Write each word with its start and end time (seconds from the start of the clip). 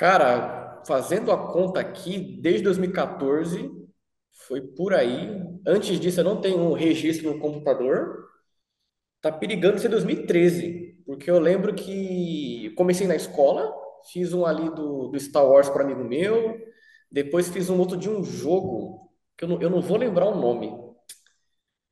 Cara, 0.00 0.82
fazendo 0.86 1.30
a 1.30 1.52
conta 1.52 1.78
aqui, 1.78 2.38
desde 2.40 2.62
2014, 2.62 3.70
foi 4.46 4.62
por 4.62 4.94
aí. 4.94 5.28
Antes 5.66 6.00
disso, 6.00 6.20
eu 6.20 6.24
não 6.24 6.40
tenho 6.40 6.58
um 6.58 6.72
registro 6.72 7.30
no 7.30 7.38
computador. 7.38 8.24
Tá 9.20 9.30
perigando 9.30 9.78
ser 9.78 9.90
2013, 9.90 11.02
porque 11.06 11.30
eu 11.30 11.38
lembro 11.38 11.74
que 11.74 12.72
comecei 12.76 13.06
na 13.06 13.14
escola, 13.16 13.70
fiz 14.12 14.32
um 14.32 14.46
ali 14.46 14.70
do, 14.74 15.08
do 15.08 15.20
Star 15.20 15.46
Wars 15.46 15.68
para 15.68 15.84
amigo 15.84 16.02
meu, 16.04 16.58
depois 17.12 17.50
fiz 17.50 17.68
um 17.68 17.78
outro 17.78 17.98
de 17.98 18.08
um 18.08 18.24
jogo, 18.24 19.10
que 19.36 19.44
eu 19.44 19.48
não, 19.48 19.60
eu 19.62 19.70
não 19.70 19.82
vou 19.82 19.98
lembrar 19.98 20.26
o 20.26 20.36
nome. 20.40 20.72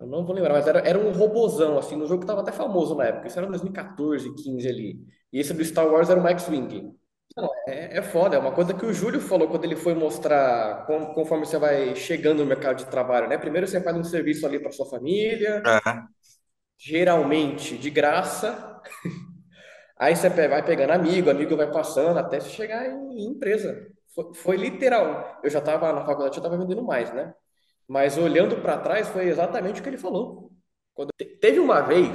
Eu 0.00 0.06
não 0.06 0.24
vou 0.24 0.34
lembrar, 0.34 0.54
mas 0.54 0.66
era, 0.66 0.78
era 0.80 0.98
um 0.98 1.12
robozão, 1.12 1.76
assim, 1.78 1.96
no 1.96 2.06
jogo 2.06 2.20
que 2.20 2.26
tava 2.26 2.40
até 2.42 2.52
famoso 2.52 2.94
na 2.94 3.06
época. 3.06 3.26
Isso 3.26 3.38
era 3.38 3.48
2014, 3.48 4.32
15 4.36 4.68
ali. 4.68 5.04
E 5.32 5.40
esse 5.40 5.52
do 5.52 5.64
Star 5.64 5.86
Wars 5.88 6.08
era 6.08 6.22
o 6.22 6.28
X-Wing. 6.28 6.94
Não, 7.38 7.48
é, 7.68 7.98
é 7.98 8.02
foda, 8.02 8.34
é 8.36 8.38
uma 8.38 8.50
coisa 8.52 8.74
que 8.74 8.84
o 8.84 8.92
Júlio 8.92 9.20
falou 9.20 9.48
quando 9.48 9.64
ele 9.64 9.76
foi 9.76 9.94
mostrar 9.94 10.84
conforme 11.14 11.46
você 11.46 11.56
vai 11.56 11.94
chegando 11.94 12.40
no 12.40 12.46
mercado 12.46 12.78
de 12.78 12.86
trabalho, 12.86 13.28
né? 13.28 13.38
Primeiro 13.38 13.66
você 13.66 13.80
faz 13.80 13.96
um 13.96 14.02
serviço 14.02 14.44
ali 14.44 14.58
para 14.58 14.72
sua 14.72 14.86
família, 14.86 15.62
É. 15.64 16.08
geralmente 16.78 17.76
de 17.76 17.90
graça, 17.90 18.80
aí 19.98 20.14
você 20.16 20.28
vai 20.48 20.64
pegando 20.64 20.92
amigo, 20.92 21.30
amigo 21.30 21.56
vai 21.56 21.70
passando 21.70 22.18
até 22.18 22.40
você 22.40 22.50
chegar 22.50 22.86
em, 22.86 23.12
em 23.20 23.26
empresa. 23.32 23.88
Foi, 24.14 24.34
foi 24.34 24.56
literal. 24.56 25.40
Eu 25.42 25.50
já 25.50 25.58
estava 25.60 25.92
na 25.92 26.04
faculdade, 26.04 26.36
eu 26.36 26.40
estava 26.42 26.56
vendendo 26.58 26.82
mais, 26.82 27.12
né? 27.12 27.34
Mas 27.88 28.18
olhando 28.18 28.58
para 28.62 28.78
trás 28.78 29.08
foi 29.08 29.28
exatamente 29.28 29.80
o 29.80 29.82
que 29.82 29.90
ele 29.90 29.98
falou. 29.98 30.52
Quando 30.94 31.10
te- 31.18 31.26
teve 31.40 31.58
uma 31.60 31.80
vez, 31.82 32.10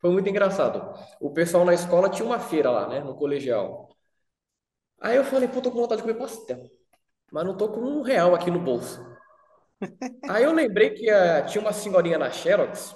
foi 0.00 0.10
muito 0.10 0.28
engraçado. 0.28 0.94
O 1.20 1.32
pessoal 1.32 1.64
na 1.64 1.74
escola 1.74 2.10
tinha 2.10 2.26
uma 2.26 2.40
feira 2.40 2.70
lá, 2.70 2.88
né? 2.88 3.00
No 3.00 3.16
colegial. 3.16 3.88
Aí 5.00 5.16
eu 5.16 5.24
falei, 5.24 5.48
pô, 5.48 5.60
tô 5.62 5.70
com 5.70 5.78
vontade 5.80 6.02
de 6.02 6.06
comer 6.08 6.18
pastel. 6.18 6.70
mas 7.32 7.44
não 7.46 7.56
tô 7.56 7.68
com 7.70 7.80
um 7.80 8.02
real 8.02 8.34
aqui 8.34 8.50
no 8.50 8.60
bolso. 8.60 9.00
Aí 10.28 10.44
eu 10.44 10.52
lembrei 10.52 10.90
que 10.90 11.08
ah, 11.10 11.42
tinha 11.44 11.60
uma 11.60 11.72
senhorinha 11.72 12.18
na 12.18 12.30
Xerox 12.30 12.94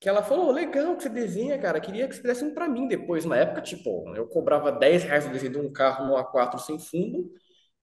que 0.00 0.08
ela 0.08 0.22
falou, 0.22 0.50
legal 0.50 0.96
que 0.96 1.04
você 1.04 1.08
desenha, 1.08 1.58
cara, 1.60 1.80
queria 1.80 2.08
que 2.08 2.14
você 2.16 2.22
desse 2.22 2.44
um 2.44 2.52
pra 2.54 2.68
mim 2.68 2.88
depois. 2.88 3.24
Na 3.24 3.36
época, 3.36 3.62
tipo, 3.62 4.12
eu 4.16 4.26
cobrava 4.28 4.72
10 4.72 5.04
reais 5.04 5.26
no 5.26 5.32
desenho 5.32 5.52
de 5.52 5.58
um 5.60 5.72
carro 5.72 6.06
no 6.06 6.16
A4 6.16 6.58
sem 6.60 6.78
fundo 6.78 7.30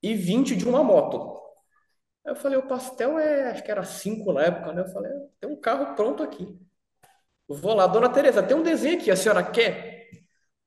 e 0.04 0.14
20 0.16 0.56
de 0.56 0.68
uma 0.68 0.84
moto. 0.84 1.40
Aí 2.26 2.34
eu 2.34 2.36
falei, 2.38 2.58
o 2.60 2.68
pastel 2.68 3.20
é, 3.20 3.52
acho 3.52 3.64
que 3.64 3.72
era 3.72 3.84
5 3.84 4.34
na 4.34 4.44
época, 4.44 4.74
né? 4.74 4.82
Eu 4.84 4.88
falei, 4.90 5.12
"É, 5.12 5.16
tem 5.42 5.50
um 5.52 5.60
carro 5.62 5.96
pronto 5.96 6.24
aqui. 6.24 6.58
Eu 7.50 7.56
vou 7.56 7.74
lá, 7.76 7.88
dona 7.88 8.10
Tereza, 8.10 8.44
tem 8.44 8.56
um 8.58 8.64
desenho 8.64 8.98
aqui, 9.00 9.12
a 9.12 9.16
senhora 9.16 9.44
quer? 9.44 10.08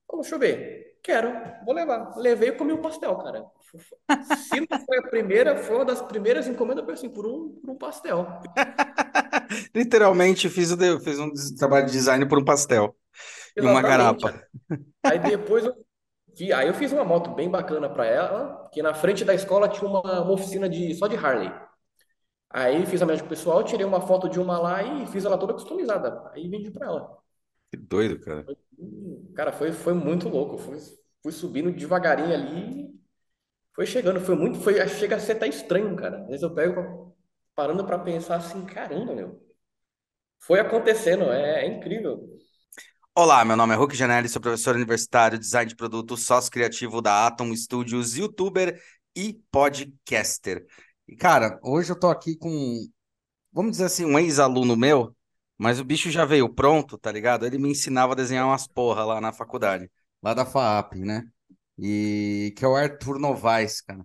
Falou, 0.09 0.23
deixa 0.23 0.37
eu 0.37 0.41
ver. 0.41 0.82
Quero, 1.03 1.31
vou 1.65 1.75
levar. 1.75 2.17
Levei 2.17 2.51
e 2.51 2.53
comi 2.53 2.73
o 2.73 2.81
pastel, 2.81 3.17
cara. 3.19 3.45
Se 4.21 4.61
não 4.61 4.69
foi 4.87 4.99
a 4.99 5.03
primeira, 5.11 5.57
foi 5.57 5.77
uma 5.77 5.85
das 5.85 6.01
primeiras 6.03 6.47
encomendas, 6.47 6.89
assim, 6.89 7.09
por 7.11 7.27
um, 7.27 7.51
por 7.61 7.71
um 7.71 7.77
pastel. 7.77 8.27
Literalmente 9.75 10.49
fiz, 10.49 10.71
o 10.73 11.01
fiz 11.01 11.19
um 11.19 11.31
trabalho 11.59 11.87
de 11.87 11.93
design 11.93 12.27
por 12.29 12.39
um 12.39 12.45
pastel 12.45 12.97
e 13.59 13.67
uma 13.67 13.83
Exatamente. 13.83 13.83
garapa. 13.83 14.43
Aí 15.05 15.19
depois 15.21 15.65
eu, 15.67 15.75
fi- 16.37 16.53
aí 16.53 16.69
eu 16.69 16.75
fiz 16.75 16.93
uma 16.93 17.05
moto 17.05 17.31
bem 17.35 17.51
bacana 17.51 17.89
para 17.91 18.07
ela, 18.07 18.71
que 18.73 18.83
na 18.83 18.95
frente 18.95 19.25
da 19.25 19.35
escola 19.35 19.69
tinha 19.69 19.89
uma, 19.91 20.01
uma 20.23 20.33
oficina 20.33 20.69
de, 20.69 20.95
só 20.97 21.07
de 21.09 21.17
Harley. 21.17 21.53
Aí 22.51 22.87
fiz 22.87 23.01
a 23.03 23.07
médica 23.07 23.29
pessoal, 23.29 23.65
tirei 23.65 23.85
uma 23.87 24.01
foto 24.01 24.29
de 24.29 24.39
uma 24.39 24.59
lá 24.59 24.83
e 24.83 25.07
fiz 25.07 25.25
ela 25.25 25.39
toda 25.39 25.55
customizada. 25.55 26.31
Aí 26.33 26.49
vendi 26.49 26.71
para 26.71 26.87
ela. 26.87 27.22
Que 27.73 27.77
doido, 27.79 28.21
cara. 28.21 28.45
Cara, 29.35 29.51
foi, 29.51 29.73
foi 29.73 29.95
muito 29.95 30.29
louco. 30.29 30.59
Fui, 30.59 30.77
fui 31.23 31.33
subindo 31.33 31.73
devagarinho 31.73 32.35
ali, 32.35 33.01
foi 33.75 33.87
chegando. 33.87 34.21
Foi 34.21 34.37
muito, 34.37 34.61
foi, 34.61 34.87
chega 34.89 35.17
a 35.17 35.21
ser 35.21 35.33
até 35.33 35.49
estranho, 35.49 35.97
cara. 35.97 36.21
Às 36.21 36.27
vezes 36.29 36.43
eu 36.43 36.55
pego 36.55 37.17
parando 37.55 37.87
para 37.87 37.99
pensar 37.99 38.37
assim, 38.37 38.67
caramba, 38.67 39.15
meu. 39.15 39.43
Foi 40.39 40.61
acontecendo, 40.61 41.25
é, 41.33 41.65
é 41.65 41.67
incrível. 41.67 42.39
Olá, 43.15 43.43
meu 43.43 43.57
nome 43.57 43.73
é 43.73 43.77
Hulk 43.79 43.97
Janelli, 43.97 44.29
sou 44.29 44.43
professor 44.43 44.75
universitário, 44.75 45.39
design 45.39 45.69
de 45.69 45.77
produto, 45.77 46.15
sócio 46.15 46.51
criativo 46.51 47.01
da 47.01 47.27
Atom 47.27 47.57
Studios, 47.57 48.17
youtuber 48.17 48.79
e 49.17 49.41
podcaster. 49.51 50.67
E, 51.09 51.17
cara, 51.17 51.59
hoje 51.63 51.91
eu 51.93 51.99
tô 51.99 52.09
aqui 52.09 52.37
com, 52.37 52.87
vamos 53.51 53.73
dizer 53.73 53.85
assim, 53.87 54.05
um 54.05 54.19
ex-aluno 54.19 54.77
meu, 54.77 55.17
mas 55.59 55.81
o 55.81 55.85
bicho 55.85 56.11
já 56.11 56.25
veio 56.25 56.49
pronto, 56.49 56.99
tá 56.99 57.11
ligado? 57.13 57.47
Ele 57.47 57.59
me 57.59 57.71
ensinava 57.71 58.13
a 58.13 58.17
desenhar 58.17 58.47
umas 58.47 58.67
porra 58.67 59.05
lá 59.05 59.21
na 59.21 59.33
faculdade, 59.33 59.91
lá 60.23 60.35
da 60.35 60.45
FAAP, 60.45 60.97
né? 60.97 61.25
E 61.79 62.53
que 62.57 62.65
é 62.65 62.69
o 62.69 62.77
Arthur 62.77 63.19
Novaes, 63.19 63.81
cara. 63.81 64.05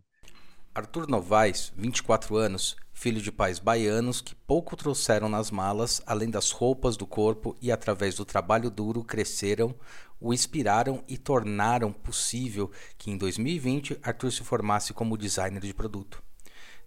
Arthur 0.74 1.08
Novaes, 1.08 1.74
24 1.76 2.36
anos, 2.36 2.76
filho 2.94 3.20
de 3.20 3.32
pais 3.32 3.58
baianos 3.58 4.22
que 4.22 4.36
pouco 4.36 4.76
trouxeram 4.76 5.28
nas 5.28 5.50
malas, 5.50 6.02
além 6.06 6.30
das 6.30 6.52
roupas 6.52 6.96
do 6.96 7.08
corpo 7.08 7.56
e 7.60 7.72
através 7.72 8.16
do 8.16 8.24
trabalho 8.26 8.70
duro 8.70 9.04
cresceram, 9.04 9.76
o 10.20 10.34
inspiraram 10.34 11.04
e 11.08 11.18
tornaram 11.18 11.92
possível 11.92 12.72
que 12.98 13.10
em 13.10 13.18
2020 13.18 14.00
Arthur 14.04 14.32
se 14.32 14.44
formasse 14.44 14.94
como 14.94 15.18
designer 15.18 15.62
de 15.62 15.74
produto. 15.74 16.27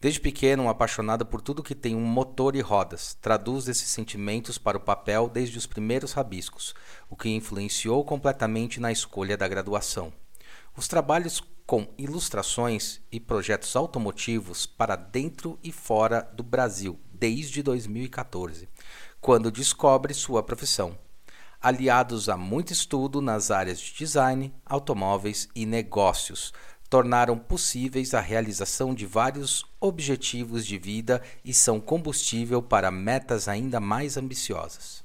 Desde 0.00 0.18
pequeno, 0.18 0.62
um 0.62 0.68
apaixonado 0.70 1.26
por 1.26 1.42
tudo 1.42 1.62
que 1.62 1.74
tem 1.74 1.94
um 1.94 2.00
motor 2.00 2.56
e 2.56 2.60
rodas, 2.62 3.18
traduz 3.20 3.68
esses 3.68 3.90
sentimentos 3.90 4.56
para 4.56 4.78
o 4.78 4.80
papel 4.80 5.28
desde 5.28 5.58
os 5.58 5.66
primeiros 5.66 6.12
rabiscos, 6.12 6.74
o 7.10 7.14
que 7.14 7.28
influenciou 7.28 8.02
completamente 8.02 8.80
na 8.80 8.90
escolha 8.90 9.36
da 9.36 9.46
graduação. 9.46 10.10
Os 10.74 10.88
trabalhos 10.88 11.42
com 11.66 11.86
ilustrações 11.98 13.02
e 13.12 13.20
projetos 13.20 13.76
automotivos 13.76 14.64
para 14.64 14.96
dentro 14.96 15.58
e 15.62 15.70
fora 15.70 16.22
do 16.32 16.42
Brasil 16.42 16.98
desde 17.12 17.62
2014, 17.62 18.70
quando 19.20 19.50
descobre 19.50 20.14
sua 20.14 20.42
profissão, 20.42 20.96
aliados 21.60 22.30
a 22.30 22.38
muito 22.38 22.72
estudo 22.72 23.20
nas 23.20 23.50
áreas 23.50 23.78
de 23.78 23.92
design, 23.92 24.54
automóveis 24.64 25.46
e 25.54 25.66
negócios, 25.66 26.54
tornaram 26.90 27.38
possíveis 27.38 28.12
a 28.14 28.20
realização 28.20 28.92
de 28.92 29.06
vários 29.06 29.64
objetivos 29.80 30.66
de 30.66 30.76
vida 30.76 31.22
e 31.44 31.54
são 31.54 31.80
combustível 31.80 32.60
para 32.60 32.90
metas 32.90 33.46
ainda 33.46 33.78
mais 33.78 34.16
ambiciosas. 34.16 35.04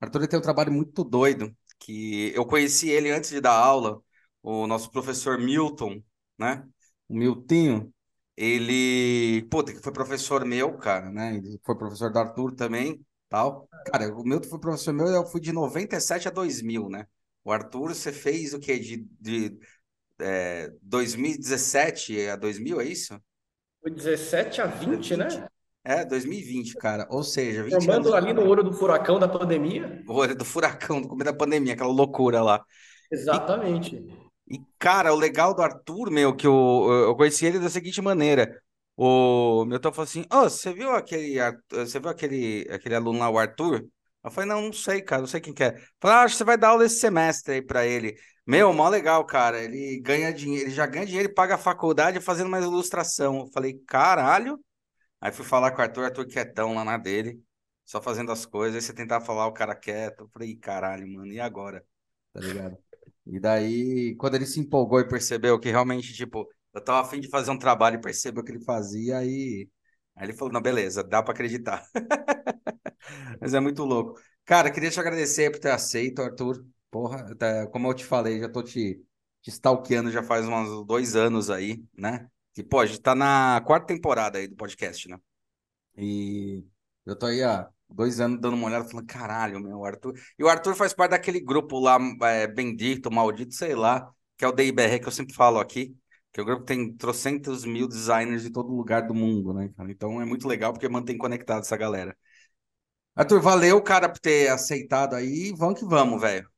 Arthur 0.00 0.26
tem 0.26 0.38
um 0.38 0.42
trabalho 0.42 0.72
muito 0.72 1.04
doido, 1.04 1.54
que 1.78 2.32
eu 2.34 2.46
conheci 2.46 2.88
ele 2.88 3.10
antes 3.10 3.30
de 3.30 3.40
dar 3.42 3.52
aula, 3.52 4.00
o 4.42 4.66
nosso 4.66 4.90
professor 4.90 5.38
Milton, 5.38 6.02
né? 6.38 6.66
O 7.06 7.14
Miltinho, 7.14 7.92
ele, 8.34 9.42
puta, 9.50 9.72
que 9.72 9.80
foi 9.80 9.92
professor 9.92 10.46
meu, 10.46 10.78
cara, 10.78 11.10
né? 11.10 11.36
Ele 11.36 11.60
foi 11.64 11.76
professor 11.76 12.10
do 12.10 12.18
Arthur 12.18 12.54
também, 12.54 13.04
tal. 13.28 13.68
Cara, 13.86 14.14
o 14.14 14.24
Milton 14.24 14.48
foi 14.48 14.58
professor 14.58 14.94
meu, 14.94 15.06
eu 15.08 15.26
fui 15.26 15.40
de 15.40 15.52
97 15.52 16.28
a 16.28 16.30
2000, 16.30 16.88
né? 16.88 17.06
O 17.44 17.52
Arthur, 17.52 17.94
você 17.94 18.12
fez 18.12 18.54
o 18.54 18.60
quê? 18.60 18.78
De, 18.78 19.08
de 19.20 19.58
é, 20.20 20.70
2017 20.82 22.28
a 22.28 22.36
2000, 22.36 22.80
é 22.80 22.84
isso? 22.84 23.20
Foi 23.80 23.90
17 23.90 24.60
a 24.60 24.66
20, 24.66 25.16
né? 25.16 25.48
É, 25.84 26.04
2020, 26.04 26.74
cara. 26.74 27.06
Ou 27.10 27.22
seja, 27.22 27.62
20 27.62 27.72
Formando 27.72 28.14
ali 28.14 28.32
no 28.32 28.46
olho 28.46 28.62
do 28.62 28.72
furacão 28.72 29.18
da 29.18 29.28
pandemia. 29.28 30.02
o 30.06 30.14
olho 30.14 30.34
do 30.34 30.44
furacão, 30.44 31.00
do 31.00 31.08
começo 31.08 31.30
da 31.30 31.36
pandemia, 31.36 31.74
aquela 31.74 31.92
loucura 31.92 32.42
lá. 32.42 32.62
E, 33.10 33.14
Exatamente. 33.14 34.04
e, 34.50 34.60
cara, 34.78 35.14
o 35.14 35.16
legal 35.16 35.54
do 35.54 35.62
Arthur, 35.62 36.10
meu, 36.10 36.34
que 36.34 36.46
eu, 36.46 37.06
eu 37.06 37.16
conheci 37.16 37.46
ele 37.46 37.58
da 37.58 37.70
seguinte 37.70 38.02
maneira. 38.02 38.60
O 38.96 39.64
Milton 39.64 39.92
falou 39.92 40.04
assim: 40.04 40.24
Ô, 40.32 40.42
você 40.42 40.72
viu 40.72 40.90
aquele, 40.90 41.38
você 41.70 42.00
viu 42.00 42.10
aquele, 42.10 42.66
aquele 42.70 42.96
aluno 42.96 43.20
lá, 43.20 43.30
o 43.30 43.38
Arthur? 43.38 43.86
Eu 44.24 44.30
falei: 44.30 44.50
Não, 44.50 44.60
não 44.60 44.72
sei, 44.72 45.00
cara, 45.00 45.22
não 45.22 45.28
sei 45.28 45.40
quem 45.40 45.54
que 45.54 45.62
é. 45.62 45.76
Falei: 46.00 46.16
ah, 46.16 46.20
acho 46.22 46.34
que 46.34 46.38
você 46.38 46.44
vai 46.44 46.58
dar 46.58 46.68
aula 46.70 46.84
esse 46.84 46.98
semestre 46.98 47.54
aí 47.54 47.62
pra 47.62 47.86
ele. 47.86 48.16
Meu, 48.48 48.72
mó 48.72 48.88
legal, 48.88 49.26
cara. 49.26 49.62
Ele 49.62 50.00
ganha 50.00 50.32
dinheiro, 50.32 50.68
ele 50.68 50.74
já 50.74 50.86
ganha 50.86 51.04
dinheiro 51.04 51.28
e 51.28 51.34
paga 51.34 51.56
a 51.56 51.58
faculdade 51.58 52.18
fazendo 52.18 52.48
mais 52.48 52.64
ilustração. 52.64 53.40
Eu 53.40 53.46
falei: 53.48 53.74
Caralho. 53.86 54.58
Aí 55.20 55.32
fui 55.32 55.44
falar 55.44 55.72
com 55.72 55.80
o 55.80 55.82
Arthur, 55.82 56.04
Arthur 56.04 56.26
quietão 56.26 56.74
lá 56.74 56.84
na 56.84 56.96
dele, 56.96 57.42
só 57.84 58.00
fazendo 58.00 58.32
as 58.32 58.46
coisas. 58.46 58.76
Aí 58.76 58.82
você 58.82 58.94
tentava 58.94 59.24
falar 59.24 59.46
o 59.46 59.52
cara 59.52 59.74
quieto. 59.76 60.22
Eu 60.22 60.28
falei: 60.30 60.56
Caralho, 60.56 61.06
mano, 61.06 61.30
e 61.30 61.38
agora? 61.38 61.84
Tá 62.32 62.40
ligado? 62.40 62.78
E 63.26 63.38
daí, 63.38 64.16
quando 64.16 64.36
ele 64.36 64.46
se 64.46 64.60
empolgou 64.60 65.00
e 65.00 65.08
percebeu 65.08 65.60
que 65.60 65.68
realmente, 65.70 66.14
tipo, 66.14 66.48
eu 66.72 66.82
tava 66.82 67.02
a 67.02 67.10
fim 67.10 67.20
de 67.20 67.28
fazer 67.28 67.50
um 67.50 67.58
trabalho 67.58 67.96
e 67.96 68.00
percebeu 68.00 68.42
o 68.42 68.44
que 68.46 68.52
ele 68.52 68.64
fazia, 68.64 69.18
aí, 69.18 69.68
aí 70.16 70.26
ele 70.26 70.32
falou, 70.32 70.52
não, 70.54 70.62
beleza, 70.62 71.04
dá 71.04 71.22
pra 71.22 71.34
acreditar. 71.34 71.86
Mas 73.40 73.54
é 73.54 73.60
muito 73.60 73.84
louco. 73.84 74.18
Cara, 74.44 74.70
queria 74.70 74.90
te 74.90 74.98
agradecer 75.00 75.50
por 75.50 75.60
ter 75.60 75.70
aceito, 75.70 76.22
Arthur. 76.22 76.64
Porra, 76.90 77.34
tá- 77.36 77.66
como 77.68 77.88
eu 77.88 77.94
te 77.94 78.04
falei, 78.04 78.40
já 78.40 78.48
tô 78.48 78.62
te, 78.62 79.02
te 79.42 79.50
stalkeando 79.50 80.10
já 80.10 80.22
faz 80.22 80.46
uns 80.46 80.86
dois 80.86 81.14
anos 81.16 81.50
aí, 81.50 81.84
né? 81.96 82.28
Que, 82.54 82.62
pô, 82.62 82.80
a 82.80 82.86
gente 82.86 83.00
tá 83.00 83.14
na 83.14 83.60
quarta 83.66 83.86
temporada 83.88 84.38
aí 84.38 84.48
do 84.48 84.56
podcast, 84.56 85.08
né? 85.08 85.18
E 85.96 86.64
eu 87.06 87.16
tô 87.16 87.26
aí 87.26 87.42
há 87.44 87.68
dois 87.88 88.20
anos 88.20 88.40
dando 88.40 88.54
uma 88.56 88.68
olhada, 88.68 88.88
falando, 88.88 89.06
caralho, 89.06 89.60
meu, 89.60 89.84
Arthur. 89.84 90.14
E 90.38 90.44
o 90.44 90.48
Arthur 90.48 90.74
faz 90.76 90.94
parte 90.94 91.12
daquele 91.12 91.40
grupo 91.40 91.78
lá, 91.80 91.98
é, 92.24 92.46
bendito, 92.46 93.10
maldito, 93.10 93.54
sei 93.54 93.74
lá, 93.74 94.10
que 94.36 94.44
é 94.44 94.48
o 94.48 94.52
DIBR 94.52 95.00
que 95.00 95.08
eu 95.08 95.12
sempre 95.12 95.34
falo 95.34 95.58
aqui. 95.60 95.96
Que 96.32 96.40
o 96.40 96.44
grupo 96.44 96.64
tem 96.64 96.94
trocentos 96.96 97.64
mil 97.64 97.88
designers 97.88 98.42
de 98.42 98.50
todo 98.52 98.70
lugar 98.74 99.02
do 99.06 99.14
mundo, 99.14 99.54
né, 99.54 99.70
cara? 99.76 99.90
Então 99.90 100.20
é 100.22 100.24
muito 100.26 100.48
legal 100.48 100.72
porque 100.72 100.88
mantém 100.88 101.18
conectado 101.18 101.62
essa 101.62 101.76
galera. 101.76 102.16
Arthur, 103.14 103.40
valeu, 103.42 103.82
cara, 103.82 104.08
por 104.08 104.18
ter 104.18 104.48
aceitado 104.50 105.14
aí. 105.14 105.52
Vamos 105.56 105.78
que 105.80 105.84
vamos, 105.86 106.20
velho. 106.20 106.48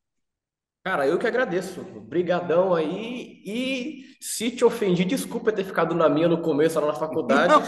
Cara, 0.82 1.06
eu 1.06 1.18
que 1.18 1.26
agradeço. 1.26 1.82
Brigadão 1.84 2.74
aí. 2.74 3.42
E 3.44 4.16
se 4.20 4.50
te 4.50 4.64
ofendi, 4.64 5.04
desculpa 5.04 5.52
ter 5.52 5.64
ficado 5.64 5.94
na 5.94 6.08
minha 6.08 6.28
no 6.28 6.40
começo, 6.42 6.80
lá 6.80 6.86
na 6.88 6.94
faculdade. 6.94 7.54
Não, 7.54 7.62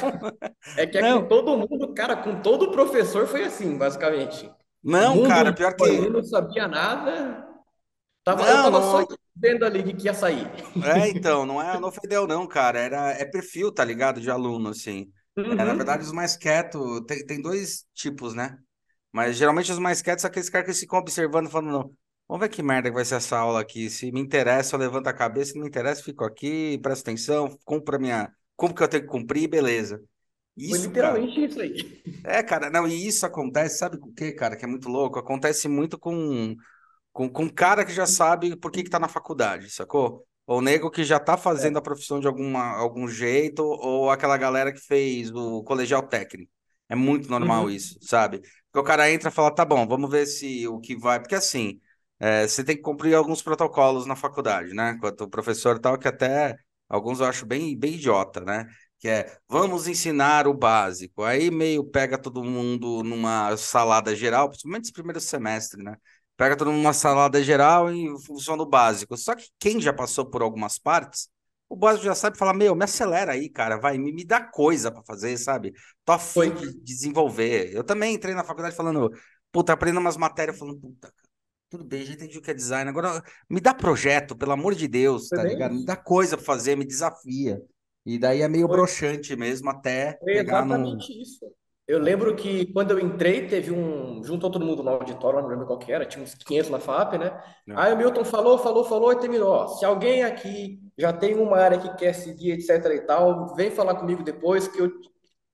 É 0.77 0.87
que 0.87 0.99
é 0.99 1.05
com 1.05 1.27
todo 1.29 1.57
mundo, 1.57 1.95
cara, 1.95 2.17
com 2.17 2.41
todo 2.43 2.71
professor 2.73 3.27
foi 3.27 3.45
assim, 3.45 3.77
basicamente. 3.79 4.51
Não, 4.83 5.21
mundo 5.21 5.23
cara, 5.23 5.53
pior 5.55 5.75
que. 5.77 6.13
não 6.13 6.23
sabia 6.25 6.69
nada. 6.69 7.47
Tava, 8.25 8.49
eu 8.51 8.59
Não, 8.59 8.63
tava 8.63 8.83
só 8.83 8.99
não. 9.01 9.19
vendo 9.37 9.65
ali 9.65 9.95
que 9.95 10.07
ia 10.07 10.15
sair. 10.15 10.49
É, 10.81 11.09
então, 11.09 11.47
não 11.47 11.63
é, 11.63 11.79
não 11.79 11.91
ideal, 12.03 12.27
não, 12.27 12.47
cara. 12.47 12.79
Era, 12.81 13.11
é 13.13 13.25
perfil, 13.25 13.71
tá 13.73 13.85
ligado? 13.85 14.21
De 14.21 14.31
aluno, 14.31 14.71
assim. 14.71 15.13
É, 15.49 15.65
na 15.65 15.75
verdade, 15.75 16.03
os 16.05 16.11
Uhum. 16.11 16.17
mais 16.17 16.37
quietos, 16.37 17.01
tem, 17.07 17.25
tem 17.27 17.41
dois 17.41 17.87
tipos, 17.95 18.35
né? 18.35 18.59
Mas 19.13 19.37
geralmente 19.37 19.71
os 19.73 19.79
mais 19.79 20.03
quietos 20.03 20.23
são 20.23 20.31
aqueles 20.31 20.51
caras 20.51 20.67
que 20.75 20.81
ficam 20.83 20.99
observando, 20.99 21.51
falando, 21.51 21.71
não, 21.73 21.97
vamos 22.29 22.41
ver 22.43 22.49
que 22.49 22.63
merda 22.63 22.89
que 22.91 22.95
vai 22.95 23.05
ser 23.05 23.17
essa 23.17 23.39
aula 23.39 23.61
aqui. 23.61 23.91
Se 23.91 24.11
me 24.13 24.21
interessa, 24.21 24.75
eu 24.77 24.81
levanto 24.81 25.09
a 25.09 25.13
cabeça, 25.13 25.51
se 25.53 25.57
não 25.57 25.63
me 25.65 25.69
interessa, 25.69 26.03
fico 26.03 26.25
aqui, 26.25 26.79
presto 26.83 27.03
atenção, 27.03 27.57
cumpro 27.65 27.97
a 27.97 27.99
minha. 27.99 28.33
Cumpro 28.57 28.75
o 28.75 28.77
que 28.79 28.83
eu 28.85 28.89
tenho 28.89 29.03
que 29.05 29.09
cumprir, 29.09 29.49
beleza. 29.49 30.03
Foi 30.69 30.79
Isso, 30.79 30.93
cara. 30.93 31.21
literalmente 31.21 31.45
isso 31.45 31.61
aí. 31.61 32.03
É, 32.25 32.43
cara, 32.43 32.71
não, 32.71 32.87
e 32.87 33.07
isso 33.09 33.27
acontece, 33.27 33.79
sabe 33.79 33.99
com 33.99 34.09
o 34.11 34.15
quê, 34.15 34.33
cara? 34.33 34.57
Que 34.57 34.65
é 34.65 34.69
muito 34.69 34.89
louco. 34.89 35.19
Acontece 35.19 35.69
muito 35.69 35.99
com, 35.99 36.55
com, 37.13 37.29
com 37.31 37.49
cara 37.51 37.85
que 37.85 37.93
já 37.93 38.07
sabe 38.07 38.57
por 38.57 38.71
que 38.73 38.83
que 38.85 38.91
tá 38.91 38.99
na 39.01 39.09
faculdade, 39.09 39.71
sacou? 39.71 40.27
Ou 40.47 40.61
nego 40.63 40.91
que 40.91 41.05
já 41.05 41.21
tá 41.21 41.37
fazendo 41.39 41.79
a 41.79 41.83
É. 41.83 41.83
profissão 41.83 42.21
de 42.21 42.27
alguma, 42.29 42.77
algum 42.77 43.09
jeito, 43.09 43.63
ou 43.65 44.11
aquela 44.11 44.37
galera 44.37 44.73
que 44.73 44.81
fez 44.81 45.31
o 45.33 45.63
colegial 45.65 46.03
técnico. 46.03 46.53
É 46.89 46.95
muito 46.97 47.31
normal 47.31 47.65
Uhum. 47.65 47.71
isso, 47.71 47.99
sabe? 48.03 48.41
Porque 48.41 48.81
o 48.81 48.85
cara 48.85 49.11
entra 49.11 49.31
e 49.31 49.33
fala, 49.33 49.55
tá 49.55 49.65
bom, 49.65 49.87
vamos 49.87 50.11
ver 50.11 50.27
se 50.27 50.67
o 50.69 50.81
que 50.81 50.97
vai. 50.97 51.21
Porque 51.21 51.35
assim, 51.37 51.81
é, 52.23 52.47
você 52.47 52.63
tem 52.63 52.77
que 52.77 52.83
cumprir 52.83 53.15
alguns 53.17 53.43
protocolos 53.43 54.07
na 54.07 54.15
faculdade, 54.15 54.73
né? 54.75 54.97
Quanto 55.01 55.25
o 55.25 55.29
professor 55.29 55.79
tal, 55.81 55.99
que 55.99 56.07
até 56.07 56.57
alguns 56.89 57.19
eu 57.19 57.27
acho 57.27 57.45
bem, 57.45 57.77
bem 57.77 57.95
idiota, 57.95 58.41
né? 58.41 58.65
Que 59.01 59.09
é, 59.09 59.37
vamos 59.49 59.89
ensinar 59.89 60.47
o 60.47 60.55
básico. 60.55 61.25
Aí 61.25 61.51
meio 61.51 61.83
pega 61.85 62.17
todo 62.17 62.45
mundo 62.45 63.03
numa 63.03 63.57
salada 63.57 64.15
geral, 64.15 64.49
principalmente 64.49 64.85
esse 64.85 64.93
primeiro 64.93 65.21
semestre, 65.21 65.83
né? 65.83 65.97
Pega 66.37 66.57
todo 66.57 66.71
mundo 66.71 66.83
numa 66.83 66.93
salada 66.93 67.43
geral 67.43 67.93
e 67.93 68.09
funciona 68.25 68.63
o 68.63 68.67
básico. 68.67 69.17
Só 69.17 69.35
que 69.35 69.47
quem 69.59 69.81
já 69.81 69.93
passou 69.93 70.25
por 70.31 70.43
algumas 70.43 70.79
partes, 70.79 71.29
o 71.69 71.75
básico 71.77 72.05
já 72.05 72.15
sabe 72.15 72.39
falar, 72.39 72.55
meu, 72.55 72.77
me 72.77 72.85
acelera 72.85 73.33
aí, 73.33 73.49
cara, 73.49 73.79
vai, 73.79 73.99
me, 73.99 74.13
me 74.13 74.25
dá 74.25 74.41
coisa 74.41 74.93
pra 74.93 75.03
fazer, 75.05 75.37
sabe? 75.39 75.73
Tô 76.05 76.17
Foi. 76.19 76.49
afim 76.49 76.55
de 76.55 76.81
desenvolver. 76.85 77.75
Eu 77.75 77.83
também 77.83 78.15
entrei 78.15 78.33
na 78.33 78.45
faculdade 78.45 78.77
falando, 78.77 79.11
puta, 79.51 79.73
aprendendo 79.73 80.01
umas 80.01 80.17
matérias, 80.17 80.57
falando, 80.57 80.79
puta, 80.79 81.13
cara, 81.17 81.22
tudo 81.73 81.85
bem, 81.85 82.05
já 82.05 82.13
entendi 82.13 82.37
o 82.37 82.43
que 82.43 82.51
é 82.51 82.55
design. 82.55 82.91
Agora 82.91 83.23
me 83.49 83.59
dá 83.59 83.73
projeto, 83.73 84.37
pelo 84.37 84.53
amor 84.53 84.75
de 84.75 84.87
Deus, 84.87 85.29
Foi 85.29 85.39
tá 85.39 85.45
bem 85.45 85.55
ligado? 85.55 85.75
Me 85.75 85.87
dá 85.87 85.97
coisa 85.97 86.37
pra 86.37 86.45
fazer, 86.45 86.77
me 86.77 86.85
desafia. 86.85 87.63
E 88.05 88.19
daí 88.19 88.43
é 88.43 88.49
meio 88.49 88.67
Foi, 88.67 88.77
broxante 88.77 89.35
mesmo 89.35 89.71
até 89.71 90.19
foi 90.19 90.35
pegar 90.35 90.65
exatamente 90.67 91.23
isso. 91.23 91.47
Eu 91.89 91.99
lembro 91.99 92.37
que 92.37 92.67
quando 92.73 92.91
eu 92.91 93.01
entrei, 93.01 93.47
teve 93.47 93.73
um. 93.73 94.23
Juntou 94.23 94.51
todo 94.51 94.65
mundo 94.65 94.83
no 94.83 94.91
auditório, 94.91 95.41
não 95.41 95.49
lembro 95.49 95.67
qual 95.67 95.79
que 95.79 95.91
era, 95.91 96.05
tinha 96.05 96.23
uns 96.23 96.35
500 96.35 96.71
na 96.71 96.79
FAP, 96.79 97.15
né? 97.15 97.43
Não. 97.67 97.79
Aí 97.79 97.93
o 97.93 97.97
Milton 97.97 98.25
falou, 98.25 98.59
falou, 98.59 98.85
falou 98.85 99.11
e 99.11 99.19
terminou. 99.19 99.49
Ó, 99.49 99.67
se 99.69 99.85
alguém 99.85 100.23
aqui 100.23 100.79
já 100.99 101.11
tem 101.11 101.35
uma 101.35 101.57
área 101.57 101.79
que 101.79 101.95
quer 101.97 102.13
seguir, 102.13 102.53
etc 102.53 102.85
e 102.93 103.01
tal, 103.01 103.55
vem 103.55 103.71
falar 103.71 103.95
comigo 103.95 104.23
depois, 104.23 104.69
que 104.69 104.79
eu. 104.79 104.93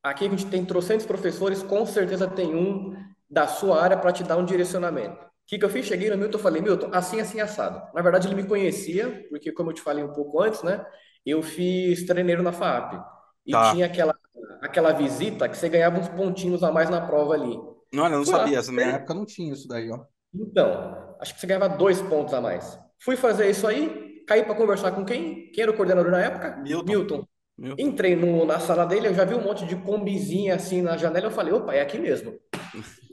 Aqui 0.02 0.26
a 0.26 0.30
gente 0.30 0.46
tem 0.46 0.64
trocentos 0.64 1.06
professores, 1.06 1.62
com 1.62 1.86
certeza 1.86 2.26
tem 2.26 2.54
um 2.54 2.94
da 3.30 3.46
sua 3.46 3.80
área 3.80 3.96
para 3.96 4.12
te 4.12 4.24
dar 4.24 4.36
um 4.36 4.44
direcionamento. 4.44 5.27
O 5.48 5.50
que 5.50 5.58
que 5.58 5.64
eu 5.64 5.70
fiz? 5.70 5.86
Cheguei 5.86 6.10
no 6.10 6.18
Milton 6.18 6.36
e 6.38 6.42
falei, 6.42 6.60
Milton, 6.60 6.90
assim, 6.92 7.20
assim, 7.20 7.40
assado. 7.40 7.80
Na 7.94 8.02
verdade, 8.02 8.28
ele 8.28 8.34
me 8.34 8.44
conhecia, 8.46 9.26
porque 9.30 9.50
como 9.50 9.70
eu 9.70 9.74
te 9.74 9.80
falei 9.80 10.04
um 10.04 10.12
pouco 10.12 10.42
antes, 10.42 10.62
né? 10.62 10.84
Eu 11.24 11.42
fiz 11.42 12.04
treineiro 12.04 12.42
na 12.42 12.52
FAP. 12.52 13.02
E 13.46 13.52
Tá. 13.52 13.70
tinha 13.72 13.86
aquela, 13.86 14.14
aquela 14.60 14.92
visita 14.92 15.48
que 15.48 15.56
você 15.56 15.70
ganhava 15.70 15.98
uns 15.98 16.08
pontinhos 16.08 16.62
a 16.62 16.70
mais 16.70 16.90
na 16.90 17.00
prova 17.00 17.32
ali. 17.32 17.58
Olha, 17.94 18.12
eu 18.12 18.18
não 18.18 18.24
Fui 18.24 18.34
lá, 18.34 18.40
sabia, 18.40 18.58
essa 18.58 18.70
na 18.70 18.76
minha 18.82 18.96
época 18.96 19.14
não 19.14 19.24
tinha 19.24 19.52
isso 19.54 19.66
daí, 19.66 19.90
ó. 19.90 20.04
então, 20.34 21.16
acho 21.18 21.34
que 21.34 21.40
você 21.40 21.46
ganhava 21.46 21.68
dois 21.70 22.02
pontos 22.02 22.34
a 22.34 22.40
mais. 22.42 22.78
Fui 23.02 23.16
fazer 23.16 23.48
isso 23.48 23.66
aí, 23.66 24.22
caí 24.26 24.42
para 24.44 24.54
conversar 24.54 24.92
com 24.92 25.02
quem? 25.02 25.50
Quem 25.52 25.62
era 25.62 25.70
o 25.72 25.74
coordenador 25.76 26.12
na 26.12 26.20
época? 26.20 26.56
Milton. 26.58 26.84
Milton. 26.92 27.24
Milton. 27.56 27.82
Entrei 27.82 28.14
no- 28.14 28.44
na 28.44 28.60
sala 28.60 28.84
dele, 28.84 29.08
eu 29.08 29.14
já 29.14 29.24
vi 29.24 29.34
um 29.34 29.42
monte 29.42 29.64
de 29.64 29.76
combizinha 29.76 30.54
assim 30.56 30.82
na 30.82 30.96
janela, 30.98 31.26
eu 31.26 31.30
falei, 31.30 31.52
opa, 31.54 31.74
é 31.74 31.80
aqui 31.80 31.98
mesmo. 31.98 32.38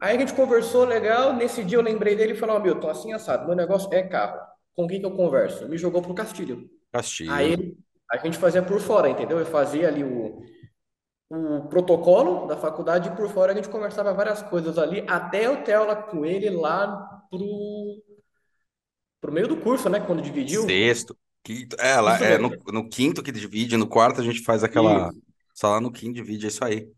Aí 0.00 0.16
a 0.16 0.20
gente 0.20 0.34
conversou 0.34 0.84
legal, 0.84 1.32
nesse 1.34 1.64
dia 1.64 1.78
eu 1.78 1.82
lembrei 1.82 2.14
dele 2.14 2.32
e 2.32 2.36
falei, 2.36 2.56
ó, 2.56 2.58
Milton, 2.60 2.88
assim 2.90 3.12
assado, 3.12 3.46
meu 3.46 3.56
negócio 3.56 3.92
é 3.92 4.02
carro. 4.02 4.38
Com 4.74 4.86
quem 4.86 5.00
que 5.00 5.06
eu 5.06 5.16
converso? 5.16 5.68
Me 5.68 5.78
jogou 5.78 6.02
pro 6.02 6.14
Castilho. 6.14 6.68
Aí 7.26 7.50
Castilho. 7.50 7.52
ele- 7.52 7.78
a 8.10 8.18
gente 8.18 8.38
fazia 8.38 8.62
por 8.62 8.80
fora, 8.80 9.08
entendeu? 9.08 9.38
Eu 9.38 9.46
fazia 9.46 9.88
ali 9.88 10.04
o, 10.04 10.40
o 11.30 11.68
protocolo 11.68 12.46
da 12.46 12.56
faculdade 12.56 13.08
e 13.08 13.16
por 13.16 13.28
fora 13.30 13.52
a 13.52 13.54
gente 13.56 13.68
conversava 13.68 14.14
várias 14.14 14.42
coisas 14.42 14.78
ali, 14.78 15.04
até 15.08 15.46
eu 15.46 15.64
ter 15.64 15.74
aula 15.74 15.96
com 15.96 16.24
ele 16.24 16.50
lá 16.50 16.88
pro, 17.30 18.02
pro 19.20 19.32
meio 19.32 19.48
do 19.48 19.56
curso, 19.60 19.88
né? 19.88 20.00
Quando 20.00 20.22
dividiu. 20.22 20.62
Sexto, 20.62 21.16
quinto. 21.42 21.76
É, 21.80 22.00
lá, 22.00 22.18
é 22.18 22.38
no, 22.38 22.50
no 22.72 22.88
quinto 22.88 23.22
que 23.22 23.32
divide, 23.32 23.76
no 23.76 23.88
quarto 23.88 24.20
a 24.20 24.24
gente 24.24 24.42
faz 24.42 24.62
aquela. 24.62 25.08
Isso, 25.10 25.22
Só 25.54 25.70
lá 25.70 25.80
no 25.80 25.90
quinto 25.92 26.14
divide, 26.14 26.46
é 26.46 26.48
isso 26.48 26.64
aí. 26.64 26.88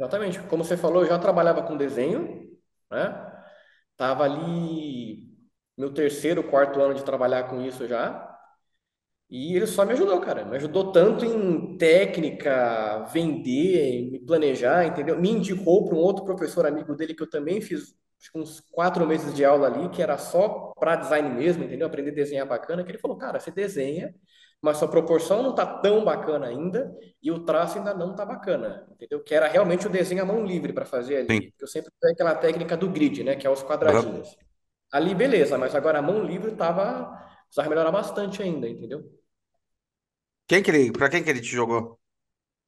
Exatamente. 0.00 0.40
Como 0.44 0.64
você 0.64 0.76
falou, 0.76 1.02
eu 1.02 1.08
já 1.08 1.18
trabalhava 1.18 1.62
com 1.62 1.76
desenho, 1.76 2.50
né? 2.90 3.26
Tava 3.96 4.24
ali 4.24 5.28
meu 5.76 5.92
terceiro, 5.92 6.42
quarto 6.44 6.80
ano 6.80 6.94
de 6.94 7.04
trabalhar 7.04 7.44
com 7.44 7.60
isso 7.60 7.86
já. 7.86 8.26
E 9.28 9.54
ele 9.56 9.66
só 9.66 9.84
me 9.84 9.92
ajudou, 9.92 10.20
cara. 10.20 10.44
Me 10.44 10.56
ajudou 10.56 10.90
tanto 10.92 11.24
em 11.24 11.76
técnica, 11.78 13.04
vender, 13.12 14.10
me 14.10 14.18
planejar, 14.20 14.86
entendeu? 14.86 15.20
Me 15.20 15.30
indicou 15.30 15.84
para 15.86 15.94
um 15.96 15.98
outro 16.00 16.24
professor 16.24 16.66
amigo 16.66 16.96
dele 16.96 17.14
que 17.14 17.22
eu 17.22 17.30
também 17.30 17.60
fiz 17.60 17.94
uns 18.34 18.60
quatro 18.72 19.06
meses 19.06 19.34
de 19.34 19.44
aula 19.44 19.68
ali, 19.68 19.88
que 19.90 20.02
era 20.02 20.18
só 20.18 20.72
para 20.78 20.96
design 20.96 21.30
mesmo, 21.30 21.64
entendeu? 21.64 21.86
Aprender 21.86 22.10
a 22.10 22.14
desenhar 22.14 22.46
bacana. 22.46 22.82
Que 22.84 22.90
ele 22.90 22.98
falou, 22.98 23.16
cara, 23.16 23.38
você 23.38 23.50
desenha, 23.50 24.14
mas 24.62 24.76
sua 24.76 24.88
proporção 24.88 25.42
não 25.42 25.54
tá 25.54 25.64
tão 25.64 26.04
bacana 26.04 26.46
ainda 26.46 26.94
e 27.22 27.30
o 27.30 27.44
traço 27.44 27.78
ainda 27.78 27.94
não 27.94 28.14
tá 28.14 28.24
bacana, 28.24 28.86
entendeu? 28.90 29.22
Que 29.22 29.34
era 29.34 29.48
realmente 29.48 29.86
o 29.86 29.90
desenho 29.90 30.22
à 30.22 30.24
mão 30.24 30.44
livre 30.44 30.72
para 30.72 30.84
fazer 30.84 31.16
ali. 31.16 31.28
Sim. 31.28 31.50
Porque 31.50 31.64
eu 31.64 31.68
sempre 31.68 31.90
usei 31.96 32.12
aquela 32.12 32.34
técnica 32.34 32.76
do 32.76 32.90
grid, 32.90 33.24
né? 33.24 33.36
Que 33.36 33.46
é 33.46 33.50
os 33.50 33.62
quadradinhos. 33.62 34.36
Ali, 34.92 35.14
beleza, 35.14 35.56
mas 35.56 35.74
agora 35.74 35.98
a 36.00 36.02
mão 36.02 36.22
livre 36.22 36.52
tava. 36.52 37.18
Precisava 37.44 37.68
melhorar 37.68 37.90
bastante 37.90 38.42
ainda, 38.42 38.68
entendeu? 38.68 39.10
Quem 40.46 40.62
que 40.62 40.70
ele, 40.70 40.92
pra 40.92 41.08
quem 41.08 41.22
que 41.22 41.30
ele 41.30 41.40
te 41.40 41.48
jogou? 41.48 41.98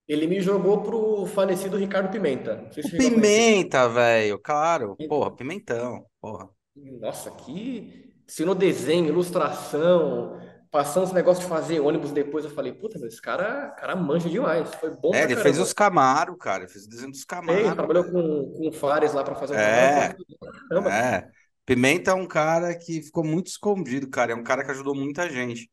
Ele 0.09 0.27
me 0.27 0.41
jogou 0.41 0.83
pro 0.83 1.27
falecido 1.27 1.77
Ricardo 1.77 2.11
Pimenta. 2.11 2.69
Se. 2.73 2.97
Pimenta, 2.97 3.89
velho. 3.89 4.39
Claro. 4.39 4.97
Porra, 5.09 5.31
Pimentão. 5.35 6.05
Porra. 6.21 6.49
Nossa, 6.75 7.31
que 7.31 8.13
ensinou 8.27 8.55
desenho, 8.55 9.09
ilustração, 9.09 10.41
passando 10.73 11.05
esse 11.07 11.15
negócio 11.15 11.45
de 11.45 11.51
fazer 11.51 11.81
ônibus 11.81 12.13
depois. 12.13 12.45
Eu 12.47 12.53
falei, 12.53 12.73
puta, 12.75 12.99
esse 13.07 13.23
cara, 13.23 13.71
cara 13.73 13.97
manja 13.97 14.31
demais. 14.31 14.75
Foi 14.77 14.91
bom 14.91 15.13
É, 15.13 15.23
ele 15.25 15.37
fez 15.37 15.59
caramba. 15.59 15.63
os 15.65 15.73
Camaro, 15.73 16.37
cara. 16.37 16.65
Ele 16.65 16.73
fez 16.73 16.87
o 16.87 16.89
desenho 16.89 17.11
dos 17.13 17.25
Fez, 17.47 17.71
Camaro, 17.71 17.75
trabalhou 17.75 18.05
velho. 18.05 18.13
com, 18.13 18.53
com 18.53 18.69
o 18.69 18.73
Fares 18.73 19.13
lá 19.13 19.25
pra 19.25 19.35
fazer 19.37 19.57
É, 19.57 20.17
caramba. 20.69 20.91
é. 20.91 21.29
Pimenta 21.67 22.11
é 22.13 22.15
um 22.15 22.27
cara 22.29 22.77
que 22.79 23.03
ficou 23.03 23.25
muito 23.25 23.49
escondido, 23.49 24.09
cara. 24.11 24.33
É 24.33 24.35
um 24.37 24.43
cara 24.45 24.65
que 24.65 24.71
ajudou 24.73 24.95
muita 24.95 25.29
gente. 25.31 25.71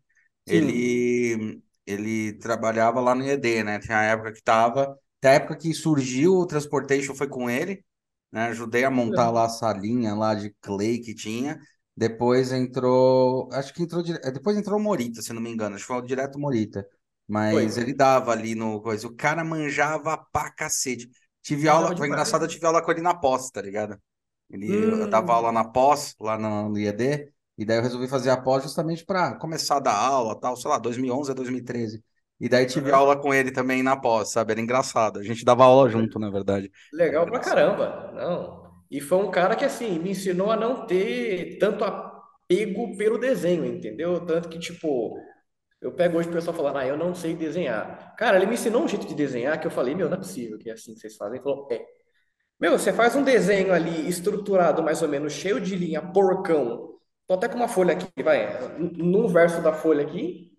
Sim, 0.48 0.74
Ele, 0.74 1.62
ele 1.86 2.34
trabalhava 2.40 3.00
lá 3.02 3.16
no 3.16 3.24
IED, 3.26 3.64
né? 3.64 3.80
Tinha 3.80 4.00
a 4.00 4.04
época 4.04 4.34
que 4.34 4.44
tava. 4.44 4.98
Tem 5.22 5.32
a 5.32 5.34
época 5.36 5.58
que 5.58 5.74
surgiu 5.74 6.36
o 6.36 6.48
Transportation 6.48 7.16
foi 7.16 7.28
com 7.28 7.50
ele, 7.50 7.84
né? 8.32 8.48
Ajudei 8.50 8.84
a 8.86 8.92
montar 8.92 9.32
lá 9.32 9.46
a 9.46 9.50
salinha 9.50 10.16
lá 10.16 10.36
de 10.36 10.56
clay 10.62 11.00
que 11.00 11.16
tinha. 11.16 11.60
Depois 12.00 12.52
entrou, 12.54 13.50
acho 13.54 13.74
que 13.74 13.84
entrou, 13.84 14.02
dire- 14.02 14.20
depois 14.32 14.58
entrou 14.58 14.80
o 14.80 14.84
Morita, 14.84 15.22
se 15.22 15.34
não 15.34 15.42
me 15.42 15.50
engano, 15.52 15.76
acho 15.76 15.86
que 15.86 15.94
foi 15.94 16.02
direto 16.06 16.36
o 16.38 16.40
Morita. 16.42 16.88
Mas 17.28 17.76
foi. 17.76 17.78
ele 17.78 17.94
dava 17.94 18.32
ali 18.32 18.56
no 18.56 18.82
coisa. 18.82 19.08
O 19.08 19.16
cara 19.16 19.44
manjava 19.44 20.18
pra 20.32 20.50
cacete. 20.52 21.10
Tive 21.44 21.68
Manjava 21.68 21.70
aula, 21.70 21.96
foi 21.98 22.08
engraçado, 22.08 22.46
eu 22.46 22.48
tive 22.50 22.66
aula 22.66 22.82
com 22.82 22.92
ele 22.92 23.02
na 23.02 23.14
pós, 23.14 23.50
tá 23.52 23.62
ligado? 23.62 24.00
Ele, 24.50 24.84
eu 25.02 25.08
dava 25.08 25.34
aula 25.34 25.52
Hum, 25.52 25.54
na 25.54 25.64
pós, 25.66 26.16
lá 26.20 26.38
no, 26.38 26.70
no 26.70 26.78
IED, 26.80 27.32
e 27.58 27.66
daí 27.66 27.78
eu 27.78 27.84
resolvi 27.84 28.08
fazer 28.08 28.30
a 28.32 28.38
pós 28.42 28.64
justamente 28.64 29.06
para 29.06 29.36
começar 29.38 29.78
a 29.78 29.80
dar 29.80 29.96
aula, 29.96 30.40
tal, 30.40 30.56
sei 30.58 30.70
lá, 30.72 30.78
2011 30.80 31.32
a 31.32 31.34
2013. 31.36 32.04
E 32.40 32.50
daí 32.50 32.66
tive 32.66 32.92
aula 32.92 33.18
com 33.22 33.34
ele 33.34 33.52
também 33.52 33.84
na 33.84 33.96
pós, 33.98 34.32
sabe? 34.32 34.54
Era 34.54 34.62
engraçado. 34.62 35.20
A 35.20 35.24
gente 35.24 35.44
dava 35.46 35.66
aula 35.66 35.90
junto, 35.90 36.18
na 36.20 36.30
verdade. 36.32 36.72
Legal 36.92 37.26
pra 37.28 37.40
caramba. 37.40 38.12
Não. 38.14 38.69
E 38.90 39.00
foi 39.02 39.20
um 39.20 39.32
cara 39.32 39.56
que, 39.56 39.66
assim, 39.66 40.00
me 40.00 40.12
ensinou 40.12 40.52
a 40.52 40.56
não 40.58 40.86
ter 40.88 41.58
tanto 41.60 41.84
apego 41.84 42.98
pelo 42.98 43.18
desenho, 43.20 43.66
entendeu? 43.66 44.26
Tanto 44.26 44.50
que, 44.50 44.60
tipo, 44.60 45.16
Eu 45.82 45.94
pego 45.94 46.18
hoje 46.18 46.30
o 46.30 46.32
pessoal 46.34 46.56
falando, 46.56 46.78
ah, 46.80 46.88
eu 46.88 46.98
não 46.98 47.16
sei 47.16 47.36
desenhar. 47.36 48.16
Cara, 48.18 48.38
ele 48.38 48.46
me 48.48 48.56
ensinou 48.56 48.84
um 48.84 48.88
jeito 48.88 49.08
de 49.08 49.16
desenhar 49.16 49.60
que 49.60 49.68
eu 49.68 49.72
falei, 49.72 49.96
meu, 49.96 50.10
não 50.10 50.16
é 50.16 50.20
possível 50.20 50.58
que 50.58 50.70
é 50.70 50.74
assim 50.74 50.94
que 50.94 51.00
vocês 51.00 51.16
fazem. 51.16 51.36
Ele 51.36 51.44
falou, 51.44 51.68
é. 51.72 51.86
Meu, 52.60 52.78
você 52.78 52.92
faz 52.94 53.16
um 53.16 53.24
desenho 53.24 53.74
ali 53.74 54.08
estruturado, 54.10 54.84
mais 54.84 55.02
ou 55.02 55.08
menos, 55.08 55.34
cheio 55.34 55.62
de 55.62 55.76
linha, 55.76 56.02
porcão. 56.02 56.98
Tô 57.28 57.36
até 57.36 57.48
com 57.48 57.56
uma 57.56 57.68
folha 57.70 57.94
aqui, 57.94 58.08
vai, 58.24 58.78
num 58.80 59.28
verso 59.28 59.62
da 59.62 59.74
folha 59.74 60.06
aqui. 60.06 60.52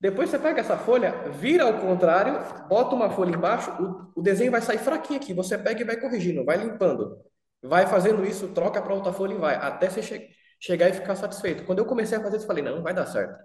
Depois 0.00 0.30
você 0.30 0.38
pega 0.38 0.60
essa 0.60 0.76
folha, 0.78 1.30
vira 1.30 1.64
ao 1.64 1.80
contrário, 1.80 2.38
bota 2.68 2.94
uma 2.94 3.10
folha 3.10 3.34
embaixo, 3.34 3.70
o, 3.82 4.20
o 4.20 4.22
desenho 4.22 4.50
vai 4.52 4.60
sair 4.62 4.78
fraquinho 4.78 5.18
aqui. 5.20 5.32
Você 5.34 5.56
pega 5.58 5.80
e 5.82 5.84
vai 5.84 5.98
corrigindo, 6.00 6.44
vai 6.44 6.58
limpando. 6.58 7.18
Vai 7.62 7.86
fazendo 7.86 8.24
isso, 8.24 8.48
troca 8.48 8.80
para 8.80 8.94
outra 8.94 9.12
folha 9.12 9.34
e 9.34 9.38
vai, 9.38 9.56
até 9.56 9.88
você 9.88 10.02
che 10.02 10.36
chegar 10.58 10.88
e 10.88 10.92
ficar 10.92 11.16
satisfeito. 11.16 11.64
Quando 11.64 11.80
eu 11.80 11.86
comecei 11.86 12.16
a 12.16 12.22
fazer 12.22 12.36
isso, 12.36 12.44
eu 12.44 12.48
falei, 12.48 12.64
não, 12.64 12.76
não 12.76 12.82
vai 12.82 12.94
dar 12.94 13.06
certo. 13.06 13.44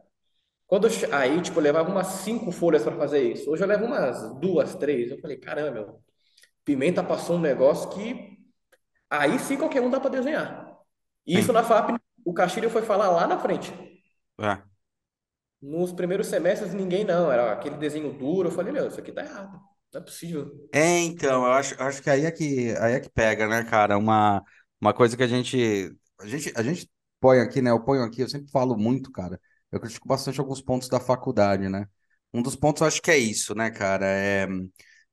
Quando 0.66 0.88
eu, 0.88 0.92
aí, 1.14 1.42
tipo, 1.42 1.60
eu 1.60 1.64
levava 1.64 1.90
umas 1.90 2.08
cinco 2.08 2.52
folhas 2.52 2.84
para 2.84 2.96
fazer 2.96 3.22
isso. 3.22 3.52
Hoje 3.52 3.64
eu 3.64 3.68
levo 3.68 3.86
umas 3.86 4.40
duas, 4.40 4.76
três. 4.76 5.12
Eu 5.12 5.20
falei, 5.20 5.38
caramba, 5.38 5.72
meu, 5.72 6.02
Pimenta 6.64 7.04
passou 7.04 7.36
um 7.36 7.42
negócio 7.42 7.90
que 7.90 8.38
aí 9.10 9.38
sim 9.40 9.58
qualquer 9.58 9.82
um 9.82 9.90
dá 9.90 10.00
para 10.00 10.12
desenhar. 10.12 10.78
Isso 11.26 11.48
Sim. 11.48 11.54
na 11.54 11.64
FAP, 11.64 12.00
o 12.26 12.34
Castilho 12.34 12.70
foi 12.70 12.82
falar 12.82 13.10
lá 13.10 13.28
na 13.28 13.38
frente. 13.38 13.72
É. 14.40 14.62
Nos 15.62 15.92
primeiros 15.92 16.28
semestres, 16.28 16.74
ninguém 16.74 17.04
não, 17.04 17.32
era 17.32 17.52
aquele 17.52 17.78
desenho 17.78 18.12
duro. 18.14 18.48
Eu 18.48 18.52
falei, 18.52 18.72
meu, 18.72 18.88
isso 18.88 19.00
aqui 19.00 19.12
tá 19.12 19.22
errado. 19.22 19.60
Não 19.94 20.02
é 20.02 20.04
possível. 20.04 20.70
É, 20.74 21.00
então, 21.00 21.46
eu 21.46 21.52
acho, 21.52 21.82
acho 21.82 22.02
que 22.02 22.10
aí 22.10 22.26
é 22.26 22.32
que, 22.32 22.72
aí 22.80 22.94
é 22.94 23.00
que 23.02 23.10
pega, 23.10 23.46
né, 23.48 23.64
cara? 23.64 23.98
Uma, 23.98 24.42
uma 24.80 24.94
coisa 24.94 25.18
que 25.18 25.24
a 25.24 25.28
gente, 25.28 25.94
a 26.20 26.26
gente, 26.28 26.52
a 26.56 26.64
gente 26.64 26.90
põe 27.20 27.40
aqui, 27.40 27.62
né? 27.62 27.72
Eu 27.72 27.84
ponho 27.84 28.02
aqui, 28.04 28.22
eu 28.22 28.30
sempre 28.30 28.50
falo 28.50 28.78
muito, 28.78 29.12
cara. 29.12 29.40
Eu 29.72 29.80
critico 29.82 30.08
bastante 30.08 30.40
alguns 30.40 30.62
pontos 30.62 30.88
da 30.88 31.00
faculdade, 31.00 31.68
né? 31.68 31.88
Um 32.34 32.42
dos 32.42 32.56
pontos 32.56 32.82
eu 32.82 32.88
acho 32.88 33.02
que 33.02 33.12
é 33.12 33.18
isso, 33.18 33.54
né, 33.54 33.70
cara? 33.70 34.06
É, 34.08 34.46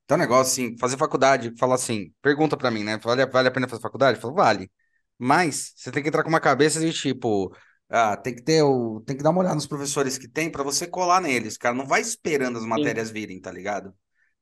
então, 0.05 0.17
um 0.17 0.21
negócio 0.21 0.53
assim, 0.53 0.79
fazer 0.79 0.97
faculdade, 0.97 1.53
falar 1.59 1.75
assim, 1.75 2.13
pergunta 2.23 2.57
pra 2.57 2.71
mim, 2.71 2.85
né? 2.85 2.97
Vale, 2.99 3.27
vale 3.27 3.49
a 3.49 3.51
pena 3.51 3.69
fazer 3.69 3.83
faculdade? 3.83 4.19
Eu 4.19 4.23
falo, 4.23 4.35
vale. 4.35 4.71
Mas 5.19 5.73
você 5.77 5.91
tem 5.91 6.03
que 6.03 6.09
entrar 6.09 6.23
com 6.23 6.29
uma 6.29 6.41
cabeça 6.41 6.79
de 6.81 6.93
tipo, 6.93 7.53
ah, 7.89 8.17
tem 8.17 8.35
que 8.35 8.43
ter 8.43 8.63
o, 8.63 9.01
tem 9.05 9.17
que 9.17 9.23
dar 9.25 9.31
uma 9.31 9.41
olhada 9.41 9.57
nos 9.57 9.67
professores 9.67 10.17
que 10.19 10.29
tem 10.29 10.51
pra 10.51 10.63
você 10.63 10.87
colar 10.87 11.21
neles, 11.21 11.59
cara. 11.59 11.75
Não 11.75 11.87
vai 11.87 12.01
esperando 12.01 12.59
as 12.59 12.65
matérias 12.65 13.11
Sim, 13.11 13.13
virem, 13.13 13.41
tá 13.41 13.51
ligado? 13.51 13.93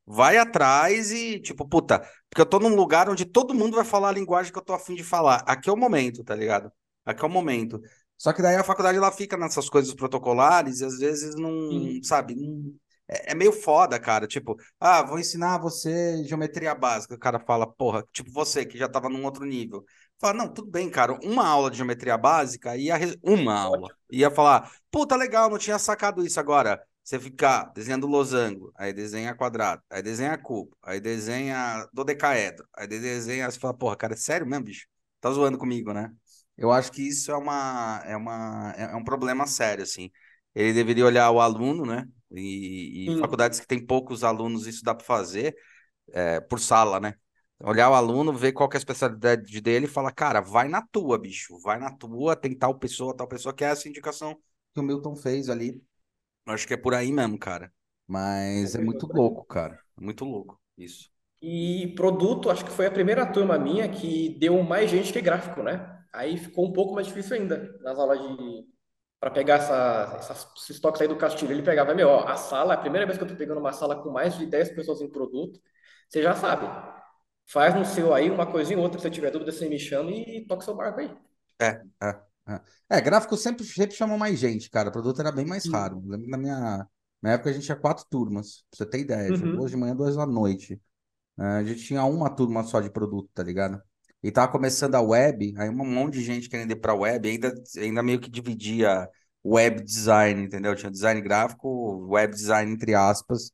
Vai 0.06 0.36
atrás 0.38 1.10
e, 1.10 1.40
tipo, 1.40 1.66
puta, 1.68 1.98
porque 2.30 2.40
eu 2.40 2.46
tô 2.46 2.58
num 2.60 2.74
lugar 2.76 3.08
onde 3.10 3.24
todo 3.24 3.54
mundo 3.54 3.74
vai 3.76 3.84
falar 3.84 4.10
a 4.10 4.12
linguagem 4.12 4.52
que 4.52 4.58
eu 4.58 4.62
tô 4.64 4.72
afim 4.72 4.94
de 4.94 5.02
falar. 5.04 5.42
Aqui 5.46 5.68
é 5.68 5.72
o 5.72 5.76
momento, 5.76 6.22
tá 6.24 6.34
ligado? 6.34 6.70
Aqui 7.04 7.22
é 7.24 7.26
o 7.26 7.30
momento. 7.30 7.80
Só 8.16 8.32
que 8.32 8.40
daí 8.42 8.56
a 8.56 8.64
faculdade 8.64 8.96
ela 8.98 9.10
fica 9.12 9.36
nessas 9.36 9.68
coisas 9.68 9.94
protocolares 9.94 10.80
e 10.80 10.84
às 10.84 10.98
vezes 10.98 11.34
não, 11.34 11.50
sim, 11.70 12.00
sabe, 12.02 12.34
não- 12.34 12.74
é, 13.08 13.32
é 13.32 13.34
meio 13.34 13.52
foda, 13.52 13.98
cara. 14.00 14.26
Tipo, 14.26 14.56
ah, 14.80 15.02
vou 15.02 15.18
ensinar 15.18 15.58
você 15.58 16.24
geometria 16.24 16.74
básica. 16.74 17.14
O 17.14 17.18
cara 17.18 17.38
fala, 17.40 17.66
porra, 17.66 18.04
tipo 18.12 18.30
você 18.32 18.64
que 18.64 18.78
já 18.78 18.88
tava 18.88 19.08
num 19.08 19.24
outro 19.24 19.44
nível. 19.44 19.84
Fala, 20.20 20.34
não, 20.34 20.52
tudo 20.52 20.70
bem, 20.70 20.88
cara. 20.90 21.12
Uma 21.22 21.46
aula 21.46 21.70
de 21.70 21.76
geometria 21.76 22.16
básica 22.16 22.76
ia, 22.76 22.96
res- 22.96 23.16
uma 23.22 23.54
aula. 23.58 23.88
Ia 24.10 24.30
falar, 24.30 24.70
puta, 24.90 25.16
legal, 25.16 25.50
não 25.50 25.58
tinha 25.58 25.78
sacado 25.78 26.24
isso 26.24 26.40
agora. 26.40 26.80
Você 27.06 27.20
ficar 27.20 27.72
desenhando 27.72 28.04
losango, 28.08 28.72
aí 28.76 28.92
desenha 28.92 29.32
quadrado, 29.32 29.80
aí 29.88 30.02
desenha 30.02 30.36
cubo, 30.36 30.76
aí 30.82 31.00
desenha 31.00 31.88
dodecaedro, 31.92 32.66
aí 32.76 32.88
desenha. 32.88 33.48
Você 33.48 33.60
fala, 33.60 33.74
porra, 33.74 33.96
cara, 33.96 34.14
é 34.14 34.16
sério 34.16 34.44
mesmo, 34.44 34.64
bicho? 34.64 34.88
Tá 35.20 35.30
zoando 35.30 35.56
comigo, 35.56 35.92
né? 35.92 36.10
Eu 36.56 36.72
acho 36.72 36.90
que 36.90 37.02
isso 37.06 37.30
é 37.30 37.36
uma, 37.36 38.02
é 38.04 38.16
uma, 38.16 38.74
é 38.76 38.82
é 38.92 38.96
um 38.96 39.04
problema 39.04 39.46
sério, 39.46 39.84
assim. 39.84 40.10
Ele 40.52 40.72
deveria 40.72 41.06
olhar 41.06 41.30
o 41.30 41.40
aluno, 41.40 41.86
né? 41.86 42.08
E, 42.32 43.06
e 43.08 43.12
faculdades 43.12 43.60
que 43.60 43.66
tem 43.68 43.84
poucos 43.86 44.24
alunos, 44.24 44.66
isso 44.66 44.82
dá 44.82 44.92
para 44.94 45.06
fazer, 45.06 45.54
é, 46.12 46.40
por 46.40 46.60
sala, 46.60 47.00
né? 47.00 47.14
Olhar 47.60 47.90
o 47.90 47.94
aluno, 47.94 48.32
ver 48.32 48.52
qual 48.52 48.68
que 48.68 48.76
é 48.76 48.78
a 48.78 48.80
especialidade 48.80 49.60
dele 49.60 49.86
e 49.86 49.88
falar, 49.88 50.12
cara, 50.12 50.40
vai 50.40 50.68
na 50.68 50.82
tua, 50.82 51.18
bicho, 51.18 51.58
vai 51.60 51.78
na 51.78 51.92
tua, 51.96 52.36
tem 52.36 52.54
tal 52.56 52.78
pessoa, 52.78 53.16
tal 53.16 53.28
pessoa, 53.28 53.54
que 53.54 53.64
é 53.64 53.68
essa 53.68 53.88
indicação 53.88 54.34
que 54.74 54.80
o 54.80 54.82
Milton 54.82 55.16
fez 55.16 55.48
ali. 55.48 55.82
Acho 56.46 56.66
que 56.66 56.74
é 56.74 56.76
por 56.76 56.94
aí 56.94 57.12
mesmo, 57.12 57.38
cara. 57.38 57.72
Mas 58.06 58.74
é 58.74 58.80
muito 58.80 59.06
por 59.06 59.16
aí. 59.16 59.22
louco, 59.22 59.44
cara. 59.44 59.80
É 59.96 60.00
muito 60.00 60.24
louco 60.24 60.60
isso. 60.76 61.10
E 61.42 61.92
produto, 61.96 62.50
acho 62.50 62.64
que 62.64 62.70
foi 62.70 62.86
a 62.86 62.90
primeira 62.90 63.26
turma 63.30 63.58
minha 63.58 63.88
que 63.88 64.36
deu 64.38 64.62
mais 64.62 64.90
gente 64.90 65.12
que 65.12 65.20
gráfico, 65.20 65.62
né? 65.62 66.00
Aí 66.12 66.36
ficou 66.38 66.66
um 66.66 66.72
pouco 66.72 66.94
mais 66.94 67.06
difícil 67.06 67.36
ainda 67.36 67.76
nas 67.82 67.98
aulas 67.98 68.20
de 68.20 68.64
para 69.20 69.30
pegar 69.30 69.56
essa, 69.56 70.16
essas, 70.18 70.46
esses 70.58 70.80
toques 70.80 71.00
aí 71.02 71.08
do 71.08 71.16
Castilho. 71.16 71.52
Ele 71.52 71.62
pegava, 71.62 71.94
meu, 71.94 72.08
ó, 72.08 72.24
a 72.28 72.36
sala, 72.36 72.74
a 72.74 72.76
primeira 72.78 73.06
vez 73.06 73.18
que 73.18 73.24
eu 73.24 73.28
tô 73.28 73.36
pegando 73.36 73.60
uma 73.60 73.72
sala 73.72 74.02
com 74.02 74.10
mais 74.10 74.36
de 74.38 74.46
10 74.46 74.70
pessoas 74.70 75.00
em 75.02 75.10
produto, 75.10 75.60
você 76.08 76.22
já 76.22 76.34
sabe. 76.36 76.66
Faz 77.46 77.74
no 77.74 77.84
seu 77.84 78.14
aí 78.14 78.30
uma 78.30 78.46
coisinha 78.50 78.78
ou 78.78 78.84
outra, 78.84 78.98
se 79.00 79.04
você 79.04 79.10
tiver 79.10 79.30
dúvida, 79.30 79.52
você 79.52 79.68
me 79.68 79.78
chama 79.78 80.10
e 80.12 80.46
toca 80.46 80.64
seu 80.64 80.74
barco 80.76 81.00
aí. 81.00 81.10
É, 81.60 81.82
é, 82.02 82.25
é. 82.48 82.60
É, 82.98 83.00
gráfico 83.00 83.36
sempre, 83.36 83.64
sempre 83.64 83.96
chamou 83.96 84.18
mais 84.18 84.38
gente, 84.38 84.70
cara. 84.70 84.88
O 84.88 84.92
produto 84.92 85.20
era 85.20 85.32
bem 85.32 85.46
mais 85.46 85.66
raro. 85.66 86.00
Lembro 86.06 86.28
na 86.28 86.38
minha, 86.38 86.86
na 87.22 87.32
época 87.32 87.50
a 87.50 87.52
gente 87.52 87.64
tinha 87.64 87.76
quatro 87.76 88.04
turmas, 88.10 88.64
pra 88.70 88.78
você 88.78 88.86
ter 88.86 89.00
ideia. 89.00 89.32
Tinha 89.32 89.48
duas 89.48 89.70
de 89.70 89.76
Uhum. 89.76 89.80
manhã, 89.80 89.94
duas 89.96 90.16
à 90.18 90.26
noite. 90.26 90.80
É, 91.38 91.42
a 91.44 91.64
gente 91.64 91.84
tinha 91.84 92.04
uma 92.04 92.30
turma 92.30 92.64
só 92.64 92.80
de 92.80 92.90
produto, 92.90 93.30
tá 93.34 93.42
ligado? 93.42 93.80
E 94.22 94.32
tava 94.32 94.50
começando 94.52 94.94
a 94.96 95.00
web, 95.02 95.54
aí 95.58 95.68
um 95.70 95.74
monte 95.74 96.14
de 96.14 96.24
gente 96.24 96.48
querendo 96.48 96.72
ir 96.72 96.76
pra 96.80 96.94
web, 96.94 97.28
ainda, 97.28 97.52
ainda 97.78 98.02
meio 98.02 98.20
que 98.20 98.30
dividia 98.30 99.08
web 99.44 99.82
design, 99.82 100.42
entendeu? 100.44 100.74
Tinha 100.76 100.90
design 100.90 101.20
gráfico, 101.22 102.06
web 102.08 102.34
design 102.34 102.72
entre 102.72 102.94
aspas, 102.94 103.52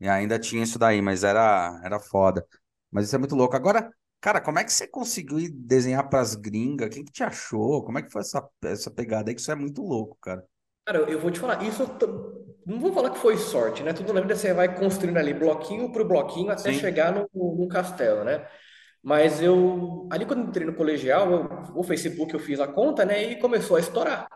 e 0.00 0.08
ainda 0.08 0.38
tinha 0.38 0.62
isso 0.62 0.78
daí, 0.78 1.02
mas 1.02 1.24
era, 1.24 1.80
era 1.84 1.98
foda. 2.00 2.46
Mas 2.90 3.06
isso 3.06 3.16
é 3.16 3.18
muito 3.18 3.34
louco. 3.36 3.56
Agora, 3.56 3.90
cara, 4.20 4.40
como 4.40 4.58
é 4.58 4.64
que 4.64 4.72
você 4.72 4.86
conseguiu 4.86 5.38
desenhar 5.52 6.08
pras 6.08 6.34
gringas? 6.34 6.90
Quem 6.94 7.04
que 7.04 7.12
te 7.12 7.22
achou? 7.24 7.84
Como 7.84 7.98
é 7.98 8.02
que 8.02 8.10
foi 8.10 8.22
essa, 8.22 8.48
essa 8.64 8.90
pegada 8.90 9.30
aí? 9.30 9.34
Que 9.34 9.40
isso 9.40 9.50
é 9.52 9.54
muito 9.54 9.82
louco, 9.82 10.16
cara. 10.20 10.44
Cara, 10.84 10.98
eu 11.10 11.20
vou 11.20 11.30
te 11.30 11.38
falar, 11.38 11.62
isso 11.62 11.82
não 12.66 12.80
vou 12.80 12.92
falar 12.92 13.10
que 13.10 13.18
foi 13.18 13.36
sorte, 13.36 13.82
né? 13.82 13.92
Tudo 13.92 14.12
na 14.12 14.20
vida 14.20 14.34
você 14.34 14.52
vai 14.54 14.74
construindo 14.78 15.18
ali 15.18 15.34
bloquinho 15.34 15.92
por 15.92 16.04
bloquinho 16.06 16.50
até 16.50 16.72
Sim, 16.72 16.72
chegar 16.72 17.12
no, 17.12 17.28
no 17.34 17.68
castelo, 17.68 18.24
né? 18.24 18.46
Mas 19.02 19.42
eu, 19.42 20.08
ali 20.12 20.26
quando 20.26 20.48
entrei 20.48 20.66
no 20.66 20.74
colegial, 20.74 21.30
eu- 21.32 21.48
o 21.76 21.82
Facebook 21.84 22.34
eu 22.34 22.40
fiz 22.40 22.60
a 22.60 22.68
conta, 22.68 23.04
né? 23.04 23.22
E 23.32 23.36
começou 23.40 23.76
a 23.76 23.80
estourar. 23.80 24.28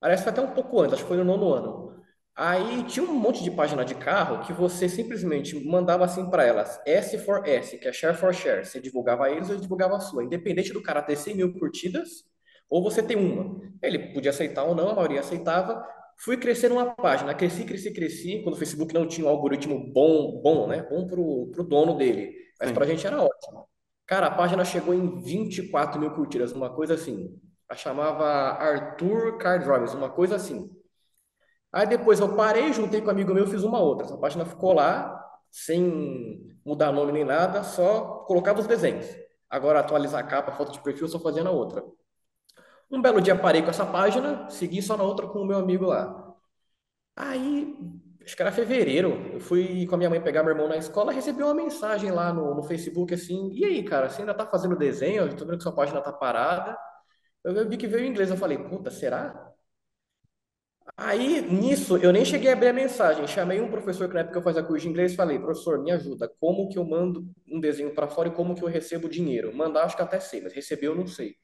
Parece 0.00 0.24
que 0.24 0.30
foi 0.30 0.32
até 0.44 0.50
um 0.52 0.54
pouco 0.54 0.80
antes, 0.80 0.94
acho 0.94 1.02
que 1.04 1.08
foi 1.08 1.18
no 1.18 1.24
nono 1.24 1.54
ano. 1.54 2.01
Aí 2.34 2.82
tinha 2.84 3.04
um 3.04 3.12
monte 3.12 3.44
de 3.44 3.50
página 3.50 3.84
de 3.84 3.94
carro 3.94 4.44
que 4.44 4.52
você 4.54 4.88
simplesmente 4.88 5.54
mandava 5.68 6.04
assim 6.04 6.28
para 6.30 6.44
elas, 6.44 6.80
S 6.86 7.18
for 7.18 7.46
S, 7.46 7.76
que 7.76 7.86
é 7.86 7.92
share 7.92 8.16
for 8.16 8.32
share. 8.34 8.64
Você 8.64 8.80
divulgava 8.80 9.30
eles 9.30 9.48
ou 9.48 9.54
eles 9.54 9.62
divulgavam 9.62 9.96
a 9.96 10.00
sua. 10.00 10.24
Independente 10.24 10.72
do 10.72 10.82
cara 10.82 11.02
ter 11.02 11.16
100 11.16 11.36
mil 11.36 11.52
curtidas, 11.52 12.24
ou 12.70 12.82
você 12.82 13.02
ter 13.02 13.16
uma. 13.16 13.60
Ele 13.82 14.14
podia 14.14 14.30
aceitar 14.30 14.64
ou 14.64 14.74
não, 14.74 14.88
a 14.88 14.94
maioria 14.94 15.20
aceitava. 15.20 15.86
Fui 16.16 16.36
crescendo 16.38 16.74
uma 16.74 16.94
página, 16.94 17.34
cresci, 17.34 17.64
cresci, 17.64 17.92
cresci. 17.92 18.40
Quando 18.42 18.54
o 18.54 18.58
Facebook 18.58 18.94
não 18.94 19.06
tinha 19.06 19.26
um 19.26 19.30
algoritmo 19.30 19.92
bom, 19.92 20.40
bom, 20.40 20.66
né? 20.66 20.86
Bom 20.88 21.06
pro, 21.06 21.50
pro 21.52 21.64
dono 21.64 21.96
dele. 21.96 22.32
Mas 22.58 22.72
pra 22.72 22.86
sim, 22.86 22.92
gente 22.92 23.06
era 23.06 23.20
ótimo. 23.20 23.68
Cara, 24.06 24.28
a 24.28 24.30
página 24.30 24.64
chegou 24.64 24.94
em 24.94 25.20
24 25.22 26.00
mil 26.00 26.10
curtidas, 26.12 26.52
uma 26.52 26.70
coisa 26.70 26.94
assim. 26.94 27.38
A 27.68 27.74
chamava 27.74 28.24
Arthur 28.24 29.36
Car 29.38 29.62
uma 29.94 30.10
coisa 30.10 30.36
assim. 30.36 30.70
Aí 31.72 31.86
depois 31.86 32.20
eu 32.20 32.36
parei, 32.36 32.72
juntei 32.72 33.00
com 33.00 33.08
um 33.08 33.10
amigo 33.10 33.32
meu, 33.34 33.46
fiz 33.46 33.62
uma 33.64 33.80
outra. 33.80 34.06
Essa 34.06 34.18
página 34.18 34.44
ficou 34.44 34.72
lá, 34.74 35.18
sem 35.50 36.56
mudar 36.64 36.92
nome 36.92 37.12
nem 37.12 37.24
nada, 37.24 37.62
só 37.64 38.24
colocava 38.26 38.60
os 38.60 38.66
desenhos. 38.66 39.06
Agora 39.48 39.80
atualizar 39.80 40.20
a 40.20 40.26
capa, 40.26 40.52
foto 40.52 40.72
de 40.72 40.80
perfil, 40.80 41.08
só 41.08 41.18
fazia 41.18 41.42
na 41.44 41.50
outra. 41.50 41.82
Um 42.90 43.00
belo 43.00 43.20
dia 43.20 43.36
parei 43.36 43.62
com 43.62 43.70
essa 43.70 43.86
página, 43.86 44.48
segui 44.50 44.82
só 44.82 44.96
na 44.96 45.02
outra 45.04 45.26
com 45.26 45.40
o 45.40 45.46
meu 45.46 45.58
amigo 45.58 45.86
lá. 45.86 46.34
Aí, 47.16 47.76
acho 48.24 48.36
que 48.36 48.42
era 48.42 48.52
fevereiro, 48.52 49.10
eu 49.34 49.40
fui 49.40 49.86
com 49.86 49.94
a 49.94 49.98
minha 49.98 50.10
mãe 50.10 50.20
pegar 50.20 50.42
meu 50.42 50.52
irmão 50.52 50.68
na 50.68 50.76
escola, 50.76 51.12
recebi 51.12 51.42
uma 51.42 51.54
mensagem 51.54 52.10
lá 52.10 52.32
no, 52.32 52.54
no 52.54 52.62
Facebook 52.62 53.12
assim, 53.14 53.50
e 53.52 53.64
aí, 53.64 53.82
cara, 53.84 54.08
você 54.08 54.22
ainda 54.22 54.34
tá 54.34 54.46
fazendo 54.46 54.76
desenho? 54.76 55.22
Eu 55.22 55.36
tô 55.36 55.44
vendo 55.44 55.58
que 55.58 55.62
sua 55.62 55.74
página 55.74 56.00
tá 56.00 56.12
parada. 56.12 56.76
Eu 57.44 57.68
vi 57.68 57.76
que 57.76 57.86
veio 57.88 58.04
em 58.04 58.10
inglês, 58.10 58.30
eu 58.30 58.36
falei, 58.36 58.58
puta, 58.58 58.90
será? 58.90 59.51
Aí, 61.04 61.40
nisso, 61.40 61.96
eu 61.96 62.12
nem 62.12 62.24
cheguei 62.24 62.50
a 62.50 62.52
abrir 62.52 62.68
a 62.68 62.72
mensagem. 62.72 63.26
Chamei 63.26 63.60
um 63.60 63.68
professor 63.68 64.06
que 64.08 64.14
na 64.14 64.20
época 64.20 64.38
eu 64.38 64.42
fazia 64.42 64.62
curso 64.62 64.82
de 64.82 64.88
inglês 64.88 65.12
e 65.12 65.16
falei, 65.16 65.38
professor, 65.38 65.82
me 65.82 65.90
ajuda. 65.90 66.30
Como 66.38 66.68
que 66.68 66.78
eu 66.78 66.84
mando 66.84 67.26
um 67.50 67.58
desenho 67.58 67.92
para 67.92 68.06
fora 68.06 68.28
e 68.28 68.32
como 68.32 68.54
que 68.54 68.62
eu 68.62 68.68
recebo 68.68 69.08
dinheiro? 69.08 69.54
Mandar, 69.54 69.84
acho 69.84 69.96
que 69.96 70.02
até 70.02 70.20
sei, 70.20 70.40
mas 70.40 70.52
receber 70.52 70.86
eu 70.86 70.94
não 70.94 71.06
sei. 71.06 71.34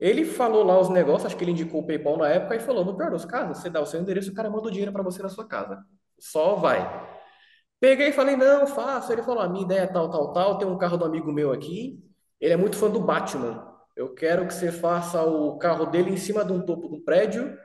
Ele 0.00 0.24
falou 0.24 0.64
lá 0.64 0.80
os 0.80 0.88
negócios, 0.88 1.26
acho 1.26 1.36
que 1.36 1.44
ele 1.44 1.50
indicou 1.50 1.82
o 1.82 1.86
PayPal 1.86 2.16
na 2.16 2.28
época 2.28 2.56
e 2.56 2.60
falou, 2.60 2.84
no 2.84 2.96
pior 2.96 3.10
dos 3.10 3.24
casos, 3.26 3.58
você 3.58 3.68
dá 3.68 3.80
o 3.80 3.86
seu 3.86 4.00
endereço, 4.00 4.30
o 4.30 4.34
cara 4.34 4.48
manda 4.48 4.68
o 4.68 4.70
dinheiro 4.70 4.92
para 4.92 5.02
você 5.02 5.22
na 5.22 5.28
sua 5.28 5.46
casa. 5.46 5.84
Só 6.18 6.54
vai. 6.54 6.80
Peguei 7.80 8.08
e 8.08 8.12
falei, 8.12 8.36
não, 8.36 8.66
faço. 8.66 9.12
Ele 9.12 9.22
falou, 9.22 9.42
a 9.42 9.48
minha 9.48 9.64
ideia 9.64 9.80
é 9.80 9.86
tal, 9.86 10.10
tal, 10.10 10.32
tal. 10.32 10.58
Tem 10.58 10.66
um 10.66 10.78
carro 10.78 10.96
do 10.96 11.04
amigo 11.04 11.30
meu 11.32 11.52
aqui. 11.52 12.02
Ele 12.40 12.54
é 12.54 12.56
muito 12.56 12.76
fã 12.76 12.88
do 12.88 13.00
Batman. 13.00 13.66
Eu 13.94 14.14
quero 14.14 14.46
que 14.46 14.54
você 14.54 14.72
faça 14.72 15.22
o 15.22 15.58
carro 15.58 15.86
dele 15.86 16.10
em 16.10 16.16
cima 16.16 16.44
de 16.44 16.52
um 16.52 16.64
topo 16.64 16.88
do 16.88 17.02
prédio 17.02 17.56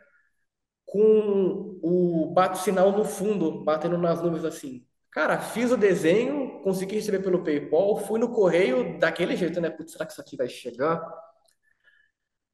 com 0.94 1.80
o 1.82 2.32
bate-sinal 2.36 2.92
no 2.92 3.04
fundo, 3.06 3.64
batendo 3.64 3.98
nas 3.98 4.22
nuvens 4.22 4.46
assim. 4.46 4.86
Cara, 5.12 5.40
fiz 5.40 5.72
o 5.72 5.78
desenho, 5.78 6.62
consegui 6.64 6.96
receber 6.96 7.22
pelo 7.24 7.44
PayPal, 7.44 7.98
fui 7.98 8.20
no 8.20 8.30
correio 8.32 9.00
daquele 9.00 9.36
jeito, 9.36 9.60
né? 9.62 9.70
Putz, 9.72 9.94
será 9.94 10.06
que 10.06 10.12
isso 10.14 10.22
aqui 10.22 10.38
vai 10.38 10.48
chegar? 10.50 11.02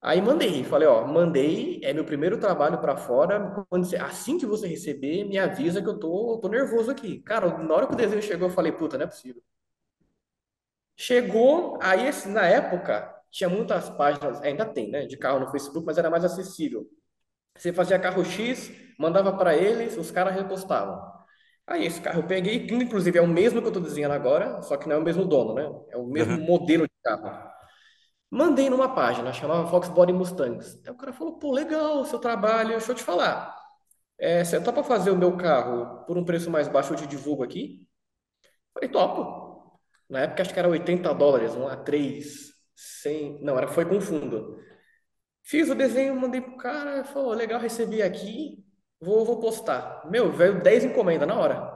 Aí 0.02 0.22
mandei, 0.22 0.64
falei, 0.64 0.88
ó, 0.88 1.06
mandei, 1.06 1.82
é 1.84 1.94
meu 1.94 2.06
primeiro 2.06 2.40
trabalho 2.40 2.80
para 2.80 2.96
fora. 2.98 3.66
Você- 3.72 3.98
assim 3.98 4.38
que 4.38 4.46
você 4.46 4.66
receber, 4.68 5.26
me 5.26 5.38
avisa 5.38 5.82
que 5.82 5.90
eu 5.90 6.00
tô, 6.00 6.38
tô 6.42 6.48
nervoso 6.48 6.90
aqui. 6.92 7.20
Cara, 7.22 7.58
na 7.58 7.74
hora 7.76 7.88
que 7.88 7.94
o 7.94 7.98
desenho 7.98 8.22
chegou, 8.22 8.48
eu 8.48 8.54
falei, 8.54 8.72
puta, 8.72 8.98
não 8.98 9.04
é 9.06 9.08
possível. 9.08 9.42
Chegou, 10.96 11.80
aí 11.82 12.08
esse- 12.08 12.28
na 12.30 12.44
época 12.46 13.12
tinha 13.32 13.50
muitas 13.50 13.90
páginas, 13.90 14.40
ainda 14.42 14.66
tem, 14.66 14.90
né, 14.92 15.06
de 15.08 15.18
carro 15.18 15.40
no 15.40 15.50
Facebook, 15.52 15.84
mas 15.86 15.98
era 15.98 16.10
mais 16.12 16.24
acessível. 16.26 16.88
Você 17.60 17.74
fazia 17.74 18.00
carro 18.00 18.24
X, 18.24 18.72
mandava 18.98 19.34
para 19.38 19.56
eles, 19.56 19.98
os 19.98 20.12
caras 20.12 20.34
repostavam. 20.36 21.02
Aí 21.68 21.86
esse 21.86 22.02
carro 22.02 22.22
eu 22.22 22.28
peguei, 22.28 22.66
que 22.66 22.74
inclusive 22.74 23.20
é 23.20 23.22
o 23.22 23.28
mesmo 23.28 23.62
que 23.62 23.68
eu 23.68 23.74
tô 23.74 23.82
desenhando 23.82 24.14
agora, 24.14 24.62
só 24.64 24.78
que 24.78 24.88
não 24.88 24.96
é 24.96 25.00
o 25.00 25.04
mesmo 25.04 25.26
dono, 25.26 25.54
né? 25.54 25.70
É 25.92 25.98
o 25.98 26.08
mesmo 26.08 26.34
Aham. 26.34 26.46
modelo 26.46 26.86
de 26.88 26.94
carro. 27.04 27.50
Mandei 28.32 28.70
numa 28.70 28.94
página, 28.96 29.34
chamava 29.34 29.68
Fox 29.70 29.90
Body 29.90 30.14
Mustangs. 30.14 30.80
Aí 30.86 30.92
o 30.92 30.96
cara 30.96 31.12
falou, 31.14 31.40
pô, 31.40 31.52
legal, 31.52 32.06
seu 32.06 32.20
trabalho, 32.20 32.70
deixa 32.72 32.92
eu 32.92 32.96
te 32.96 33.04
falar. 33.04 33.56
É, 34.20 34.44
você 34.44 34.62
topa 34.62 34.84
fazer 34.84 35.12
o 35.12 35.18
meu 35.18 35.38
carro 35.38 36.06
por 36.06 36.18
um 36.18 36.26
preço 36.26 36.50
mais 36.52 36.68
baixo, 36.68 36.94
eu 36.94 36.98
te 36.98 37.08
divulgo 37.08 37.44
aqui? 37.44 37.88
Falei, 38.74 38.90
topo. 38.90 39.80
Na 40.10 40.22
época 40.22 40.42
acho 40.44 40.54
que 40.54 40.60
era 40.60 40.70
80 40.70 41.14
dólares, 41.14 41.56
um 41.56 41.68
A3, 41.68 42.54
100, 42.76 43.44
não, 43.44 43.58
era, 43.58 43.68
foi 43.68 43.86
com 43.86 44.02
fundo. 44.02 44.60
Fiz 45.50 45.68
o 45.68 45.74
desenho, 45.74 46.16
mandei 46.16 46.42
pro 46.42 46.58
cara, 46.58 47.04
falou, 47.04 47.34
legal, 47.34 47.60
recebi 47.60 48.04
aqui, 48.04 48.64
vou, 49.02 49.26
vou 49.26 49.40
postar. 49.40 50.08
Meu, 50.08 50.32
veio 50.32 50.62
10 50.62 50.84
encomendas 50.84 51.28
na 51.28 51.34
hora. 51.34 51.76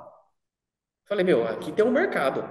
Falei, 1.07 1.25
meu, 1.25 1.47
aqui 1.47 1.71
tem 1.71 1.83
um 1.83 1.89
mercado. 1.89 2.43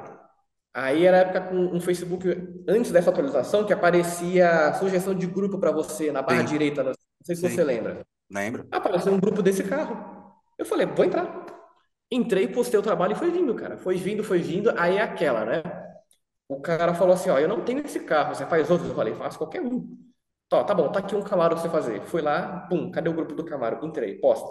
Aí 0.74 1.06
era 1.06 1.18
a 1.18 1.20
época 1.20 1.42
com 1.42 1.54
um 1.54 1.80
Facebook, 1.80 2.26
antes 2.66 2.90
dessa 2.90 3.10
atualização, 3.10 3.64
que 3.64 3.72
aparecia 3.72 4.74
sugestão 4.74 5.14
de 5.14 5.28
grupo 5.28 5.60
para 5.60 5.70
você 5.70 6.10
na 6.10 6.22
barra 6.22 6.40
Sim, 6.40 6.44
direita, 6.44 6.82
não 6.82 6.92
sei 7.22 7.36
se 7.36 7.42
você 7.42 7.62
sim, 7.62 7.62
lembra. 7.62 8.00
lembro. 8.28 8.66
Apareceu 8.72 9.12
um 9.12 9.20
grupo 9.20 9.42
desse 9.42 9.62
carro. 9.62 10.34
Eu 10.58 10.66
falei, 10.66 10.86
vou 10.86 11.04
entrar. 11.04 11.46
Entrei, 12.10 12.48
postei 12.48 12.80
o 12.80 12.82
trabalho 12.82 13.12
e 13.12 13.16
foi 13.16 13.30
vindo, 13.30 13.54
cara. 13.54 13.76
Foi 13.78 13.96
vindo, 13.96 14.24
foi 14.24 14.40
vindo. 14.40 14.72
Aí 14.76 14.96
é 14.96 15.02
aquela, 15.02 15.44
né? 15.44 15.62
O 16.48 16.60
cara 16.60 16.94
falou 16.94 17.14
assim, 17.14 17.30
ó, 17.30 17.38
eu 17.38 17.48
não 17.48 17.64
tenho 17.64 17.80
esse 17.86 18.00
carro, 18.00 18.34
você 18.34 18.44
faz 18.44 18.68
outros? 18.70 18.88
Eu 18.90 18.96
falei, 18.96 19.14
faço 19.14 19.38
qualquer 19.38 19.62
um. 19.62 20.11
Tá, 20.52 20.64
tá 20.64 20.74
bom, 20.74 20.92
tá 20.92 20.98
aqui 20.98 21.16
um 21.16 21.22
Camaro 21.22 21.54
pra 21.54 21.62
você 21.62 21.70
fazer. 21.70 22.02
Fui 22.02 22.20
lá, 22.20 22.66
pum, 22.68 22.90
cadê 22.90 23.08
o 23.08 23.14
grupo 23.14 23.34
do 23.34 23.44
Camaro? 23.44 23.84
Entrei, 23.86 24.18
posta. 24.18 24.46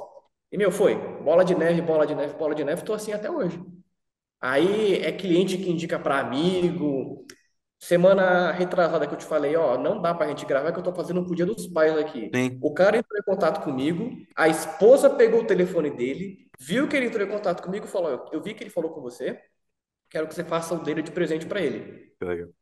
E 0.51 0.57
meu, 0.57 0.71
foi. 0.71 0.95
Bola 1.23 1.45
de 1.45 1.53
neve, 1.55 1.79
bola 1.81 2.07
de 2.07 2.15
neve, 2.15 2.33
bola 2.33 2.55
de 2.55 2.63
neve, 2.63 2.83
tô 2.83 2.93
assim 2.93 3.13
até 3.13 3.29
hoje. 3.29 3.63
Aí 4.41 4.95
é 5.03 5.11
cliente 5.11 5.57
que 5.57 5.69
indica 5.69 5.99
para 5.99 6.19
amigo. 6.19 7.25
Semana 7.79 8.51
retrasada 8.51 9.07
que 9.07 9.13
eu 9.13 9.17
te 9.17 9.25
falei, 9.25 9.55
ó, 9.55 9.77
não 9.77 10.01
dá 10.01 10.13
pra 10.13 10.27
gente 10.27 10.45
gravar 10.45 10.71
que 10.71 10.79
eu 10.79 10.83
tô 10.83 10.93
fazendo 10.93 11.25
pro 11.25 11.35
Dia 11.35 11.45
dos 11.45 11.67
Pais 11.67 11.97
aqui. 11.97 12.31
Sim, 12.33 12.59
O 12.61 12.73
cara 12.73 12.97
entrou 12.97 13.19
em 13.19 13.23
contato 13.23 13.63
comigo, 13.63 14.11
a 14.35 14.47
esposa 14.49 15.09
pegou 15.09 15.41
o 15.41 15.47
telefone 15.47 15.89
dele, 15.91 16.47
viu 16.59 16.87
que 16.87 16.95
ele 16.97 17.07
entrou 17.07 17.25
em 17.27 17.29
contato 17.31 17.63
comigo 17.63 17.85
e 17.85 17.89
falou: 17.89 18.11
Eu 18.11 18.25
eu 18.33 18.41
vi 18.43 18.53
que 18.53 18.63
ele 18.63 18.69
falou 18.71 18.91
com 18.91 19.01
você, 19.01 19.41
quero 20.09 20.27
que 20.27 20.35
você 20.35 20.43
faça 20.43 20.75
o 20.75 20.79
dele 20.83 21.01
de 21.03 21.11
presente 21.11 21.45
para 21.47 21.61
ele. 21.61 22.13
que 22.19 22.25
legal. 22.25 22.53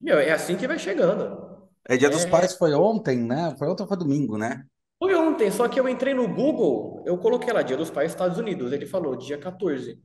Meu, 0.00 0.18
é 0.18 0.30
assim 0.32 0.56
que 0.56 0.66
vai 0.68 0.78
chegando. 0.78 1.53
É, 1.88 1.96
Dia 1.96 2.10
dos 2.10 2.24
É, 2.24 2.26
Pais 2.26 2.54
foi 2.56 2.74
ontem, 2.74 3.18
né? 3.18 3.54
Foi 3.58 3.68
ontem 3.68 3.82
ou 3.82 3.88
foi 3.88 3.96
domingo, 3.96 4.36
né? 4.38 4.66
foi 4.98 5.14
ontem, 5.14 5.50
só 5.50 5.68
que 5.68 5.78
eu 5.78 5.88
entrei 5.88 6.14
no 6.14 6.26
Google, 6.28 7.02
eu 7.06 7.18
coloquei 7.18 7.52
lá 7.52 7.62
Dia 7.62 7.76
dos 7.76 7.90
Pais 7.90 8.10
Estados 8.12 8.38
Unidos, 8.38 8.72
ele 8.72 8.86
falou 8.86 9.16
dia 9.16 9.38
14. 9.38 10.02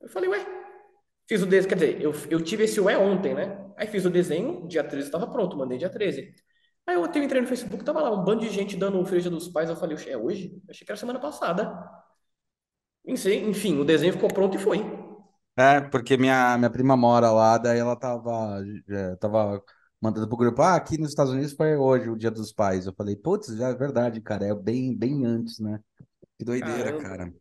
Eu 0.00 0.08
falei, 0.10 0.30
ué, 0.30 0.46
fiz 1.28 1.42
o 1.42 1.46
desenho, 1.46 1.68
quer 1.70 1.74
dizer, 1.76 2.02
eu, 2.02 2.12
eu 2.30 2.42
tive 2.42 2.64
esse 2.64 2.80
ué 2.80 2.98
ontem, 2.98 3.34
né? 3.34 3.58
Aí 3.78 3.86
fiz 3.88 4.04
o 4.06 4.10
desenho, 4.10 4.66
dia 4.68 4.84
13 4.84 5.08
estava 5.08 5.28
pronto, 5.30 5.56
mandei 5.58 5.78
dia 5.78 5.90
13. 5.90 6.34
Aí 6.86 6.96
eu 6.96 7.06
entrei 7.06 7.40
no 7.42 7.48
Facebook, 7.48 7.84
tava 7.84 8.02
lá 8.02 8.12
um 8.12 8.24
bando 8.24 8.42
de 8.42 8.50
gente 8.50 8.76
dando 8.76 9.00
o 9.00 9.06
Dia 9.06 9.30
dos 9.30 9.48
Pais, 9.48 9.70
eu 9.70 9.76
falei, 9.76 9.96
"Oxe, 9.96 10.10
é 10.10 10.18
hoje? 10.18 10.52
Eu 10.66 10.70
achei 10.70 10.86
que 10.86 10.92
era 10.92 10.98
semana 11.00 11.20
passada. 11.20 11.72
Enfim, 13.06 13.48
enfim, 13.48 13.78
o 13.78 13.84
desenho 13.84 14.12
ficou 14.12 14.28
pronto 14.28 14.56
e 14.56 14.60
foi. 14.60 14.78
É, 15.56 15.80
porque 15.82 16.16
minha, 16.16 16.58
minha 16.58 16.70
prima 16.70 16.96
mora 16.96 17.30
lá, 17.30 17.58
daí 17.58 17.78
ela 17.78 17.94
tava, 17.96 18.60
é, 18.88 19.14
tava 19.16 19.62
mandando 20.04 20.28
pro 20.28 20.36
grupo, 20.36 20.62
ah, 20.62 20.76
aqui 20.76 20.98
nos 20.98 21.10
Estados 21.10 21.32
Unidos 21.32 21.52
foi 21.54 21.76
hoje 21.76 22.10
o 22.10 22.16
Dia 22.16 22.30
dos 22.30 22.52
Pais. 22.52 22.86
Eu 22.86 22.94
falei, 22.94 23.16
putz, 23.16 23.48
já 23.56 23.68
é 23.70 23.74
verdade, 23.74 24.20
cara, 24.20 24.46
é 24.46 24.54
bem, 24.54 24.94
bem 24.96 25.24
antes, 25.26 25.58
né? 25.58 25.80
Que 26.38 26.44
doideira, 26.44 26.92
Caramba, 26.92 26.98
cara. 27.02 27.32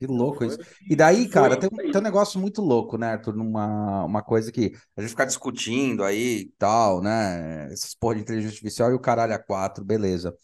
Que 0.00 0.06
louco 0.06 0.44
isso. 0.44 0.58
E 0.88 0.96
daí, 0.96 1.28
cara, 1.28 1.56
tem, 1.56 1.68
um- 1.72 1.90
tem 1.90 2.00
um 2.00 2.04
negócio 2.04 2.40
muito 2.40 2.60
louco, 2.60 2.98
né, 2.98 3.12
Arthur? 3.12 3.36
Numa, 3.36 4.04
uma 4.04 4.22
coisa 4.22 4.50
que 4.50 4.72
a 4.96 5.00
gente 5.00 5.10
fica 5.10 5.24
discutindo 5.26 6.02
aí 6.04 6.40
e 6.42 6.52
tal, 6.58 7.00
né? 7.00 7.72
Essas 7.72 7.94
porra 7.94 8.16
de 8.16 8.22
inteligência 8.22 8.54
artificial 8.56 8.90
e 8.90 8.94
o 8.94 9.00
caralho 9.00 9.32
a 9.34 9.38
quatro, 9.38 9.84
beleza. 9.84 10.34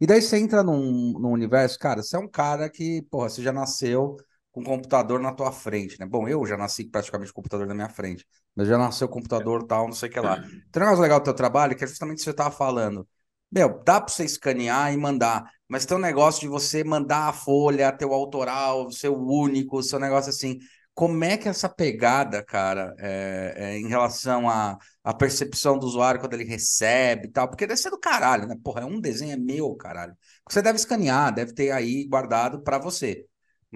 E 0.00 0.06
daí 0.06 0.20
você 0.20 0.36
entra 0.38 0.62
num, 0.62 1.12
num 1.18 1.30
universo, 1.32 1.78
cara, 1.78 2.02
você 2.02 2.16
é 2.16 2.18
um 2.18 2.28
cara 2.28 2.68
que, 2.68 3.02
porra, 3.10 3.30
você 3.30 3.42
já 3.42 3.52
nasceu 3.52 4.16
com 4.56 4.62
o 4.62 4.64
computador 4.64 5.20
na 5.20 5.34
tua 5.34 5.52
frente, 5.52 6.00
né? 6.00 6.06
Bom, 6.06 6.26
eu 6.26 6.46
já 6.46 6.56
nasci 6.56 6.84
praticamente 6.86 7.30
com 7.30 7.40
o 7.40 7.42
computador 7.42 7.66
na 7.66 7.74
minha 7.74 7.90
frente, 7.90 8.26
mas 8.54 8.66
já 8.66 8.78
nasceu 8.78 9.06
computador 9.06 9.66
tal, 9.66 9.84
não 9.84 9.92
sei 9.92 10.08
o 10.08 10.12
que 10.12 10.18
lá. 10.18 10.38
Tem 10.72 10.82
um 10.82 10.86
negócio 10.86 11.02
legal 11.02 11.20
do 11.20 11.24
teu 11.24 11.34
trabalho 11.34 11.76
que 11.76 11.84
é 11.84 11.86
justamente 11.86 12.16
o 12.16 12.20
que 12.20 12.24
você 12.24 12.32
tava 12.32 12.50
falando. 12.50 13.06
Meu, 13.52 13.82
dá 13.84 14.00
pra 14.00 14.08
você 14.10 14.24
escanear 14.24 14.94
e 14.94 14.96
mandar, 14.96 15.44
mas 15.68 15.84
tem 15.84 15.94
um 15.94 16.00
negócio 16.00 16.40
de 16.40 16.48
você 16.48 16.82
mandar 16.82 17.28
a 17.28 17.32
folha, 17.34 17.92
teu 17.92 18.14
autoral, 18.14 18.90
seu 18.90 19.14
único, 19.14 19.82
seu 19.82 19.98
negócio 20.00 20.30
assim. 20.30 20.58
Como 20.94 21.22
é 21.22 21.36
que 21.36 21.50
essa 21.50 21.68
pegada, 21.68 22.42
cara, 22.42 22.94
é, 22.98 23.52
é, 23.56 23.78
em 23.78 23.88
relação 23.88 24.48
à 24.48 24.78
percepção 25.18 25.78
do 25.78 25.86
usuário 25.86 26.18
quando 26.18 26.32
ele 26.32 26.44
recebe 26.44 27.26
e 27.28 27.30
tal? 27.30 27.46
Porque 27.46 27.66
deve 27.66 27.78
ser 27.78 27.90
do 27.90 28.00
caralho, 28.00 28.46
né? 28.46 28.56
Porra, 28.64 28.80
é 28.80 28.84
um 28.86 28.98
desenho 28.98 29.34
é 29.34 29.36
meu, 29.36 29.74
caralho. 29.74 30.16
Você 30.48 30.62
deve 30.62 30.76
escanear, 30.76 31.34
deve 31.34 31.52
ter 31.52 31.70
aí 31.72 32.06
guardado 32.08 32.62
pra 32.62 32.78
você. 32.78 33.26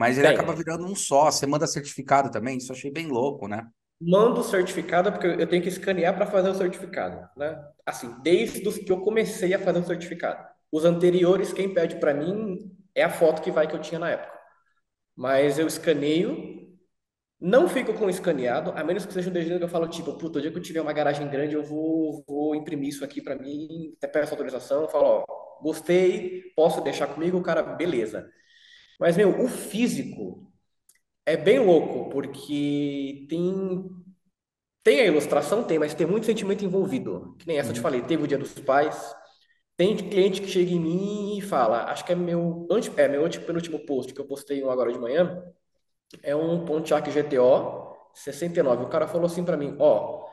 Mas 0.01 0.17
ele 0.17 0.29
acaba 0.29 0.55
Tem. 0.55 0.65
virando 0.65 0.87
um 0.87 0.95
só. 0.97 1.31
Você 1.31 1.47
manda 1.47 1.67
certificado 1.67 2.31
também, 2.31 2.57
isso 2.57 2.73
eu 2.73 2.75
achei 2.75 2.91
bem 2.91 3.07
louco, 3.07 3.47
né? 3.47 3.69
Mando 4.01 4.41
o 4.41 4.45
certificado, 4.45 5.13
porque 5.13 5.27
eu 5.27 5.47
tenho 5.47 5.63
que 5.63 5.69
escanear 5.69 6.15
para 6.15 6.25
fazer 6.25 6.49
o 6.49 6.55
certificado, 6.55 7.29
né? 7.37 7.63
Assim, 7.85 8.11
desde 8.23 8.67
os 8.67 8.79
que 8.79 8.91
eu 8.91 9.03
comecei 9.03 9.53
a 9.53 9.59
fazer 9.59 9.81
o 9.81 9.85
certificado. 9.87 10.43
Os 10.73 10.87
anteriores, 10.87 11.53
quem 11.53 11.75
pede 11.75 11.97
para 11.97 12.15
mim 12.15 12.57
é 12.95 13.03
a 13.03 13.11
foto 13.11 13.43
que 13.43 13.51
vai 13.51 13.69
que 13.69 13.77
eu 13.77 13.81
tinha 13.81 13.99
na 13.99 14.09
época. 14.09 14.33
Mas 15.15 15.59
eu 15.59 15.67
escaneio, 15.67 16.79
não 17.39 17.69
fico 17.69 17.93
com 17.93 18.09
escaneado, 18.09 18.73
a 18.75 18.83
menos 18.83 19.05
que 19.05 19.13
seja 19.13 19.29
um 19.29 19.35
desenho 19.35 19.59
que 19.59 19.65
eu 19.65 19.69
falo, 19.69 19.87
tipo, 19.87 20.15
puta, 20.15 20.39
o 20.39 20.43
dia 20.43 20.51
que 20.51 20.57
eu 20.57 20.63
tiver 20.63 20.81
uma 20.81 20.95
garagem 20.95 21.29
grande, 21.29 21.55
eu 21.57 21.63
vou, 21.63 22.25
vou 22.27 22.55
imprimir 22.55 22.89
isso 22.89 23.05
aqui 23.05 23.21
para 23.21 23.37
mim, 23.37 23.93
até 23.99 24.09
peço 24.09 24.33
autorização, 24.33 24.89
falo, 24.89 25.25
ó, 25.29 25.63
gostei, 25.63 26.43
posso 26.57 26.81
deixar 26.81 27.09
comigo, 27.09 27.37
o 27.37 27.43
cara, 27.43 27.63
beleza. 27.63 28.27
Mas, 29.01 29.17
meu, 29.17 29.43
o 29.45 29.49
físico 29.49 30.53
é 31.27 31.37
bem 31.37 31.59
louco, 31.61 32.11
porque 32.11 33.27
tem 33.29 33.91
Tem 34.83 35.01
a 35.01 35.07
ilustração, 35.07 35.63
tem, 35.65 35.79
mas 35.79 35.95
tem 35.95 36.07
muito 36.07 36.27
sentimento 36.27 36.65
envolvido. 36.65 37.37
Que 37.39 37.47
nem 37.47 37.59
essa 37.59 37.71
eu 37.71 37.75
te 37.75 37.79
Uhum. 37.79 37.83
falei, 37.83 38.03
teve 38.03 38.25
o 38.25 38.27
Dia 38.27 38.39
dos 38.39 38.53
Pais. 38.55 39.15
Tem 39.77 39.97
cliente 39.97 40.41
que 40.43 40.49
chega 40.49 40.73
em 40.73 40.81
mim 40.81 41.39
e 41.39 41.43
fala, 41.43 41.85
acho 41.93 42.05
que 42.05 42.13
é 42.13 42.15
meu, 42.17 42.67
é 42.97 43.09
meu 43.09 43.25
antepenúltimo 43.27 43.81
post 43.87 44.15
que 44.15 44.21
eu 44.21 44.27
postei 44.27 44.63
um 44.65 44.71
agora 44.71 44.93
de 44.93 44.99
manhã, 44.99 45.43
é 46.23 46.35
um 46.37 46.65
Pontiac 46.65 47.11
GTO 47.11 47.97
69. 48.15 48.85
O 48.85 48.89
cara 48.89 49.09
falou 49.09 49.27
assim 49.27 49.45
pra 49.45 49.57
mim, 49.57 49.77
ó, 49.81 50.27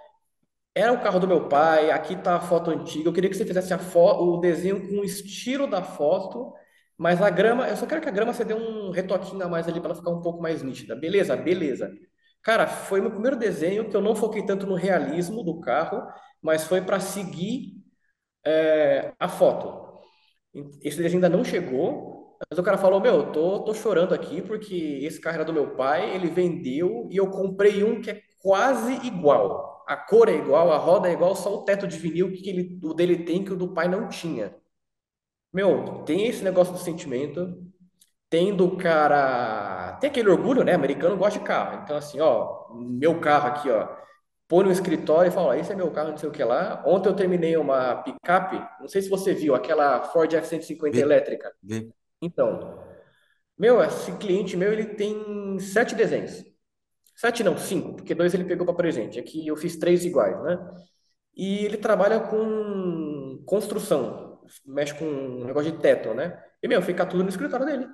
era 0.75 0.93
o 0.93 1.01
carro 1.01 1.19
do 1.19 1.27
meu 1.27 1.47
pai, 1.49 1.91
aqui 1.91 2.15
tá 2.15 2.35
a 2.37 2.41
foto 2.41 2.69
antiga, 2.71 3.09
eu 3.09 3.13
queria 3.13 3.29
que 3.29 3.35
você 3.35 3.45
fizesse 3.45 3.73
a 3.73 3.79
fo- 3.79 4.35
o 4.35 4.37
desenho 4.39 4.87
com 4.89 4.99
o 4.99 5.03
estilo 5.03 5.67
da 5.67 5.81
foto, 5.83 6.53
mas 6.97 7.21
a 7.21 7.29
grama, 7.29 7.67
eu 7.67 7.77
só 7.77 7.85
quero 7.85 8.01
que 8.01 8.09
a 8.09 8.11
grama 8.11 8.33
você 8.33 8.43
dê 8.43 8.53
um 8.53 8.91
retoquinho 8.91 9.43
a 9.43 9.47
mais 9.49 9.67
ali 9.67 9.79
para 9.79 9.89
ela 9.89 9.95
ficar 9.95 10.11
um 10.11 10.21
pouco 10.21 10.41
mais 10.41 10.63
nítida. 10.63 10.95
Beleza? 10.95 11.35
Beleza. 11.35 11.91
Cara, 12.41 12.67
foi 12.67 13.01
meu 13.01 13.11
primeiro 13.11 13.37
desenho 13.37 13.89
que 13.89 13.95
eu 13.95 14.01
não 14.01 14.15
foquei 14.15 14.45
tanto 14.45 14.65
no 14.65 14.75
realismo 14.75 15.43
do 15.43 15.59
carro, 15.59 16.01
mas 16.41 16.63
foi 16.65 16.81
para 16.81 16.99
seguir 16.99 17.73
é, 18.45 19.13
a 19.19 19.27
foto. 19.27 19.99
Esse 20.81 20.97
desenho 20.97 21.15
ainda 21.23 21.29
não 21.29 21.43
chegou, 21.43 22.37
mas 22.49 22.57
o 22.57 22.63
cara 22.63 22.77
falou: 22.77 22.99
Meu, 22.99 23.15
eu 23.15 23.31
tô, 23.31 23.59
tô 23.63 23.73
chorando 23.73 24.13
aqui 24.13 24.41
porque 24.41 24.99
esse 25.03 25.19
carro 25.21 25.35
era 25.35 25.45
do 25.45 25.53
meu 25.53 25.75
pai, 25.75 26.15
ele 26.15 26.27
vendeu 26.29 27.07
e 27.11 27.17
eu 27.17 27.29
comprei 27.29 27.83
um 27.83 28.01
que 28.01 28.11
é 28.11 28.21
quase 28.41 28.93
igual. 29.05 29.83
A 29.87 29.95
cor 29.95 30.29
é 30.29 30.33
igual, 30.35 30.71
a 30.71 30.77
roda 30.77 31.09
é 31.09 31.13
igual, 31.13 31.35
só 31.35 31.53
o 31.55 31.63
teto 31.63 31.87
de 31.87 31.97
vinil 31.97 32.31
que 32.33 32.49
ele, 32.49 32.79
o 32.83 32.93
dele 32.93 33.23
tem 33.23 33.43
que 33.43 33.53
o 33.53 33.57
do 33.57 33.73
pai 33.73 33.87
não 33.87 34.09
tinha. 34.09 34.55
Meu, 35.53 36.03
tem 36.05 36.27
esse 36.27 36.43
negócio 36.43 36.73
do 36.73 36.79
sentimento, 36.79 37.57
tem 38.29 38.55
do 38.55 38.77
cara. 38.77 39.97
Tem 40.01 40.09
aquele 40.09 40.29
orgulho, 40.29 40.63
né? 40.63 40.73
Americano 40.73 41.17
gosta 41.17 41.39
de 41.39 41.45
carro. 41.45 41.81
Então, 41.83 41.97
assim, 41.97 42.19
ó, 42.19 42.73
meu 42.75 43.19
carro 43.19 43.47
aqui, 43.49 43.69
ó. 43.69 43.89
Põe 44.47 44.65
no 44.65 44.71
escritório 44.71 45.29
e 45.29 45.33
fala: 45.33 45.49
ó, 45.49 45.53
esse 45.55 45.71
é 45.71 45.75
meu 45.75 45.91
carro, 45.91 46.11
não 46.11 46.17
sei 46.17 46.29
o 46.29 46.31
que 46.31 46.43
lá. 46.43 46.83
Ontem 46.85 47.09
eu 47.09 47.15
terminei 47.15 47.57
uma 47.57 47.95
picape, 48.03 48.57
não 48.81 48.87
sei 48.87 49.01
se 49.01 49.09
você 49.09 49.33
viu, 49.33 49.55
aquela 49.55 50.03
Ford 50.05 50.33
F-150 50.33 50.91
Vi, 50.91 51.01
elétrica. 51.01 51.51
vi. 51.61 51.93
Então, 52.21 52.79
meu, 53.57 53.81
esse 53.83 54.11
cliente 54.17 54.57
meu, 54.57 54.71
ele 54.73 54.85
tem 54.95 55.59
sete 55.59 55.95
desenhos. 55.95 56.43
Sete 57.15 57.43
não, 57.43 57.57
cinco, 57.57 57.95
porque 57.95 58.13
dois 58.15 58.33
ele 58.33 58.45
pegou 58.45 58.65
para 58.65 58.75
presente. 58.75 59.19
Aqui 59.19 59.47
eu 59.47 59.55
fiz 59.57 59.77
três 59.77 60.05
iguais, 60.05 60.41
né? 60.43 60.57
E 61.35 61.65
ele 61.65 61.77
trabalha 61.77 62.19
com 62.19 63.41
construção, 63.45 64.26
mexe 64.65 64.93
com 64.93 65.05
um 65.05 65.45
negócio 65.45 65.71
de 65.71 65.79
teto, 65.79 66.13
né? 66.13 66.41
E, 66.61 66.67
meu, 66.67 66.81
fica 66.81 67.05
tudo 67.05 67.23
no 67.23 67.29
escritório 67.29 67.65
dele. 67.65 67.87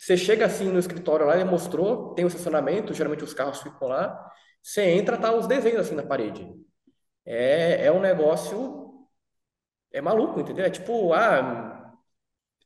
Você 0.00 0.16
chega 0.16 0.46
assim 0.46 0.70
no 0.70 0.78
escritório 0.78 1.26
lá, 1.26 1.34
ele 1.34 1.44
mostrou, 1.44 2.14
tem 2.14 2.24
o 2.24 2.28
estacionamento, 2.28 2.94
geralmente 2.94 3.24
os 3.24 3.34
carros 3.34 3.60
ficam 3.62 3.88
lá. 3.88 4.30
Você 4.62 4.82
entra, 4.82 5.16
tá 5.16 5.34
os 5.34 5.46
desenhos 5.46 5.80
assim 5.80 5.94
na 5.94 6.02
parede. 6.02 6.46
É, 7.24 7.86
é 7.86 7.92
um 7.92 8.00
negócio, 8.00 9.06
é 9.92 10.00
maluco, 10.00 10.40
entendeu? 10.40 10.64
É 10.64 10.70
tipo, 10.70 11.12
ah, 11.12 11.94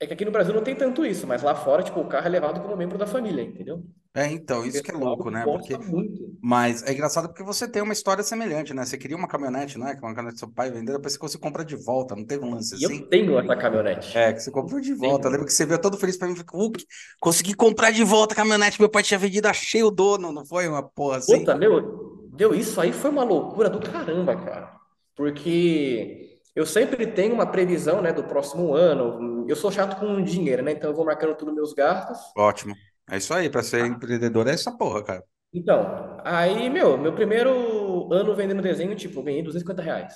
é 0.01 0.07
que 0.07 0.13
aqui 0.15 0.25
no 0.25 0.33
Brasil 0.33 0.55
não 0.55 0.65
tem 0.65 0.75
tanto 0.75 1.07
isso, 1.07 1.27
mas 1.27 1.43
lá 1.43 1.55
fora, 1.55 1.83
tipo, 1.83 2.01
o 2.01 2.09
carro 2.09 2.27
é 2.27 2.31
levado 2.31 2.61
como 2.61 2.77
membro 2.77 2.99
da 2.99 3.07
família, 3.07 3.43
entendeu? 3.43 3.85
É, 4.15 4.27
então, 4.31 4.65
isso 4.67 4.83
que 4.83 4.91
é 4.91 4.95
louco, 4.95 5.31
né? 5.31 5.43
Porque, 5.45 5.79
muito. 5.79 6.37
mas 6.43 6.83
é 6.83 6.93
engraçado 6.93 7.29
porque 7.29 7.43
você 7.43 7.67
tem 7.67 7.81
uma 7.81 7.95
história 7.95 8.23
semelhante, 8.23 8.75
né? 8.75 8.85
Você 8.85 8.99
queria 8.99 9.17
uma 9.17 9.27
caminhonete, 9.27 9.79
não 9.79 9.89
é? 9.89 9.95
Que 9.95 10.03
uma 10.03 10.15
caminhonete 10.15 10.37
do 10.37 10.39
seu 10.41 10.53
pai 10.53 10.71
vendeu, 10.71 10.97
depois 10.97 11.15
você 11.15 11.19
conseguiu 11.19 11.41
comprar 11.41 11.65
de 11.65 11.77
volta, 11.77 12.15
não 12.15 12.27
teve 12.27 12.45
um 12.45 12.51
lance 12.51 12.77
E 12.77 12.83
eu 12.83 12.91
assim? 12.91 13.07
tenho 13.09 13.39
essa 13.39 13.57
caminhonete. 13.57 14.17
É, 14.17 14.33
que 14.35 14.41
você 14.41 14.51
comprou 14.51 14.81
de 14.81 14.93
volta. 14.93 15.31
Lembro 15.31 15.47
que 15.47 15.53
você 15.53 15.65
veio 15.65 15.81
todo 15.81 15.97
feliz 15.97 16.19
pra 16.19 16.29
mim 16.29 16.35
e 16.35 16.37
falou, 16.37 16.67
Hulk, 16.67 16.85
consegui 17.21 17.55
comprar 17.55 17.91
de 17.91 18.05
volta 18.05 18.35
a 18.35 18.37
caminhonete, 18.37 18.79
meu 18.79 18.91
pai 18.91 19.03
tinha 19.03 19.19
vendido, 19.19 19.49
achei 19.49 19.83
o 19.83 19.91
dono, 19.91 20.31
não 20.31 20.45
foi 20.45 20.69
uma 20.69 20.83
porra 20.83 21.17
assim? 21.17 21.39
Puta, 21.39 21.55
meu, 21.57 22.29
deu 22.35 22.55
isso 22.55 22.81
aí 22.81 22.93
foi 22.93 23.11
uma 23.11 23.25
loucura 23.25 23.71
do 23.71 23.81
caramba, 23.81 24.37
cara. 24.37 24.77
Porque 25.17 26.39
eu 26.55 26.67
sempre 26.67 27.07
tenho 27.07 27.35
uma 27.35 27.47
previsão, 27.47 28.03
né, 28.03 28.13
do 28.13 28.25
próximo 28.25 28.75
ano. 28.75 29.47
Eu 29.49 29.57
sou 29.57 29.71
chato 29.71 29.99
com 29.99 30.23
dinheiro, 30.23 30.63
né? 30.63 30.73
Então 30.73 30.91
eu 30.91 30.97
vou 30.97 31.05
marcando 31.05 31.35
tudo 31.35 31.55
meus 31.55 31.73
gastos. 31.73 32.19
Ótimo. 32.37 32.75
É 33.13 33.17
isso 33.19 33.33
aí, 33.35 33.49
para 33.51 33.63
ser 33.63 33.87
empreendedor 33.87 34.47
é 34.49 34.53
essa 34.55 34.77
porra, 34.77 35.05
cara. 35.05 35.25
Então, 35.53 36.19
aí, 36.25 36.71
meu, 36.71 36.97
meu 36.97 37.15
primeiro 37.15 38.11
ano 38.13 38.35
vendendo 38.35 38.63
desenho, 38.63 38.97
tipo, 38.97 39.21
eu 39.21 39.23
ganhei 39.25 39.43
250 39.43 39.83
reais. 39.83 40.15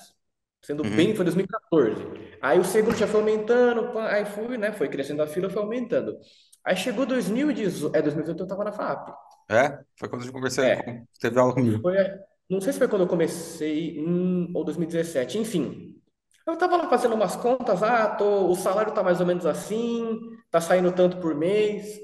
Sendo 0.63 0.83
bem, 0.85 1.15
Uhum. 1.15 1.15
foi 1.15 1.25
2014. 1.25 2.03
Aí 2.41 2.59
o 2.59 2.65
segundo 2.65 2.97
já 2.97 3.07
foi 3.07 3.21
aumentando, 3.21 3.99
aí 3.99 4.25
fui, 4.25 4.57
né? 4.59 4.73
Foi 4.73 4.89
crescendo 4.89 5.23
a 5.23 5.27
fila, 5.27 5.51
foi 5.51 5.63
aumentando. 5.63 6.17
Aí 6.65 6.77
chegou 6.77 7.07
2018, 7.07 7.97
é 7.97 8.03
2018 8.03 8.43
eu 8.43 8.47
tava 8.49 8.65
na 8.65 8.73
FAP. 8.73 9.13
É, 9.49 9.85
foi 9.99 10.09
quando 10.09 10.27
eu 10.27 10.33
conversei 10.33 10.71
É, 10.71 10.77
com, 10.77 11.07
teve 11.21 11.39
aula 11.39 11.55
comigo. 11.55 11.83
foi, 11.83 11.95
não 12.49 12.61
sei 12.61 12.73
se 12.73 12.79
foi 12.79 12.89
quando 12.89 13.03
eu 13.03 13.09
comecei, 13.09 13.99
hum, 14.01 14.53
ou 14.55 14.65
2017, 14.65 15.39
enfim. 15.39 15.95
Eu 16.47 16.57
tava 16.57 16.77
lá 16.77 16.89
fazendo 16.89 17.15
umas 17.15 17.35
contas, 17.37 17.83
ah, 17.83 18.09
tô, 18.17 18.49
o 18.51 18.55
salário 18.55 18.95
tá 18.95 19.03
mais 19.03 19.21
ou 19.21 19.27
menos 19.27 19.47
assim, 19.47 20.21
tá 20.51 20.61
saindo 20.61 20.93
tanto 20.93 21.19
por 21.21 21.35
mês. 21.35 21.99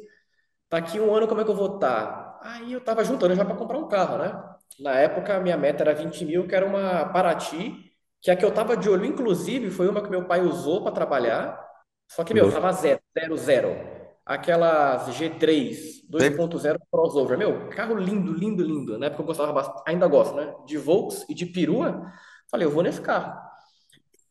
Daqui 0.73 0.99
um 0.99 1.15
ano, 1.15 1.29
como 1.29 1.43
é 1.43 1.45
que 1.45 1.51
eu 1.51 1.55
vou 1.55 1.75
estar? 1.75 2.41
Aí 2.43 2.73
eu 2.73 2.81
tava 2.83 3.05
juntando 3.05 3.35
já 3.35 3.45
para 3.45 3.55
comprar 3.55 3.77
um 3.77 3.89
carro, 3.89 4.17
né? 4.17 4.43
Na 4.81 4.93
época, 4.95 5.39
minha 5.39 5.57
meta 5.57 5.83
era 5.83 5.95
20 5.95 6.25
mil, 6.25 6.49
que 6.49 6.55
era 6.55 6.65
uma 6.65 7.05
Paraty, 7.13 7.93
que 8.23 8.31
a 8.31 8.37
que 8.37 8.45
eu 8.45 8.55
tava 8.55 8.75
de 8.75 8.89
olho, 8.89 9.05
inclusive, 9.05 9.71
foi 9.71 9.87
uma 9.87 10.03
que 10.03 10.09
meu 10.09 10.27
pai 10.27 10.41
usou 10.41 10.83
para 10.83 10.93
trabalhar. 10.93 11.63
Só 12.09 12.25
que, 12.25 12.33
meu, 12.33 12.47
Louco. 12.47 12.55
tava 12.55 12.73
zero, 12.73 13.01
zero, 13.19 13.37
zero. 13.37 13.77
Aquelas 14.25 15.09
G3 15.15 16.07
Sei. 16.17 16.31
2.0 16.39 16.79
crossover. 16.91 17.37
Meu, 17.37 17.69
carro 17.71 17.95
lindo, 17.97 18.33
lindo, 18.33 18.65
lindo. 18.65 18.99
Na 18.99 19.07
época 19.07 19.23
eu 19.23 19.27
gostava 19.27 19.53
bastante, 19.53 19.83
ainda 19.87 20.07
gosto, 20.07 20.35
né? 20.37 20.55
De 20.65 20.79
Volks 20.79 21.27
e 21.29 21.35
de 21.35 21.45
perua. 21.47 22.11
Falei, 22.51 22.67
eu 22.67 22.71
vou 22.71 22.83
nesse 22.83 23.01
carro. 23.01 23.39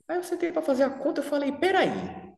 Aí 0.07 0.17
eu 0.17 0.23
sentei 0.23 0.51
para 0.51 0.61
fazer 0.61 0.83
a 0.83 0.89
conta, 0.89 1.21
eu 1.21 1.25
falei, 1.25 1.51
peraí, 1.51 2.30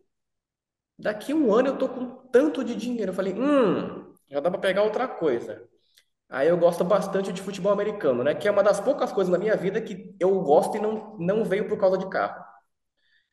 daqui 0.98 1.34
um 1.34 1.54
ano 1.54 1.70
eu 1.70 1.78
tô 1.78 1.90
com 1.90 2.06
tanto 2.32 2.64
de 2.64 2.76
dinheiro. 2.76 3.12
Eu 3.12 3.16
falei, 3.16 3.34
hum, 3.34 4.14
já 4.30 4.40
dá 4.40 4.50
para 4.52 4.60
pegar 4.60 4.84
outra 4.84 5.08
coisa. 5.08 5.68
Aí 6.30 6.48
eu 6.50 6.58
gosto 6.58 6.84
bastante 6.84 7.34
de 7.34 7.42
futebol 7.42 7.72
americano, 7.72 8.24
né? 8.24 8.36
Que 8.36 8.48
é 8.48 8.52
uma 8.52 8.64
das 8.64 8.80
poucas 8.80 9.12
coisas 9.12 9.32
na 9.32 9.40
minha 9.40 9.56
vida 9.56 9.82
que 9.82 10.16
eu 10.20 10.42
gosto 10.42 10.78
e 10.78 10.82
não, 10.82 11.18
não 11.20 11.46
veio 11.46 11.68
por 11.70 11.78
causa 11.80 11.98
de 11.98 12.10
carro. 12.10 12.44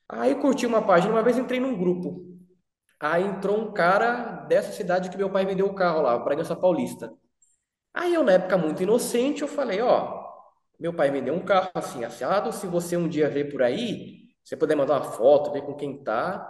Aí 0.08 0.34
curti 0.34 0.66
uma 0.66 0.82
página, 0.82 1.12
uma 1.14 1.22
vez 1.22 1.38
entrei 1.38 1.60
num 1.60 1.76
grupo. 1.78 2.26
Aí 3.00 3.24
entrou 3.24 3.58
um 3.58 3.72
cara 3.72 4.44
dessa 4.48 4.72
cidade 4.72 5.10
que 5.10 5.16
meu 5.16 5.30
pai 5.30 5.46
vendeu 5.46 5.66
o 5.66 5.74
carro 5.74 6.02
lá, 6.02 6.18
Bragança 6.18 6.56
Paulista. 6.56 7.12
Aí 7.94 8.14
eu, 8.14 8.24
na 8.24 8.32
época 8.32 8.56
muito 8.58 8.82
inocente, 8.82 9.42
eu 9.42 9.48
falei, 9.48 9.80
ó, 9.80 10.22
meu 10.78 10.94
pai 10.94 11.10
vendeu 11.10 11.34
um 11.34 11.44
carro 11.44 11.70
assim, 11.74 12.04
assado, 12.04 12.52
se 12.52 12.66
você 12.66 12.96
um 12.96 13.08
dia 13.08 13.28
ver 13.28 13.50
por 13.50 13.62
aí, 13.62 14.28
você 14.44 14.56
puder 14.56 14.76
mandar 14.76 15.00
uma 15.00 15.12
foto, 15.12 15.52
ver 15.52 15.62
com 15.62 15.74
quem 15.74 16.02
tá. 16.02 16.48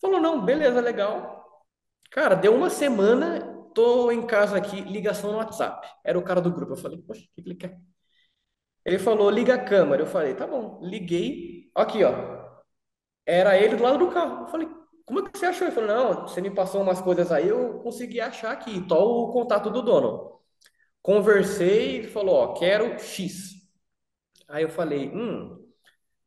Falou, 0.00 0.20
não, 0.20 0.44
beleza, 0.44 0.80
legal. 0.80 1.62
Cara, 2.10 2.34
deu 2.34 2.54
uma 2.54 2.70
semana, 2.70 3.40
tô 3.74 4.10
em 4.10 4.26
casa 4.26 4.56
aqui, 4.56 4.80
ligação 4.82 5.32
no 5.32 5.38
WhatsApp. 5.38 5.88
Era 6.04 6.18
o 6.18 6.22
cara 6.22 6.40
do 6.40 6.52
grupo. 6.52 6.72
Eu 6.72 6.76
falei, 6.76 6.98
poxa, 6.98 7.20
o 7.22 7.24
que 7.34 7.40
ele 7.48 7.54
quer? 7.54 7.78
Ele 8.84 8.98
falou, 8.98 9.30
liga 9.30 9.54
a 9.54 9.64
câmera. 9.64 10.02
Eu 10.02 10.06
falei, 10.06 10.34
tá 10.34 10.46
bom. 10.46 10.80
Liguei. 10.82 11.70
Aqui, 11.74 12.02
ó. 12.04 12.12
Era 13.26 13.56
ele 13.58 13.76
do 13.76 13.82
lado 13.82 13.98
do 13.98 14.10
carro. 14.12 14.42
Eu 14.44 14.48
falei, 14.48 14.68
como 15.04 15.20
é 15.20 15.30
que 15.30 15.38
você 15.38 15.46
achou? 15.46 15.66
Ele 15.66 15.74
falou, 15.74 15.88
não, 15.90 16.22
você 16.28 16.40
me 16.40 16.50
passou 16.50 16.82
umas 16.82 17.00
coisas 17.00 17.32
aí, 17.32 17.48
eu 17.48 17.80
consegui 17.80 18.20
achar 18.20 18.52
aqui. 18.52 18.80
Tô 18.86 19.28
o 19.28 19.32
contato 19.32 19.70
do 19.70 19.82
dono. 19.82 20.40
Conversei, 21.02 21.96
ele 21.96 22.08
falou, 22.08 22.36
ó, 22.36 22.54
quero 22.54 22.98
X. 22.98 23.54
Aí 24.48 24.62
eu 24.64 24.68
falei, 24.68 25.08
hum, 25.10 25.58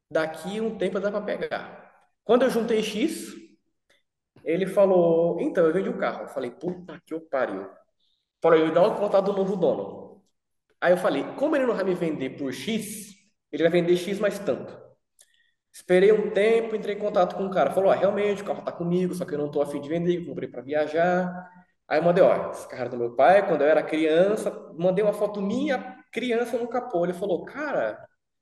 daqui 0.10 0.62
um 0.62 0.78
tempo 0.78 1.00
dá 1.00 1.12
pra 1.12 1.22
pegar. 1.22 1.92
Quando 2.24 2.44
eu 2.44 2.50
juntei 2.50 2.82
X, 2.84 3.34
ele 4.44 4.66
falou, 4.68 5.40
então, 5.42 5.66
eu 5.66 5.74
vendi 5.74 5.90
o 5.90 5.98
carro. 5.98 6.24
Eu 6.24 6.28
falei, 6.30 6.52
puta 6.52 7.02
que 7.06 7.14
eu 7.14 7.22
pariu. 7.22 7.68
Falei, 8.42 8.66
me 8.66 8.72
dá 8.72 8.84
o 8.86 8.96
contato 8.96 9.26
do 9.26 9.34
novo 9.34 9.56
dono. 9.56 10.24
Aí 10.82 10.92
eu 10.94 10.98
falei, 10.98 11.24
como 11.38 11.56
ele 11.56 11.66
não 11.66 11.76
vai 11.76 11.84
me 11.84 11.94
vender 11.94 12.32
por 12.32 12.54
X, 12.54 13.14
ele 13.52 13.64
vai 13.64 13.72
vender 13.72 13.96
X 13.98 14.20
mais 14.20 14.38
tanto. 14.40 14.78
Esperei 15.72 16.12
um 16.12 16.32
tempo, 16.32 16.76
entrei 16.76 16.96
em 16.96 17.00
contato 17.00 17.36
com 17.36 17.46
o 17.46 17.52
cara. 17.52 17.72
Falou, 17.72 17.92
ó, 17.92 17.94
realmente, 17.96 18.42
o 18.44 18.46
carro 18.46 18.64
tá 18.64 18.72
comigo, 18.72 19.14
só 19.16 19.26
que 19.26 19.34
eu 19.34 19.40
não 19.40 19.50
tô 19.52 19.62
afim 19.62 19.82
de 19.82 19.90
vender, 19.90 20.20
eu 20.20 20.26
comprei 20.26 20.48
para 20.50 20.62
viajar. 20.62 21.50
Aí 21.88 22.00
eu 22.00 22.04
mandei, 22.04 22.24
ó, 22.24 22.52
esse 22.52 22.68
carro 22.68 22.86
é 22.86 22.90
do 22.90 22.98
meu 22.98 23.16
pai, 23.16 23.48
quando 23.48 23.62
eu 23.62 23.68
era 23.68 23.84
criança, 23.84 24.52
mandei 24.78 25.04
uma 25.04 25.14
foto 25.14 25.42
minha, 25.42 25.98
criança 26.12 26.58
no 26.58 26.68
capô. 26.68 27.06
Ele 27.06 27.14
falou, 27.14 27.46
cara... 27.46 27.98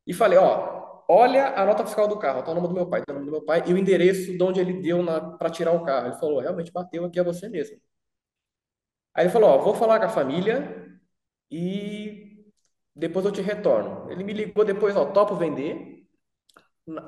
E 0.05 0.13
falei, 0.13 0.37
ó, 0.37 0.90
olha 1.11 1.53
a 1.59 1.65
nota 1.65 1.85
fiscal 1.85 2.07
do 2.07 2.17
carro, 2.17 2.41
tá 2.41 2.51
o 2.51 2.55
nome 2.55 2.69
do 2.69 2.73
meu 2.73 2.87
pai, 2.87 3.03
tá 3.05 3.11
o 3.11 3.15
nome 3.15 3.25
do 3.25 3.31
meu 3.33 3.41
pai, 3.43 3.63
e 3.67 3.73
o 3.73 3.77
endereço 3.77 4.31
de 4.37 4.41
onde 4.41 4.61
ele 4.61 4.81
deu 4.81 5.03
para 5.37 5.49
tirar 5.49 5.73
o 5.73 5.83
carro. 5.83 6.07
Ele 6.07 6.15
falou, 6.15 6.39
realmente 6.39 6.71
bateu 6.71 7.03
aqui, 7.03 7.19
é 7.19 7.23
você 7.23 7.49
mesmo. 7.49 7.77
Aí 9.13 9.25
ele 9.25 9.31
falou, 9.33 9.49
ó, 9.49 9.57
vou 9.57 9.75
falar 9.75 9.99
com 9.99 10.05
a 10.05 10.09
família 10.09 10.89
e 11.51 12.45
depois 12.95 13.25
eu 13.25 13.31
te 13.31 13.41
retorno. 13.41 14.09
Ele 14.09 14.23
me 14.23 14.31
ligou 14.31 14.63
depois, 14.63 14.95
ó, 14.95 15.05
topo 15.05 15.35
vender. 15.35 16.07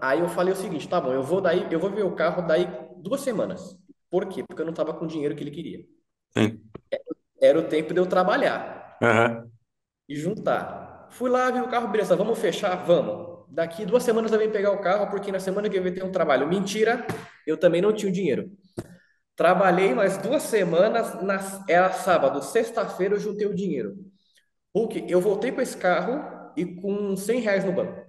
Aí 0.01 0.19
eu 0.19 0.27
falei 0.27 0.53
o 0.53 0.57
seguinte, 0.57 0.87
tá 0.87 0.99
bom, 0.99 1.13
eu 1.13 1.23
vou 1.23 1.39
daí, 1.39 1.65
eu 1.71 1.79
vou 1.79 1.89
ver 1.89 2.03
o 2.03 2.15
carro 2.15 2.45
daí 2.45 2.67
duas 2.97 3.21
semanas. 3.21 3.79
Por 4.09 4.27
quê? 4.27 4.43
Porque 4.43 4.61
eu 4.61 4.65
não 4.65 4.73
tava 4.73 4.93
com 4.93 5.05
o 5.05 5.07
dinheiro 5.07 5.33
que 5.35 5.43
ele 5.43 5.51
queria. 5.51 5.85
Sim. 6.37 6.61
Era 7.41 7.57
o 7.57 7.67
tempo 7.69 7.93
de 7.93 7.99
eu 7.99 8.05
trabalhar 8.05 8.97
Aham. 9.01 9.49
e 10.07 10.15
juntar. 10.15 11.07
Fui 11.09 11.29
lá, 11.29 11.49
vi 11.51 11.61
o 11.61 11.69
carro, 11.69 11.87
beleza, 11.87 12.15
vamos 12.15 12.37
fechar? 12.37 12.75
Vamos. 12.85 13.32
Daqui 13.53 13.85
duas 13.85 14.01
semanas 14.01 14.31
eu 14.31 14.39
venho 14.39 14.51
pegar 14.51 14.71
o 14.71 14.81
carro, 14.81 15.11
porque 15.11 15.31
na 15.31 15.39
semana 15.39 15.69
que 15.69 15.79
vem 15.79 15.93
ter 15.93 16.03
um 16.03 16.11
trabalho. 16.11 16.47
Mentira, 16.47 17.05
eu 17.45 17.55
também 17.55 17.83
não 17.83 17.93
tinha 17.93 18.09
o 18.09 18.13
dinheiro. 18.13 18.51
Trabalhei 19.35 19.93
mais 19.93 20.17
duas 20.17 20.41
semanas, 20.41 21.21
na, 21.21 21.37
era 21.69 21.91
sábado, 21.91 22.41
sexta-feira 22.41 23.13
eu 23.13 23.19
juntei 23.19 23.45
o 23.45 23.53
dinheiro. 23.53 23.95
Hulk, 24.75 25.05
eu 25.07 25.21
voltei 25.21 25.51
com 25.51 25.61
esse 25.61 25.77
carro 25.77 26.51
e 26.57 26.65
com 26.65 27.15
100 27.15 27.41
reais 27.41 27.63
no 27.63 27.73
banco. 27.73 28.03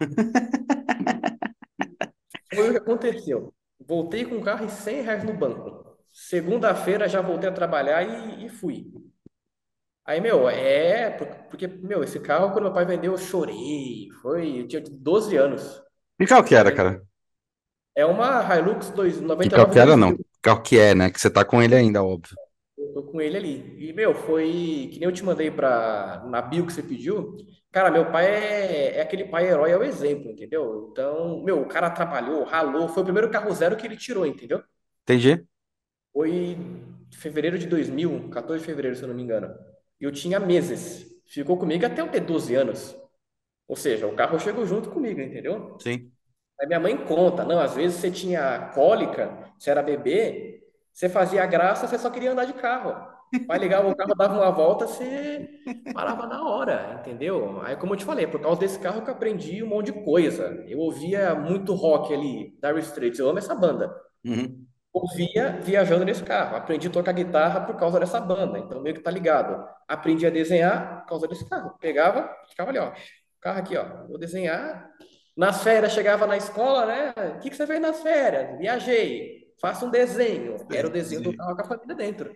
Foi 2.54 2.68
o 2.68 2.72
que 2.72 2.78
aconteceu. 2.78 3.54
Voltei 3.80 4.26
com 4.26 4.36
o 4.36 4.44
carro 4.44 4.66
e 4.66 4.70
100 4.70 5.00
reais 5.00 5.24
no 5.24 5.32
banco. 5.32 5.96
Segunda-feira 6.12 7.08
já 7.08 7.22
voltei 7.22 7.48
a 7.48 7.52
trabalhar 7.52 8.02
e, 8.02 8.44
e 8.44 8.50
fui. 8.50 8.86
Aí, 10.08 10.20
meu, 10.22 10.48
é. 10.48 11.10
por- 11.10 11.26
Porque, 11.50 11.66
meu, 11.66 12.02
esse 12.02 12.18
carro, 12.18 12.50
quando 12.52 12.64
meu 12.64 12.72
pai 12.72 12.84
vendeu, 12.86 13.12
eu 13.12 13.18
chorei. 13.18 14.08
Foi. 14.22 14.60
Eu 14.60 14.68
tinha 14.68 14.82
12 14.90 15.36
anos. 15.36 15.82
Que 16.18 16.26
carro 16.26 16.44
que 16.44 16.54
era, 16.54 16.74
cara? 16.74 17.02
é 17.94 18.06
uma 18.06 18.40
Hilux 18.56 18.90
dois- 18.90 19.14
Que 19.18 19.20
carro 19.20 19.28
99 19.28 19.72
que 19.72 19.78
era, 19.78 19.96
não. 19.96 20.08
2000. 20.10 20.24
Que 20.24 20.40
carro 20.40 20.62
que 20.62 20.78
é, 20.78 20.94
né? 20.94 21.10
Que 21.10 21.20
você 21.20 21.28
tá 21.28 21.44
com 21.44 21.62
ele 21.62 21.74
ainda, 21.74 22.02
óbvio. 22.02 22.36
Eu 22.78 22.92
tô 22.94 23.02
com 23.02 23.20
ele 23.20 23.36
ali. 23.36 23.76
E, 23.88 23.92
meu, 23.92 24.14
foi. 24.14 24.88
Que 24.92 24.98
nem 25.00 25.08
eu 25.08 25.12
te 25.12 25.24
mandei 25.24 25.50
pra, 25.50 26.24
na 26.26 26.40
bio 26.40 26.64
que 26.66 26.72
você 26.72 26.82
pediu. 26.82 27.36
Cara, 27.70 27.90
meu 27.90 28.10
pai 28.10 28.26
é, 28.26 28.96
é 28.98 29.02
aquele 29.02 29.24
pai 29.26 29.46
herói, 29.46 29.70
é 29.72 29.76
o 29.76 29.82
exemplo, 29.82 30.30
entendeu? 30.30 30.88
Então, 30.90 31.42
meu, 31.44 31.60
o 31.60 31.66
cara 31.68 31.90
trabalhou, 31.90 32.44
ralou. 32.44 32.88
Foi 32.88 33.02
o 33.02 33.04
primeiro 33.04 33.30
carro 33.30 33.52
zero 33.52 33.76
que 33.76 33.86
ele 33.86 33.96
tirou, 33.96 34.24
entendeu? 34.24 34.62
Entendi. 35.02 35.44
Foi 36.12 36.56
fevereiro 37.12 37.58
de 37.58 37.66
2000, 37.66 38.30
14 38.30 38.60
de 38.60 38.66
fevereiro, 38.66 38.96
se 38.96 39.02
eu 39.02 39.08
não 39.08 39.14
me 39.14 39.22
engano. 39.22 39.52
Eu 40.00 40.12
tinha 40.12 40.40
meses. 40.40 41.06
Ficou 41.26 41.58
comigo 41.58 41.84
até 41.86 42.00
eu 42.00 42.08
ter 42.10 42.20
12 42.20 42.54
anos. 42.54 42.96
Ou 43.68 43.76
seja, 43.76 44.06
o 44.06 44.16
carro 44.16 44.38
chegou 44.40 44.66
junto 44.66 44.90
comigo, 44.90 45.20
entendeu? 45.20 45.78
Sim. 45.78 46.12
Aí 46.60 46.66
minha 46.66 46.80
mãe 46.80 46.96
conta, 47.06 47.44
não, 47.44 47.60
às 47.60 47.74
vezes 47.74 47.98
você 48.00 48.10
tinha 48.10 48.70
cólica, 48.74 49.52
você 49.58 49.70
era 49.70 49.82
bebê, 49.82 50.62
Você 50.92 51.08
fazia 51.08 51.46
graça, 51.46 51.86
você 51.88 51.98
só 51.98 52.10
queria 52.10 52.32
andar 52.32 52.44
de 52.46 52.54
carro. 52.54 52.94
Vai 53.46 53.58
ligar 53.58 53.86
o 53.86 53.94
carro, 53.96 54.14
dava 54.16 54.34
uma 54.36 54.50
volta, 54.50 54.86
você 54.86 55.48
parava 55.92 56.26
na 56.26 56.44
hora, 56.48 56.98
entendeu? 57.00 57.60
Aí, 57.62 57.76
como 57.76 57.94
eu 57.94 57.98
te 57.98 58.04
falei, 58.04 58.26
por 58.26 58.40
causa 58.40 58.60
desse 58.60 58.78
carro 58.80 59.02
que 59.02 59.10
eu 59.10 59.14
aprendi 59.14 59.62
um 59.62 59.68
monte 59.68 59.92
de 59.92 60.04
coisa. 60.04 60.64
Eu 60.68 60.80
ouvia 60.80 61.34
muito 61.34 61.74
rock 61.74 62.12
ali, 62.14 62.58
Dire 62.62 62.80
Straits, 62.80 63.18
eu 63.18 63.28
amo 63.28 63.38
essa 63.38 63.54
banda. 63.54 63.94
Uhum. 64.24 64.67
Ouvia 64.92 65.58
viajando 65.60 66.04
nesse 66.04 66.22
carro. 66.24 66.56
Aprendi 66.56 66.88
a 66.88 66.90
tocar 66.90 67.12
guitarra 67.12 67.60
por 67.60 67.76
causa 67.76 68.00
dessa 68.00 68.20
banda, 68.20 68.58
então 68.58 68.80
meio 68.80 68.96
que 68.96 69.02
tá 69.02 69.10
ligado. 69.10 69.64
Aprendi 69.86 70.26
a 70.26 70.30
desenhar 70.30 71.00
por 71.00 71.08
causa 71.08 71.28
desse 71.28 71.48
carro. 71.48 71.76
Pegava, 71.80 72.28
ficava 72.48 72.70
ali, 72.70 72.78
ó. 72.78 72.92
Carro 73.40 73.58
aqui, 73.58 73.76
ó. 73.76 74.06
Vou 74.06 74.18
desenhar. 74.18 74.88
Nas 75.36 75.62
férias, 75.62 75.92
chegava 75.92 76.26
na 76.26 76.36
escola, 76.36 76.86
né? 76.86 77.14
O 77.36 77.38
que 77.38 77.50
que 77.50 77.56
você 77.56 77.66
fez 77.66 77.80
nas 77.80 78.02
férias? 78.02 78.58
Viajei. 78.58 79.46
Faça 79.60 79.84
um 79.84 79.90
desenho. 79.90 80.56
Era 80.72 80.88
o 80.88 80.90
desenho 80.90 81.22
do 81.22 81.36
carro 81.36 81.54
com 81.54 81.62
a 81.62 81.64
família 81.64 81.94
dentro. 81.94 82.34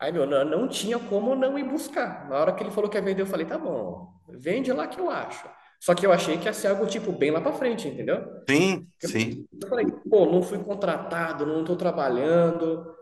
Aí, 0.00 0.12
meu, 0.12 0.24
não, 0.26 0.44
não 0.44 0.68
tinha 0.68 0.98
como 0.98 1.34
não 1.34 1.58
ir 1.58 1.64
buscar. 1.64 2.28
Na 2.28 2.38
hora 2.38 2.52
que 2.52 2.62
ele 2.62 2.70
falou 2.70 2.88
que 2.88 2.96
ia 2.96 3.02
vender, 3.02 3.22
eu 3.22 3.26
falei, 3.26 3.44
tá 3.44 3.58
bom, 3.58 4.12
vende 4.28 4.72
lá 4.72 4.86
que 4.86 5.00
eu 5.00 5.10
acho. 5.10 5.48
Só 5.80 5.94
que 5.94 6.06
eu 6.06 6.12
achei 6.12 6.38
que 6.38 6.46
ia 6.46 6.52
ser 6.52 6.68
algo, 6.68 6.86
tipo, 6.86 7.12
bem 7.12 7.30
lá 7.30 7.40
pra 7.40 7.52
frente, 7.52 7.88
entendeu? 7.88 8.16
Sim, 8.48 8.90
Eu, 9.02 9.10
sim. 9.10 9.48
eu 9.62 9.68
falei, 9.68 9.86
pô, 10.10 10.26
não 10.26 10.42
fui 10.42 10.58
contratado, 10.64 11.46
não 11.46 11.64
tô 11.64 11.76
trabalhando. 11.76 12.96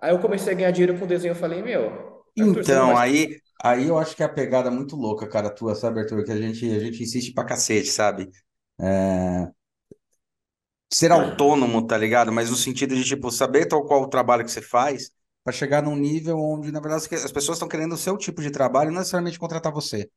Aí 0.00 0.12
eu 0.12 0.20
comecei 0.20 0.52
a 0.54 0.56
ganhar 0.56 0.72
dinheiro 0.72 0.98
com 0.98 1.06
desenho, 1.06 1.32
eu 1.32 1.36
falei, 1.36 1.62
meu, 1.62 2.24
Arthur, 2.38 2.66
não 2.70 2.82
Então, 2.82 2.96
aí, 2.96 3.40
aí 3.62 3.88
eu 3.88 3.98
acho 3.98 4.14
que 4.16 4.22
é 4.22 4.26
a 4.26 4.28
pegada 4.28 4.70
muito 4.70 4.94
louca, 4.96 5.28
cara, 5.28 5.50
tua, 5.50 5.74
sabe, 5.74 6.00
Arthur? 6.00 6.24
Que 6.24 6.32
a 6.32 6.40
gente, 6.40 6.64
a 6.70 6.78
gente 6.78 7.02
insiste 7.02 7.32
pra 7.34 7.44
cacete, 7.44 7.88
sabe? 7.88 8.30
É, 8.80 9.48
ser 10.92 11.12
autônomo, 11.12 11.86
tá 11.86 11.96
ligado? 11.96 12.32
Mas 12.32 12.50
no 12.50 12.56
sentido 12.56 12.94
de, 12.94 13.04
tipo, 13.04 13.30
saber 13.30 13.66
tal 13.66 13.84
qual 13.86 14.02
o 14.02 14.08
trabalho 14.08 14.44
que 14.44 14.50
você 14.50 14.62
faz, 14.62 15.10
pra 15.44 15.52
chegar 15.52 15.82
num 15.82 15.96
nível 15.96 16.38
onde, 16.38 16.70
na 16.72 16.80
verdade, 16.80 17.02
as 17.14 17.32
pessoas 17.32 17.56
estão 17.56 17.68
querendo 17.68 17.92
o 17.94 17.96
seu 17.98 18.16
tipo 18.16 18.42
de 18.42 18.50
trabalho, 18.50 18.90
não 18.90 18.98
necessariamente 18.98 19.38
contratar 19.38 19.72
você. 19.72 20.10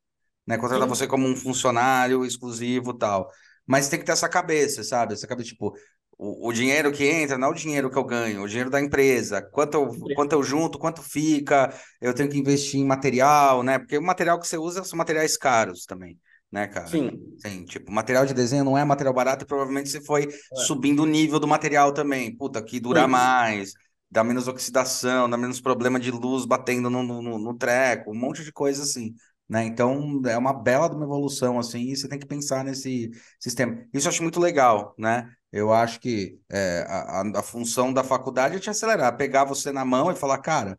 Né? 0.46 0.58
Contratar 0.58 0.88
você 0.88 1.06
como 1.06 1.26
um 1.26 1.36
funcionário 1.36 2.24
exclusivo 2.24 2.94
tal. 2.94 3.30
Mas 3.66 3.88
tem 3.88 3.98
que 3.98 4.04
ter 4.04 4.12
essa 4.12 4.28
cabeça, 4.28 4.82
sabe? 4.82 5.14
Essa 5.14 5.26
cabeça, 5.26 5.48
tipo, 5.50 5.72
o, 6.18 6.48
o 6.48 6.52
dinheiro 6.52 6.92
que 6.92 7.04
entra 7.04 7.38
não 7.38 7.48
é 7.48 7.50
o 7.50 7.54
dinheiro 7.54 7.90
que 7.90 7.98
eu 7.98 8.04
ganho, 8.04 8.42
o 8.42 8.48
dinheiro 8.48 8.70
da 8.70 8.80
empresa. 8.80 9.42
Quanto 9.42 9.74
eu, 9.74 10.14
quanto 10.14 10.32
eu 10.32 10.42
junto, 10.42 10.78
quanto 10.78 11.02
fica, 11.02 11.72
eu 12.00 12.14
tenho 12.14 12.28
que 12.28 12.38
investir 12.38 12.80
em 12.80 12.84
material, 12.84 13.62
né? 13.62 13.78
Porque 13.78 13.98
o 13.98 14.02
material 14.02 14.38
que 14.38 14.46
você 14.46 14.56
usa 14.56 14.84
são 14.84 14.96
materiais 14.96 15.36
caros 15.36 15.84
também, 15.86 16.18
né, 16.50 16.66
cara? 16.66 16.86
sim, 16.86 17.10
Sim, 17.38 17.64
tipo, 17.64 17.90
material 17.90 18.26
de 18.26 18.34
desenho 18.34 18.64
não 18.64 18.76
é 18.76 18.84
material 18.84 19.14
barato 19.14 19.44
e 19.44 19.46
provavelmente 19.46 19.88
você 19.88 20.00
foi 20.00 20.24
é. 20.24 20.56
subindo 20.56 21.02
o 21.02 21.06
nível 21.06 21.38
do 21.38 21.48
material 21.48 21.92
também. 21.92 22.36
Puta, 22.36 22.62
que 22.62 22.80
dura 22.80 23.06
mais, 23.08 23.72
dá 24.10 24.22
menos 24.22 24.48
oxidação, 24.48 25.28
dá 25.30 25.36
menos 25.36 25.60
problema 25.60 25.98
de 25.98 26.10
luz 26.10 26.44
batendo 26.44 26.90
no, 26.90 27.02
no 27.02 27.38
no 27.38 27.54
treco, 27.56 28.10
um 28.12 28.18
monte 28.18 28.44
de 28.44 28.52
coisa 28.52 28.82
assim 28.82 29.14
né? 29.52 29.64
Então 29.64 30.20
é 30.26 30.36
uma 30.38 30.52
bela 30.54 30.88
de 30.88 30.96
uma 30.96 31.04
evolução 31.04 31.58
assim, 31.58 31.80
e 31.92 31.96
você 31.96 32.08
tem 32.08 32.18
que 32.18 32.26
pensar 32.26 32.64
nesse 32.64 33.10
sistema. 33.40 33.84
Isso 33.92 34.06
eu 34.08 34.10
acho 34.10 34.22
muito 34.22 34.40
legal, 34.40 34.94
né? 34.98 35.30
Eu 35.52 35.72
acho 35.72 36.00
que 36.00 36.40
é, 36.50 36.84
a, 36.88 37.22
a 37.40 37.42
função 37.42 37.92
da 37.92 38.02
faculdade 38.04 38.56
é 38.56 38.58
te 38.60 38.70
acelerar, 38.70 39.16
pegar 39.16 39.44
você 39.44 39.70
na 39.72 39.84
mão 39.84 40.10
e 40.10 40.16
falar, 40.16 40.38
cara, 40.38 40.78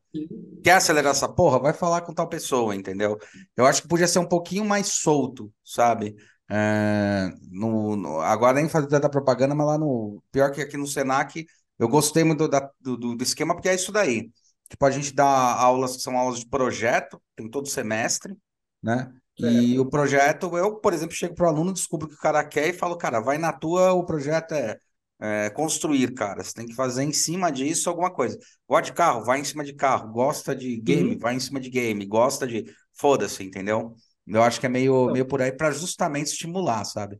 quer 0.64 0.74
acelerar 0.74 1.12
essa 1.12 1.28
porra? 1.30 1.60
Vai 1.60 1.74
falar 1.74 2.02
com 2.02 2.14
tal 2.14 2.28
pessoa, 2.30 2.76
entendeu? 2.76 3.18
Eu 3.56 3.66
acho 3.66 3.82
que 3.82 3.88
podia 3.88 4.08
ser 4.08 4.20
um 4.20 4.28
pouquinho 4.28 4.66
mais 4.66 4.88
solto, 4.88 5.52
sabe? 5.64 6.16
É, 6.50 7.30
no, 7.52 7.96
no- 7.96 8.20
agora 8.22 8.56
nem 8.56 8.70
fazer 8.70 9.00
da 9.00 9.10
propaganda, 9.10 9.56
mas 9.56 9.68
lá 9.68 9.78
no. 9.78 10.22
Pior 10.32 10.52
que 10.52 10.62
aqui 10.62 10.78
no 10.78 10.88
Senac, 10.88 11.46
eu 11.80 11.88
gostei 11.88 12.24
muito 12.24 12.48
da- 12.48 12.70
do, 12.80 12.98
do, 12.98 13.16
do 13.16 13.24
esquema, 13.24 13.54
porque 13.56 13.70
é 13.70 13.76
isso 13.76 13.92
daí. 13.92 14.32
Tipo, 14.70 14.86
a 14.86 14.92
gente 14.92 15.14
dá 15.14 15.26
aulas 15.28 15.96
que 15.98 16.02
são 16.02 16.18
aulas 16.18 16.40
de 16.40 16.48
projeto, 16.48 17.22
tem 17.36 17.50
todo 17.50 17.68
semestre, 17.70 18.36
né? 18.84 19.12
E 19.40 19.80
o 19.80 19.86
projeto, 19.86 20.56
eu, 20.58 20.76
por 20.76 20.94
exemplo, 20.94 21.16
chego 21.16 21.34
para 21.34 21.46
o 21.46 21.50
aluno, 21.50 21.74
descubro 21.74 22.06
o 22.06 22.10
que 22.10 22.16
o 22.16 22.20
cara 22.20 22.44
quer 22.44 22.68
e 22.68 22.74
falo, 22.74 22.98
cara, 22.98 23.20
vai 23.20 23.38
na 23.38 23.52
tua, 23.52 23.92
o 23.94 24.06
projeto 24.06 24.54
é, 24.54 24.78
é 25.20 25.50
construir, 25.50 26.14
cara. 26.14 26.44
Você 26.44 26.54
tem 26.54 26.68
que 26.68 26.76
fazer 26.76 27.04
em 27.04 27.12
cima 27.12 27.52
disso 27.52 27.90
alguma 27.90 28.12
coisa. 28.12 28.38
Gosta 28.68 28.86
de 28.86 28.94
carro, 28.94 29.24
vai 29.24 29.40
em 29.40 29.44
cima 29.44 29.64
de 29.64 29.74
carro. 29.74 30.12
Gosta 30.12 30.56
de 30.56 30.78
game, 30.78 31.14
Sim. 31.14 31.18
vai 31.18 31.36
em 31.36 31.40
cima 31.40 31.60
de 31.60 31.70
game. 31.70 32.06
Gosta 32.06 32.46
de. 32.46 32.66
Foda-se, 32.94 33.44
entendeu? 33.44 33.96
Eu 34.28 34.44
acho 34.44 34.60
que 34.60 34.68
é 34.68 34.70
meio, 34.70 35.12
meio 35.12 35.26
por 35.26 35.42
aí 35.42 35.52
para 35.52 35.72
justamente 35.72 36.28
estimular, 36.28 36.84
sabe? 36.86 37.20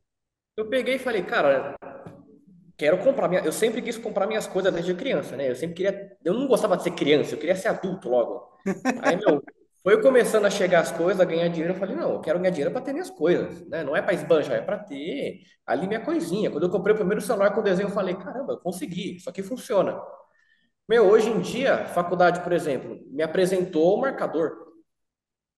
Eu 0.56 0.70
peguei 0.70 0.96
e 0.96 1.00
falei, 1.00 1.24
cara, 1.24 1.76
quero 2.78 3.00
comprar 3.00 3.28
minha... 3.28 3.42
Eu 3.42 3.52
sempre 3.52 3.82
quis 3.82 3.98
comprar 3.98 4.28
minhas 4.28 4.46
coisas 4.46 4.72
desde 4.72 4.94
criança, 4.94 5.36
né? 5.36 5.50
Eu 5.50 5.56
sempre 5.56 5.76
queria. 5.76 6.16
Eu 6.24 6.36
não 6.36 6.48
gostava 6.48 6.78
de 6.78 6.84
ser 6.84 6.92
criança, 6.92 7.34
eu 7.34 7.40
queria 7.40 7.56
ser 7.56 7.70
adulto 7.70 8.08
logo. 8.08 8.48
Aí, 9.02 9.18
meu, 9.18 9.44
foi 9.84 10.02
começando 10.02 10.46
a 10.46 10.50
chegar 10.50 10.80
as 10.80 10.92
coisas, 10.92 11.20
a 11.20 11.26
ganhar 11.26 11.50
dinheiro. 11.50 11.74
Eu 11.74 11.80
falei, 11.80 11.96
não, 11.96 12.14
eu 12.14 12.22
quero 12.22 12.40
ganhar 12.40 12.52
dinheiro 12.52 12.72
para 12.72 12.82
ter 12.82 12.94
minhas 12.94 13.10
coisas, 13.10 13.68
né? 13.68 13.84
Não 13.84 13.96
é 13.96 14.02
para 14.02 14.14
esbanjar, 14.14 14.56
é 14.56 14.62
para 14.62 14.80
ter 14.80 15.42
ali 15.66 15.88
minha 15.88 16.00
coisinha. 16.00 16.50
Quando 16.50 16.64
eu 16.64 16.70
comprei 16.70 16.94
o 16.94 16.98
primeiro 16.98 17.22
celular 17.22 17.52
com 17.54 17.62
desenho, 17.62 17.88
eu 17.88 17.94
falei, 17.94 18.16
caramba, 18.16 18.54
eu 18.54 18.60
consegui, 18.60 19.18
isso 19.18 19.30
aqui 19.30 19.44
funciona. 19.44 20.00
Meu, 20.88 21.06
hoje 21.06 21.30
em 21.30 21.40
dia, 21.42 21.86
faculdade, 21.88 22.42
por 22.42 22.54
exemplo, 22.54 23.00
me 23.08 23.24
apresentou 23.24 23.98
o 23.98 24.02
marcador 24.02 24.74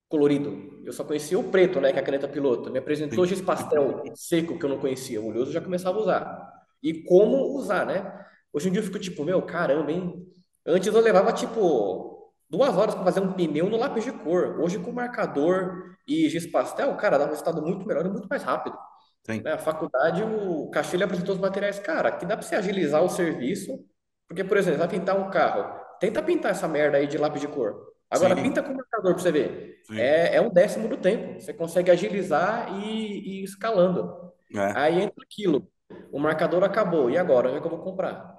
colorido. 0.07 0.81
Eu 0.83 0.93
só 0.93 1.03
conhecia 1.03 1.37
o 1.37 1.43
preto, 1.51 1.79
né, 1.79 1.91
que 1.91 1.99
é 1.99 2.01
a 2.01 2.05
caneta 2.05 2.27
piloto. 2.27 2.71
Me 2.71 2.79
apresentou 2.79 3.25
Sim. 3.25 3.35
giz 3.35 3.41
pastel 3.41 4.03
seco, 4.15 4.57
que 4.57 4.65
eu 4.65 4.69
não 4.69 4.79
conhecia. 4.79 5.21
O 5.21 5.27
oleoso 5.27 5.51
já 5.51 5.61
começava 5.61 5.97
a 5.97 6.01
usar. 6.01 6.51
E 6.81 7.03
como 7.03 7.55
usar, 7.55 7.85
né? 7.85 8.25
Hoje 8.53 8.69
em 8.69 8.71
dia 8.71 8.81
eu 8.81 8.85
fico 8.85 8.99
tipo, 8.99 9.23
meu, 9.23 9.41
caramba, 9.41 9.91
hein? 9.91 10.25
Antes 10.65 10.93
eu 10.93 11.01
levava, 11.01 11.33
tipo, 11.33 12.14
duas 12.49 12.75
horas 12.77 12.95
para 12.95 13.03
fazer 13.03 13.19
um 13.19 13.33
pneu 13.33 13.69
no 13.69 13.77
lápis 13.77 14.03
de 14.03 14.11
cor. 14.11 14.59
Hoje, 14.59 14.79
com 14.79 14.91
marcador 14.91 15.95
e 16.07 16.29
giz 16.29 16.45
pastel, 16.47 16.95
cara, 16.95 17.17
dá 17.17 17.25
um 17.25 17.29
resultado 17.29 17.61
muito 17.61 17.85
melhor 17.85 18.05
e 18.05 18.09
muito 18.09 18.27
mais 18.27 18.43
rápido. 18.43 18.77
Sim. 19.25 19.41
Né? 19.41 19.53
A 19.53 19.57
faculdade, 19.57 20.23
o 20.23 20.69
Castilho 20.69 21.05
apresentou 21.05 21.33
os 21.35 21.41
materiais. 21.41 21.79
Cara, 21.79 22.11
que 22.11 22.25
dá 22.25 22.37
para 22.37 22.45
você 22.45 22.55
agilizar 22.55 23.03
o 23.03 23.09
serviço. 23.09 23.83
Porque, 24.27 24.43
por 24.43 24.57
exemplo, 24.57 24.79
vai 24.79 24.87
pintar 24.87 25.17
um 25.17 25.29
carro. 25.29 25.79
Tenta 25.99 26.21
pintar 26.21 26.51
essa 26.51 26.67
merda 26.67 26.97
aí 26.97 27.07
de 27.07 27.17
lápis 27.17 27.41
de 27.41 27.47
cor. 27.47 27.93
Agora, 28.09 28.35
Sim. 28.35 28.43
pinta 28.43 28.61
com 28.61 28.73
marcador 28.73 29.13
para 29.13 29.23
você 29.23 29.31
ver. 29.31 29.81
É, 29.91 30.35
é 30.35 30.41
um 30.41 30.49
décimo 30.49 30.87
do 30.87 30.97
tempo. 30.97 31.39
Você 31.39 31.53
consegue 31.53 31.91
agilizar 31.91 32.71
e, 32.79 33.19
e 33.19 33.41
ir 33.41 33.43
escalando. 33.43 34.31
É. 34.53 34.77
Aí 34.77 35.01
entra 35.01 35.23
aquilo. 35.23 35.67
O 36.11 36.19
marcador 36.19 36.63
acabou. 36.63 37.09
E 37.09 37.17
agora? 37.17 37.47
Onde 37.47 37.57
é 37.57 37.61
que 37.61 37.65
eu 37.65 37.71
vou 37.71 37.83
comprar? 37.83 38.35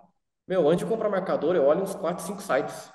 Meu, 0.47 0.69
antes 0.69 0.85
de 0.85 0.91
comprar 0.91 1.09
marcador, 1.09 1.57
eu 1.57 1.65
olho 1.65 1.83
uns 1.83 1.95
4, 1.95 2.25
5 2.25 2.41
sites. 2.41 2.93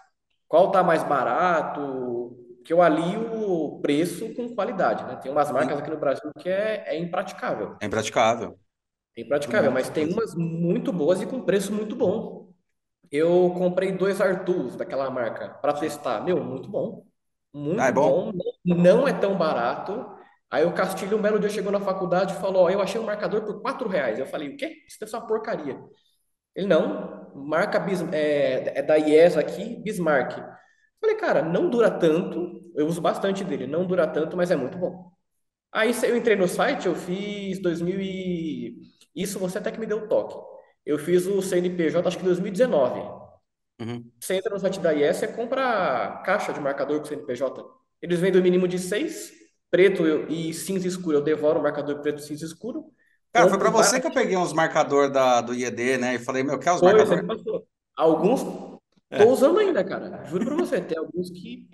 Qual 0.51 0.71
tá 0.71 0.83
mais 0.83 1.03
barato? 1.03 2.37
Que 2.65 2.73
eu 2.73 2.81
alio 2.81 3.41
o 3.41 3.81
preço 3.81 4.35
com 4.35 4.53
qualidade, 4.55 5.05
né? 5.05 5.15
Tem 5.17 5.31
umas 5.31 5.51
marcas 5.51 5.79
aqui 5.79 5.89
no 5.89 5.97
Brasil 5.99 6.31
que 6.39 6.49
é, 6.49 6.83
é 6.87 6.99
impraticável. 6.99 7.77
É 7.81 7.85
impraticável. 7.85 8.59
É 9.17 9.21
impraticável, 9.21 9.71
mas 9.71 9.89
tem 9.89 10.11
umas 10.11 10.33
muito 10.35 10.91
boas 10.93 11.21
e 11.21 11.25
com 11.25 11.41
preço 11.41 11.73
muito 11.73 11.95
bom. 11.95 12.53
Eu 13.11 13.53
comprei 13.57 13.91
dois 13.91 14.21
Artus 14.21 14.75
daquela 14.77 15.09
marca 15.09 15.49
para 15.61 15.73
testar. 15.73 16.21
Meu, 16.21 16.43
muito 16.43 16.69
bom. 16.69 17.05
Ah, 17.75 17.87
é 17.87 17.91
Muito 17.91 17.93
bom? 17.93 18.31
bom. 18.31 18.33
Não 18.65 19.07
é 19.07 19.13
tão 19.13 19.37
barato. 19.37 20.15
Aí 20.49 20.65
o 20.65 20.73
Castilho, 20.73 21.17
um 21.17 21.21
belo 21.21 21.39
dia, 21.39 21.49
chegou 21.49 21.71
na 21.71 21.81
faculdade 21.81 22.33
e 22.33 22.37
falou: 22.37 22.63
Ó, 22.65 22.69
eu 22.69 22.81
achei 22.81 22.99
um 23.01 23.05
marcador 23.05 23.43
por 23.45 23.61
4 23.61 23.89
reais. 23.89 24.19
Eu 24.19 24.27
falei: 24.27 24.49
O 24.49 24.57
quê? 24.57 24.83
Isso 24.87 24.97
ser 25.07 25.15
uma 25.17 25.27
porcaria. 25.27 25.79
Ele 26.55 26.67
não, 26.67 27.20
marca 27.36 27.80
Bis, 27.80 28.02
é, 28.12 28.80
é 28.80 28.82
da 28.82 28.98
IES 28.98 29.38
aqui, 29.38 29.76
Bismarck. 29.84 30.38
Falei, 31.00 31.15
cara, 31.17 31.41
não 31.41 31.70
dura 31.70 31.89
tanto. 31.89 32.62
Eu 32.76 32.88
uso 32.88 33.02
bastante 33.02 33.44
dele, 33.44 33.67
não 33.67 33.86
dura 33.86 34.08
tanto, 34.08 34.38
mas 34.38 34.52
é 34.52 34.56
muito 34.56 34.78
bom. 34.78 35.12
Aí 35.72 35.91
eu 36.04 36.17
entrei 36.17 36.36
no 36.36 36.48
site, 36.48 36.88
eu 36.88 36.96
fiz 36.96 37.62
2000 37.62 38.02
e... 38.02 38.78
Isso 39.15 39.39
você 39.39 39.58
até 39.58 39.72
que 39.72 39.80
me 39.80 39.86
deu 39.86 40.00
o 40.00 40.08
toque. 40.08 40.36
Eu 40.86 40.98
fiz 40.98 41.26
o 41.28 41.41
CNPJ, 41.41 42.08
acho 42.08 42.17
que 42.17 42.24
2019. 42.24 43.00
Uhum. 43.80 44.12
Você 44.20 44.36
entra 44.36 44.54
no 44.54 44.60
site 44.60 44.80
da 44.80 44.94
IES, 44.94 45.17
você 45.17 45.28
compra 45.28 45.63
a 45.63 46.17
caixa 46.22 46.54
de 46.54 46.60
marcador 46.60 47.00
com 47.00 47.06
CNPJ. 47.06 47.63
Eles 48.02 48.20
vendem 48.20 48.39
o 48.39 48.44
mínimo 48.44 48.67
de 48.67 48.80
seis, 48.80 49.32
preto 49.70 50.06
e 50.30 50.54
cinza 50.54 50.88
escuro. 50.88 51.17
Eu 51.17 51.22
devoro 51.22 51.60
o 51.60 51.63
marcador 51.63 52.00
preto 52.02 52.20
e 52.20 52.24
cinza 52.24 52.46
escuro. 52.46 52.86
Cara, 53.34 53.48
foi 53.48 53.58
para 53.58 53.70
você 53.70 54.00
que 54.00 54.08
eu 54.08 54.13
peguei 54.13 54.36
uns 54.38 54.54
marcador 54.54 55.10
da, 55.12 55.41
do 55.41 55.54
IED, 55.54 55.98
né? 55.98 56.15
E 56.15 56.20
falei, 56.20 56.44
meu, 56.44 56.60
quer 56.60 56.74
os 56.74 56.82
Foi, 56.82 56.94
você 56.96 57.15
marcador? 57.15 57.15
me 57.15 57.28
passou. 57.28 57.67
Alguns 57.96 58.44
tô 58.44 58.80
É. 59.10 59.24
usando 59.32 59.60
ainda, 59.60 59.84
cara. 59.84 60.24
Juro 60.26 60.46
pra 60.46 60.56
você, 60.56 60.82
tem 60.82 60.98
alguns 60.98 61.30
que, 61.30 61.67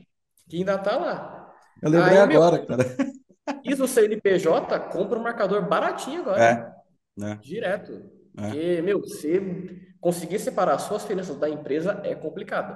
que 0.50 0.58
ainda 0.58 0.78
tá 0.78 0.98
lá. 0.98 1.54
Eu 1.82 1.90
lembrei 1.90 2.18
Aí, 2.18 2.26
meu, 2.26 2.42
agora, 2.42 2.66
cara. 2.66 2.84
fiz 3.64 3.80
o 3.80 3.88
CNPJ, 3.88 4.80
compra 4.92 5.20
um 5.20 5.24
marcador 5.24 5.68
baratinho 5.68 6.22
agora. 6.22 6.44
É, 6.44 6.76
né? 7.18 7.42
Direto. 7.42 8.12
É. 8.38 8.58
Porque, 8.58 8.82
meu, 8.82 9.02
você 9.02 9.42
conseguir 10.02 10.40
separar 10.40 10.80
suas 10.80 11.06
finanças 11.06 11.38
da 11.38 11.50
empresa 11.50 12.02
é 12.04 12.16
complicado. 12.16 12.76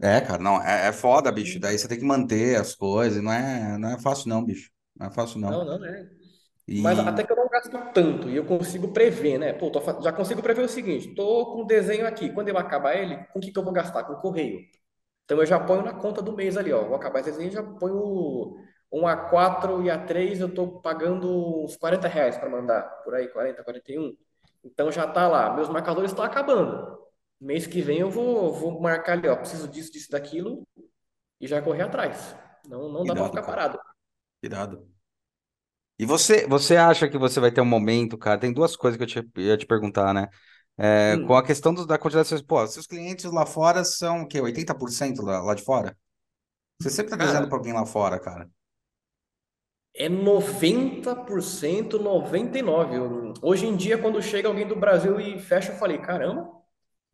É, 0.00 0.20
cara, 0.20 0.40
não, 0.42 0.62
é, 0.62 0.88
é 0.88 0.92
foda, 0.92 1.32
bicho. 1.32 1.58
Daí 1.58 1.76
você 1.78 1.88
tem 1.88 1.98
que 1.98 2.04
manter 2.04 2.56
as 2.60 2.74
coisas, 2.74 3.22
não 3.22 3.32
é, 3.32 3.76
não 3.78 3.90
é 3.90 3.98
fácil 4.00 4.28
não, 4.28 4.44
bicho. 4.44 4.70
Não 4.96 5.06
é 5.08 5.10
fácil 5.10 5.40
não. 5.40 5.50
Não, 5.50 5.64
não 5.64 5.84
é. 5.84 6.08
Mas 6.68 6.98
até 6.98 7.24
que 7.24 7.32
eu 7.32 7.36
não 7.36 7.48
gasto 7.48 7.70
tanto 7.94 8.28
e 8.28 8.36
eu 8.36 8.44
consigo 8.44 8.88
prever, 8.88 9.38
né? 9.38 9.52
Pô, 9.54 9.70
tô 9.70 9.80
já 10.02 10.12
consigo 10.12 10.42
prever 10.42 10.62
o 10.62 10.68
seguinte: 10.68 11.14
tô 11.14 11.46
com 11.52 11.62
o 11.62 11.66
desenho 11.66 12.06
aqui. 12.06 12.30
Quando 12.30 12.48
eu 12.48 12.58
acabar 12.58 12.94
ele, 12.94 13.16
com 13.32 13.38
o 13.38 13.42
que 13.42 13.50
que 13.50 13.58
eu 13.58 13.64
vou 13.64 13.72
gastar? 13.72 14.04
Com 14.04 14.12
o 14.14 14.20
correio. 14.20 14.60
Então 15.24 15.38
eu 15.38 15.46
já 15.46 15.58
ponho 15.58 15.82
na 15.82 15.94
conta 15.94 16.20
do 16.20 16.32
mês 16.32 16.56
ali, 16.56 16.72
ó. 16.72 16.84
Vou 16.84 16.96
acabar 16.96 17.20
esse 17.20 17.30
desenho, 17.30 17.50
já 17.50 17.62
ponho 17.62 18.56
um 18.92 19.06
a 19.06 19.16
quatro 19.16 19.82
e 19.82 19.90
a 19.90 19.98
três 19.98 20.40
eu 20.40 20.52
tô 20.52 20.80
pagando 20.80 21.64
uns 21.64 21.76
40 21.76 22.08
reais 22.08 22.36
para 22.38 22.48
mandar, 22.48 22.82
por 23.04 23.14
aí, 23.14 23.28
quarenta 23.28 23.62
quarenta 23.62 23.92
e 23.92 23.98
um 23.98 24.16
Então 24.64 24.90
já 24.92 25.06
tá 25.06 25.26
lá. 25.28 25.54
Meus 25.54 25.68
marcadores 25.68 26.10
estão 26.10 26.24
acabando. 26.24 26.98
Mês 27.40 27.66
que 27.66 27.80
vem 27.80 27.98
eu 28.00 28.10
vou, 28.10 28.52
vou 28.52 28.80
marcar 28.80 29.12
ali, 29.12 29.28
ó. 29.28 29.36
Preciso 29.36 29.68
disso, 29.68 29.92
disso, 29.92 30.10
daquilo 30.10 30.66
e 31.40 31.46
já 31.46 31.62
correr 31.62 31.82
atrás. 31.82 32.34
Não, 32.68 32.88
não 32.90 33.04
dá 33.04 33.14
para 33.14 33.24
ficar 33.24 33.42
cara. 33.42 33.46
parado. 33.46 33.80
Irado. 34.42 34.97
E 35.98 36.06
você, 36.06 36.46
você 36.46 36.76
acha 36.76 37.08
que 37.08 37.18
você 37.18 37.40
vai 37.40 37.50
ter 37.52 37.60
um 37.60 37.64
momento, 37.64 38.16
cara? 38.18 38.38
Tem 38.38 38.52
duas 38.52 38.76
coisas 38.76 38.96
que 38.96 39.02
eu 39.04 39.06
te, 39.24 39.30
ia 39.40 39.56
te 39.56 39.66
perguntar, 39.66 40.14
né? 40.14 40.28
É, 40.78 41.18
com 41.18 41.34
a 41.36 41.42
Hum. 41.42 41.44
questão 41.44 41.74
dos- 41.74 41.86
da 41.86 41.98
quantidade 41.98 42.24
de 42.24 42.28
seus, 42.30 42.42
pô, 42.42 42.64
seus 42.68 42.86
clientes 42.86 43.24
lá 43.26 43.44
fora 43.46 43.84
são 43.84 44.22
o 44.22 44.28
quê? 44.28 44.40
80% 44.40 45.22
lá, 45.22 45.40
lá 45.42 45.54
de 45.54 45.62
fora? 45.64 45.96
Você 46.80 46.90
sempre 46.90 47.10
tá 47.16 47.16
Cara, 47.16 47.46
para 47.48 47.58
alguém 47.58 47.72
lá 47.74 47.86
fora, 47.86 48.20
cara. 48.20 48.50
É 49.94 50.08
90%, 50.08 51.98
99%. 51.98 53.34
Eu- 53.42 53.48
Hoje 53.50 53.66
em 53.66 53.76
dia, 53.76 53.98
quando 53.98 54.22
chega 54.22 54.46
alguém 54.48 54.66
do 54.66 54.76
Brasil 54.76 55.18
e 55.20 55.38
fecha, 55.40 55.72
eu 55.72 55.76
falei, 55.76 55.98
caramba, 55.98 56.48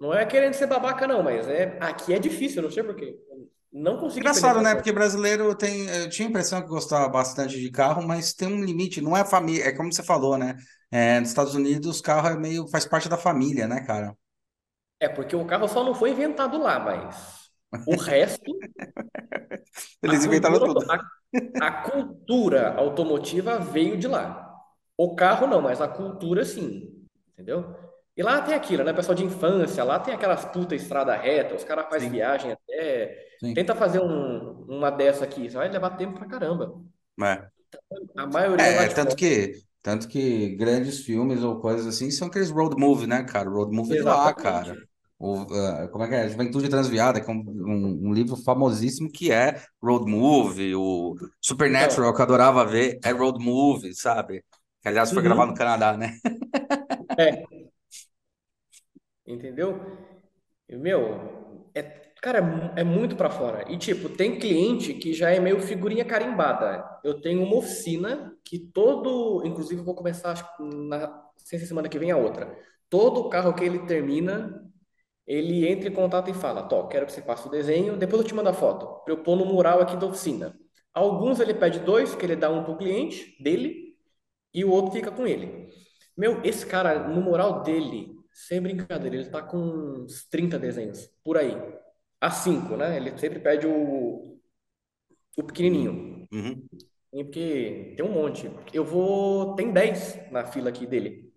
não 0.01 0.13
é 0.15 0.27
querendo 0.27 0.55
ser 0.55 0.67
babaca, 0.67 1.07
não, 1.07 1.23
mas 1.23 1.49
é, 1.49 1.79
aqui 1.81 2.13
é 2.15 2.19
difícil, 2.19 2.59
eu 2.59 2.65
não 2.65 2.71
sei 2.71 2.83
por 2.85 2.97
quê. 2.97 3.19
Eu 3.31 3.49
Não 3.75 3.99
consegui 3.99 4.23
Engraçado, 4.23 4.61
né? 4.63 4.75
Porque 4.75 4.93
brasileiro 4.93 5.55
tem. 5.57 5.87
Eu 5.89 6.09
tinha 6.09 6.27
a 6.29 6.31
impressão 6.31 6.63
que 6.63 6.69
gostava 6.69 7.09
bastante 7.09 7.59
de 7.61 7.71
carro, 7.71 8.03
mas 8.07 8.33
tem 8.33 8.49
um 8.49 8.65
limite, 8.65 9.01
não 9.01 9.17
é 9.17 9.25
família, 9.25 9.65
é 9.67 9.73
como 9.73 9.93
você 9.93 10.03
falou, 10.03 10.39
né? 10.39 10.57
É, 10.91 11.19
nos 11.21 11.31
Estados 11.31 11.55
Unidos, 11.55 12.01
carro 12.01 12.29
é 12.29 12.37
meio, 12.39 12.69
faz 12.69 12.87
parte 12.87 13.09
da 13.09 13.17
família, 13.19 13.67
né, 13.67 13.81
cara? 13.85 14.17
É 15.01 15.09
porque 15.09 15.37
o 15.37 15.47
carro 15.47 15.69
só 15.69 15.85
não 15.85 15.95
foi 15.95 16.11
inventado 16.11 16.59
lá, 16.59 16.79
mas 16.79 17.51
o 17.85 17.97
resto, 17.97 18.53
Eles 20.03 20.25
inventaram 20.25 20.61
cultura, 20.61 20.63
tudo. 20.63 20.87
a, 20.89 21.67
a 21.67 21.71
cultura 21.83 22.75
automotiva 22.77 23.59
veio 23.59 23.97
de 23.99 24.09
lá. 24.09 24.43
O 24.97 25.15
carro 25.17 25.47
não, 25.47 25.61
mas 25.63 25.81
a 25.81 25.89
cultura 25.89 26.45
sim, 26.45 27.07
entendeu? 27.33 27.84
E 28.17 28.23
lá 28.23 28.41
tem 28.43 28.55
aquilo, 28.55 28.85
né? 28.85 28.93
Pessoal 28.93 29.15
de 29.15 29.25
infância, 29.25 29.83
lá 29.85 29.99
tem 29.99 30.15
aquelas 30.15 30.45
puta 30.45 30.75
estrada 30.75 31.17
reta, 31.17 31.55
os 31.55 31.65
caras 31.65 31.89
fazem 31.89 32.11
viagem 32.11 32.53
até. 32.53 33.29
sim. 33.41 33.55
Tenta 33.55 33.75
fazer 33.75 34.01
um- 34.01 34.65
uma 34.69 34.91
dessa 34.91 35.25
aqui, 35.25 35.51
você 35.51 35.57
vai 35.57 35.69
levar 35.69 35.91
tempo 35.97 36.19
pra 36.19 36.27
caramba. 36.29 36.81
É. 37.21 37.51
A 38.17 38.27
maioria 38.27 38.73
É, 38.77 38.89
de 38.89 38.95
tanto 38.95 39.17
fora. 39.17 39.17
que, 39.17 39.63
tanto 39.83 40.09
que 40.09 40.55
grandes 40.57 41.01
filmes 41.05 41.43
ou 41.43 41.61
coisas 41.61 41.87
assim 41.87 42.11
são 42.11 42.29
aqueles 42.29 42.51
road 42.51 42.77
movie, 42.79 43.07
né, 43.07 43.25
cara? 43.25 43.49
Road 43.51 43.75
movie 43.75 43.95
é 43.95 43.97
de 43.97 44.03
lá, 44.05 44.33
cara. 44.33 44.79
O, 45.19 45.41
ah, 45.55 45.89
como 45.89 46.05
é 46.05 46.09
que 46.09 46.15
é? 46.15 46.29
Juventude 46.29 46.69
Transviada, 46.69 47.21
que 47.21 47.31
é 47.31 47.33
um, 47.35 47.39
um, 47.41 48.09
um 48.11 48.13
livro 48.15 48.37
famosíssimo 48.37 49.11
que 49.11 49.31
é 49.33 49.63
road 49.83 50.11
movie. 50.11 50.75
O 50.75 51.17
Então, 51.69 51.99
Supernatural, 52.01 52.15
que 52.15 52.21
eu 52.21 52.25
adorava 52.25 52.65
ver, 52.67 52.99
é 53.03 53.11
road 53.13 53.43
movie, 53.45 53.95
sabe? 53.95 54.45
Que, 54.83 54.89
aliás, 54.89 55.13
foi 55.13 55.23
gravado 55.23 55.51
no 55.53 55.55
uhum, 55.55 55.59
Canadá, 55.59 55.97
né? 55.97 56.15
é, 57.19 57.45
entendeu? 59.27 59.81
Meu, 60.71 61.69
é, 61.75 61.83
cara, 62.23 62.39
é 62.39 62.41
mu- 62.41 62.73
é 62.77 62.85
muito 62.85 63.17
pra 63.17 63.31
fora. 63.31 63.65
E, 63.71 63.79
tipo, 63.79 64.09
tem 64.09 64.39
cliente 64.39 64.95
que 64.95 65.13
já 65.15 65.31
é 65.31 65.41
meio 65.41 65.61
figurinha 65.61 66.05
carimbada. 66.05 66.85
Eu 67.05 67.21
tenho 67.21 67.43
uma 67.43 67.57
oficina 67.57 68.37
que 68.45 68.59
todo, 68.59 69.43
inclusive 69.47 69.81
eu 69.81 69.85
vou 69.85 69.95
começar, 69.95 70.33
acho 70.33 70.47
na 70.63 71.23
sexta 71.37 71.67
semana 71.69 71.89
que 71.89 71.99
vem 71.99 72.11
a 72.11 72.17
outra. 72.17 72.57
Todo 72.91 73.29
carro 73.29 73.55
que 73.55 73.65
ele 73.65 73.81
termina, 73.87 74.63
ele 75.27 75.67
entra 75.69 75.89
em 75.89 75.93
contato 75.95 76.31
e 76.31 76.35
fala, 76.35 76.63
Tó, 76.69 76.87
quero 76.89 77.07
que 77.07 77.13
você 77.13 77.23
faça 77.23 77.49
o 77.49 77.51
desenho, 77.51 77.97
depois 77.97 78.23
eu 78.23 78.29
te 78.29 78.35
mando 78.35 78.49
a 78.51 78.55
foto, 78.55 79.03
pra 79.05 79.15
eu 79.15 79.23
pôr 79.23 79.37
no 79.37 79.47
mural 79.47 79.81
aqui 79.81 79.97
da 79.97 80.07
oficina. 80.07 80.55
Alguns 80.95 81.41
ele 81.41 81.55
pede 81.55 81.81
dois, 81.81 82.15
que 82.15 82.25
ele 82.27 82.37
dá 82.37 82.51
um 82.51 82.65
pro 82.65 82.77
cliente 82.77 83.37
dele, 83.43 83.97
e 84.55 84.65
o 84.65 84.71
outro 84.71 84.93
fica 84.93 85.11
com 85.11 85.27
ele. 85.27 85.69
Meu, 86.17 86.43
esse 86.45 86.67
cara, 86.67 87.09
no 87.09 87.21
mural 87.23 87.63
dele, 87.63 88.14
sem 88.35 88.61
brincadeira, 88.61 89.17
ele 89.17 89.31
tá 89.31 89.41
com 89.41 89.59
uns 89.59 90.25
30 90.27 90.59
desenhos, 90.59 91.09
por 91.23 91.39
aí. 91.39 91.55
A 92.21 92.31
cinco, 92.31 92.77
né? 92.77 92.97
Ele 92.97 93.17
sempre 93.17 93.39
pede 93.39 93.67
o, 93.67 94.39
o 95.37 95.43
pequenininho. 95.45 96.27
Uhum. 96.33 96.67
E 97.13 97.23
Porque 97.23 97.95
tem 97.97 98.05
um 98.05 98.13
monte. 98.13 98.51
Eu 98.73 98.85
vou. 98.85 99.55
Tem 99.55 99.73
10 99.73 100.33
na 100.33 100.45
fila 100.45 100.71
aqui 100.71 100.87
dele. 100.87 101.33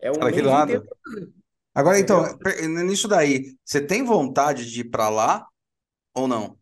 É 0.00 0.10
mês 0.10 0.28
inteiro, 0.28 0.50
lado. 0.50 0.86
Agora, 1.74 1.98
então, 1.98 2.22
nisso 2.84 3.08
daí, 3.08 3.56
você 3.64 3.84
tem 3.84 4.04
vontade 4.04 4.70
de 4.70 4.82
ir 4.82 4.90
pra 4.90 5.08
lá 5.08 5.44
ou 6.14 6.28
não? 6.28 6.56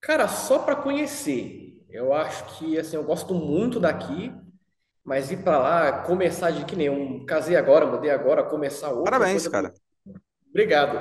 Cara, 0.00 0.26
só 0.26 0.60
para 0.60 0.76
conhecer. 0.76 1.84
Eu 1.90 2.14
acho 2.14 2.58
que, 2.58 2.78
assim, 2.78 2.96
eu 2.96 3.04
gosto 3.04 3.34
muito 3.34 3.78
daqui, 3.78 4.32
mas 5.06 5.30
ir 5.32 5.38
para 5.44 5.58
lá, 5.58 6.02
começar 6.04 6.50
de 6.52 6.64
que 6.66 6.76
nem 6.76 6.90
um 6.90 7.24
casei 7.26 7.56
agora, 7.56 7.86
mudei 7.86 8.10
agora, 8.10 8.44
começar 8.44 8.90
outra 8.92 9.26
Parabéns, 9.26 9.28
coisa. 9.28 9.48
cara. 9.48 9.72
Obrigado. 10.50 10.98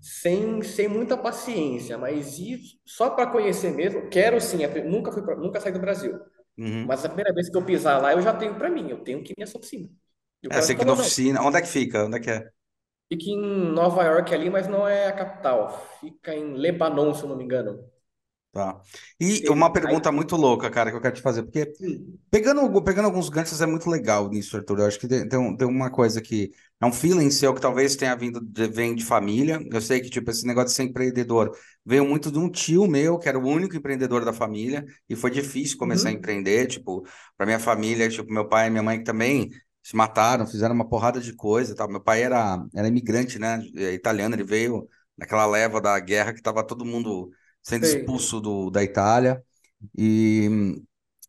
Sem, 0.00 0.62
sem 0.62 0.88
muita 0.88 1.16
paciência, 1.16 1.98
mas 1.98 2.38
ir 2.38 2.60
só 2.86 3.10
para 3.10 3.30
conhecer 3.30 3.72
mesmo. 3.72 4.08
Quero 4.10 4.40
sim, 4.40 4.58
pri- 4.68 4.84
nunca 4.84 5.12
fui 5.12 5.22
pra- 5.22 5.36
nunca 5.36 5.60
saí 5.60 5.72
do 5.72 5.80
Brasil, 5.80 6.18
Uhum. 6.58 6.88
mas 6.88 7.04
a 7.04 7.08
primeira 7.08 7.34
vez 7.34 7.50
que 7.50 7.56
eu 7.56 7.64
pisar 7.66 8.00
lá, 8.02 8.12
eu 8.14 8.22
já 8.22 8.34
tenho 8.34 8.56
para 8.56 8.70
mim, 8.70 8.90
eu 8.90 9.02
tenho 9.04 9.22
que 9.24 9.32
ir 9.32 9.36
nessa 9.38 9.58
oficina. 9.58 9.90
É, 10.50 10.60
sei 10.62 10.76
que 10.76 10.84
na 10.84 10.92
oficina. 10.92 11.42
Onde 11.42 11.58
é 11.58 11.62
que 11.62 11.68
fica? 11.68 12.04
Onde 12.04 12.16
é 12.18 12.20
que 12.20 12.30
é? 12.30 12.50
fica 13.08 13.24
em 13.30 13.72
Nova 13.72 14.04
York 14.04 14.32
ali, 14.34 14.50
mas 14.50 14.68
não 14.68 14.86
é 14.86 15.06
a 15.08 15.12
capital, 15.12 15.70
fica 16.00 16.34
em 16.34 16.54
Lebanon, 16.54 17.14
se 17.14 17.22
eu 17.24 17.28
não 17.28 17.36
me 17.36 17.44
engano. 17.44 17.84
Tá. 18.56 18.80
E 19.20 19.46
uma 19.50 19.70
pergunta 19.70 20.10
muito 20.10 20.34
louca, 20.34 20.70
cara, 20.70 20.90
que 20.90 20.96
eu 20.96 21.00
quero 21.02 21.14
te 21.14 21.20
fazer, 21.20 21.42
porque 21.42 21.70
pegando, 22.30 22.82
pegando 22.82 23.04
alguns 23.04 23.28
ganchos 23.28 23.60
é 23.60 23.66
muito 23.66 23.90
legal 23.90 24.30
nisso, 24.30 24.56
Arthur. 24.56 24.78
Eu 24.78 24.86
acho 24.86 24.98
que 24.98 25.06
tem, 25.06 25.28
tem, 25.28 25.38
um- 25.38 25.54
uma 25.68 25.90
coisa 25.90 26.22
que 26.22 26.50
é 26.80 26.86
um 26.86 26.92
feeling 26.92 27.30
seu 27.30 27.52
que 27.52 27.60
talvez 27.60 27.96
tenha 27.96 28.16
vindo 28.16 28.40
de, 28.40 28.66
vem 28.66 28.94
de 28.94 29.04
família. 29.04 29.60
Eu 29.70 29.80
sei 29.82 30.00
que, 30.00 30.08
tipo, 30.08 30.30
esse 30.30 30.46
negócio 30.46 30.68
de 30.70 30.74
ser 30.74 30.84
empreendedor 30.84 31.54
veio 31.84 32.06
muito 32.06 32.32
de 32.32 32.38
um 32.38 32.50
tio 32.50 32.86
meu, 32.86 33.18
que 33.18 33.28
era 33.28 33.38
o 33.38 33.46
único 33.46 33.76
empreendedor 33.76 34.24
da 34.24 34.32
família, 34.32 34.86
e 35.06 35.14
foi 35.14 35.30
difícil 35.30 35.76
começar 35.76 36.08
a 36.08 36.12
uhum, 36.12 36.12
empreender, 36.12 36.66
tipo, 36.66 37.06
para 37.36 37.44
minha 37.44 37.60
família, 37.60 38.08
tipo, 38.08 38.32
meu 38.32 38.48
pai 38.48 38.68
e 38.68 38.70
minha 38.70 38.82
mãe 38.82 38.96
que 38.98 39.04
também 39.04 39.50
se 39.82 39.94
mataram, 39.94 40.46
fizeram 40.46 40.74
uma 40.74 40.88
porrada 40.88 41.20
de 41.20 41.34
coisa, 41.34 41.72
e 41.72 41.76
tal. 41.76 41.88
Meu 41.90 42.00
pai 42.00 42.22
era, 42.22 42.64
era 42.74 42.88
imigrante, 42.88 43.38
né, 43.38 43.60
é 43.76 43.92
italiano, 43.92 44.34
ele 44.34 44.44
veio 44.44 44.88
naquela 45.16 45.44
leva 45.46 45.78
da 45.80 45.98
guerra 46.00 46.32
que 46.32 46.42
tava 46.42 46.64
todo 46.66 46.84
mundo 46.84 47.30
sendo 47.66 47.82
sei, 47.82 47.84
expulso 47.84 48.40
do, 48.40 48.70
da 48.70 48.82
Itália. 48.82 49.42
E 49.96 50.48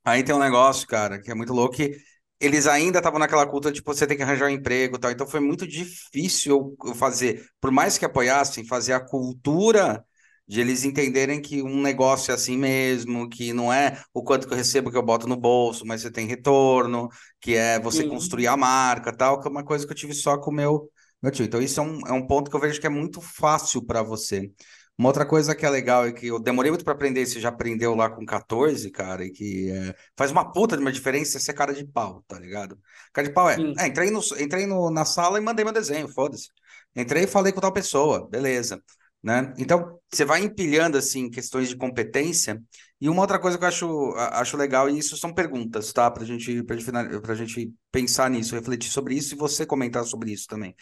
aí 0.06 0.24
tem 0.24 0.34
um 0.36 0.40
negócio, 0.40 0.88
cara, 0.88 1.20
que 1.22 1.32
é 1.32 1.36
muito 1.36 1.54
louco, 1.54 1.76
que 1.76 1.98
eles 2.40 2.68
ainda 2.68 3.00
estavam 3.00 3.20
naquela 3.20 3.48
cultura, 3.48 3.74
tipo, 3.74 3.94
você 3.94 4.06
tem 4.08 4.16
que 4.18 4.24
arranjar 4.24 4.48
um 4.48 4.50
emprego 4.50 4.96
e 4.98 5.00
tal. 5.00 5.12
Então 5.12 5.28
foi 5.28 5.40
muito 5.40 5.68
difícil 5.68 6.76
eu 6.86 6.96
fazer, 6.96 7.46
por 7.60 7.72
mais 7.72 7.98
que 7.98 8.06
apoiassem, 8.06 8.66
fazer 8.66 8.94
a 8.94 9.00
cultura 9.00 10.04
de 10.48 10.62
eles 10.62 10.86
entenderem 10.86 11.42
que 11.42 11.62
um 11.62 11.82
negócio 11.82 12.32
é 12.32 12.36
assim 12.36 12.58
mesmo, 12.58 13.28
que 13.30 13.52
não 13.54 13.72
é 13.74 14.02
o 14.14 14.24
quanto 14.24 14.48
que 14.48 14.54
eu 14.54 14.58
recebo 14.58 14.90
que 14.90 14.98
eu 14.98 15.04
boto 15.04 15.28
no 15.28 15.36
bolso, 15.36 15.86
mas 15.86 16.02
você 16.02 16.12
tem 16.12 16.26
retorno, 16.26 17.10
que 17.42 17.56
é 17.56 17.80
você 17.80 18.04
construir 18.04 18.48
sim, 18.48 18.48
a 18.48 18.56
marca, 18.56 19.12
tal, 19.16 19.42
que 19.42 19.48
é 19.48 19.52
uma 19.52 19.64
coisa 19.64 19.86
que 19.86 19.92
eu 19.92 19.98
tive 19.98 20.14
só 20.14 20.38
com 20.38 20.52
o 20.52 20.54
meu, 20.54 20.90
meu 21.22 21.32
tio. 21.32 21.44
Então 21.46 21.62
isso 21.62 21.80
é 21.82 21.84
um, 21.84 22.00
é 22.08 22.14
um 22.14 22.26
ponto 22.26 22.50
que 22.50 22.56
eu 22.56 22.62
vejo 22.62 22.80
que 22.80 22.88
é 22.88 22.90
muito 22.90 23.20
fácil 23.22 23.84
para 23.86 24.02
você. 24.02 24.50
Uma 24.98 25.10
outra 25.10 25.26
coisa 25.28 25.56
que 25.56 25.64
é 25.64 25.70
legal 25.70 26.08
é 26.08 26.12
que 26.12 26.26
eu 26.28 26.40
demorei 26.40 26.72
muito 26.72 26.84
para 26.84 26.94
aprender, 26.94 27.26
você 27.26 27.40
já 27.40 27.50
aprendeu 27.50 27.94
lá 27.94 28.10
com 28.10 28.26
14, 28.26 28.90
cara, 28.90 29.24
e 29.24 29.30
que 29.30 29.70
é, 29.70 29.96
faz 30.18 30.32
uma 30.32 30.52
puta 30.52 30.76
de 30.76 30.82
uma 30.82 30.92
diferença 30.92 31.40
ser 31.40 31.54
cara 31.54 31.72
de 31.72 31.86
pau, 31.86 32.24
tá 32.28 32.40
ligado? 32.40 32.80
Cara 33.14 33.28
de 33.28 33.34
pau 33.34 33.48
é, 33.48 33.58
é, 33.78 33.88
entrei, 33.88 34.10
no, 34.10 34.22
entrei 34.40 34.66
no, 34.66 34.90
na 34.90 35.06
sala 35.06 35.38
e 35.38 35.42
mandei 35.42 35.64
meu 35.64 35.74
desenho, 35.74 36.08
foda-se. 36.10 36.50
Entrei 36.96 37.26
e 37.26 37.28
falei 37.28 37.54
com 37.54 37.62
tal 37.62 37.72
pessoa, 37.72 38.28
beleza, 38.28 38.82
né? 39.22 39.54
Então, 39.60 40.00
você 40.12 40.26
vai 40.26 40.42
empilhando, 40.42 40.98
assim, 40.98 41.30
questões 41.30 41.70
de 41.70 41.78
competência, 41.78 42.60
e 43.00 43.08
uma 43.08 43.22
outra 43.22 43.38
coisa 43.38 43.56
que 43.56 43.64
eu 43.64 43.68
acho, 43.68 44.14
acho 44.16 44.58
legal, 44.58 44.90
e 44.90 44.98
isso 44.98 45.16
são 45.16 45.32
perguntas, 45.32 45.94
tá? 45.94 46.10
Pra 46.10 46.26
gente, 46.26 46.64
pra 46.64 46.76
gente, 46.76 47.22
pra 47.22 47.36
gente 47.36 47.72
pensar 47.92 48.32
nisso, 48.32 48.56
refletir 48.56 48.90
sobre 48.90 49.14
isso 49.14 49.36
e 49.36 49.38
você 49.38 49.64
comentar 49.64 50.04
sobre 50.06 50.32
isso 50.32 50.48
também. 50.48 50.76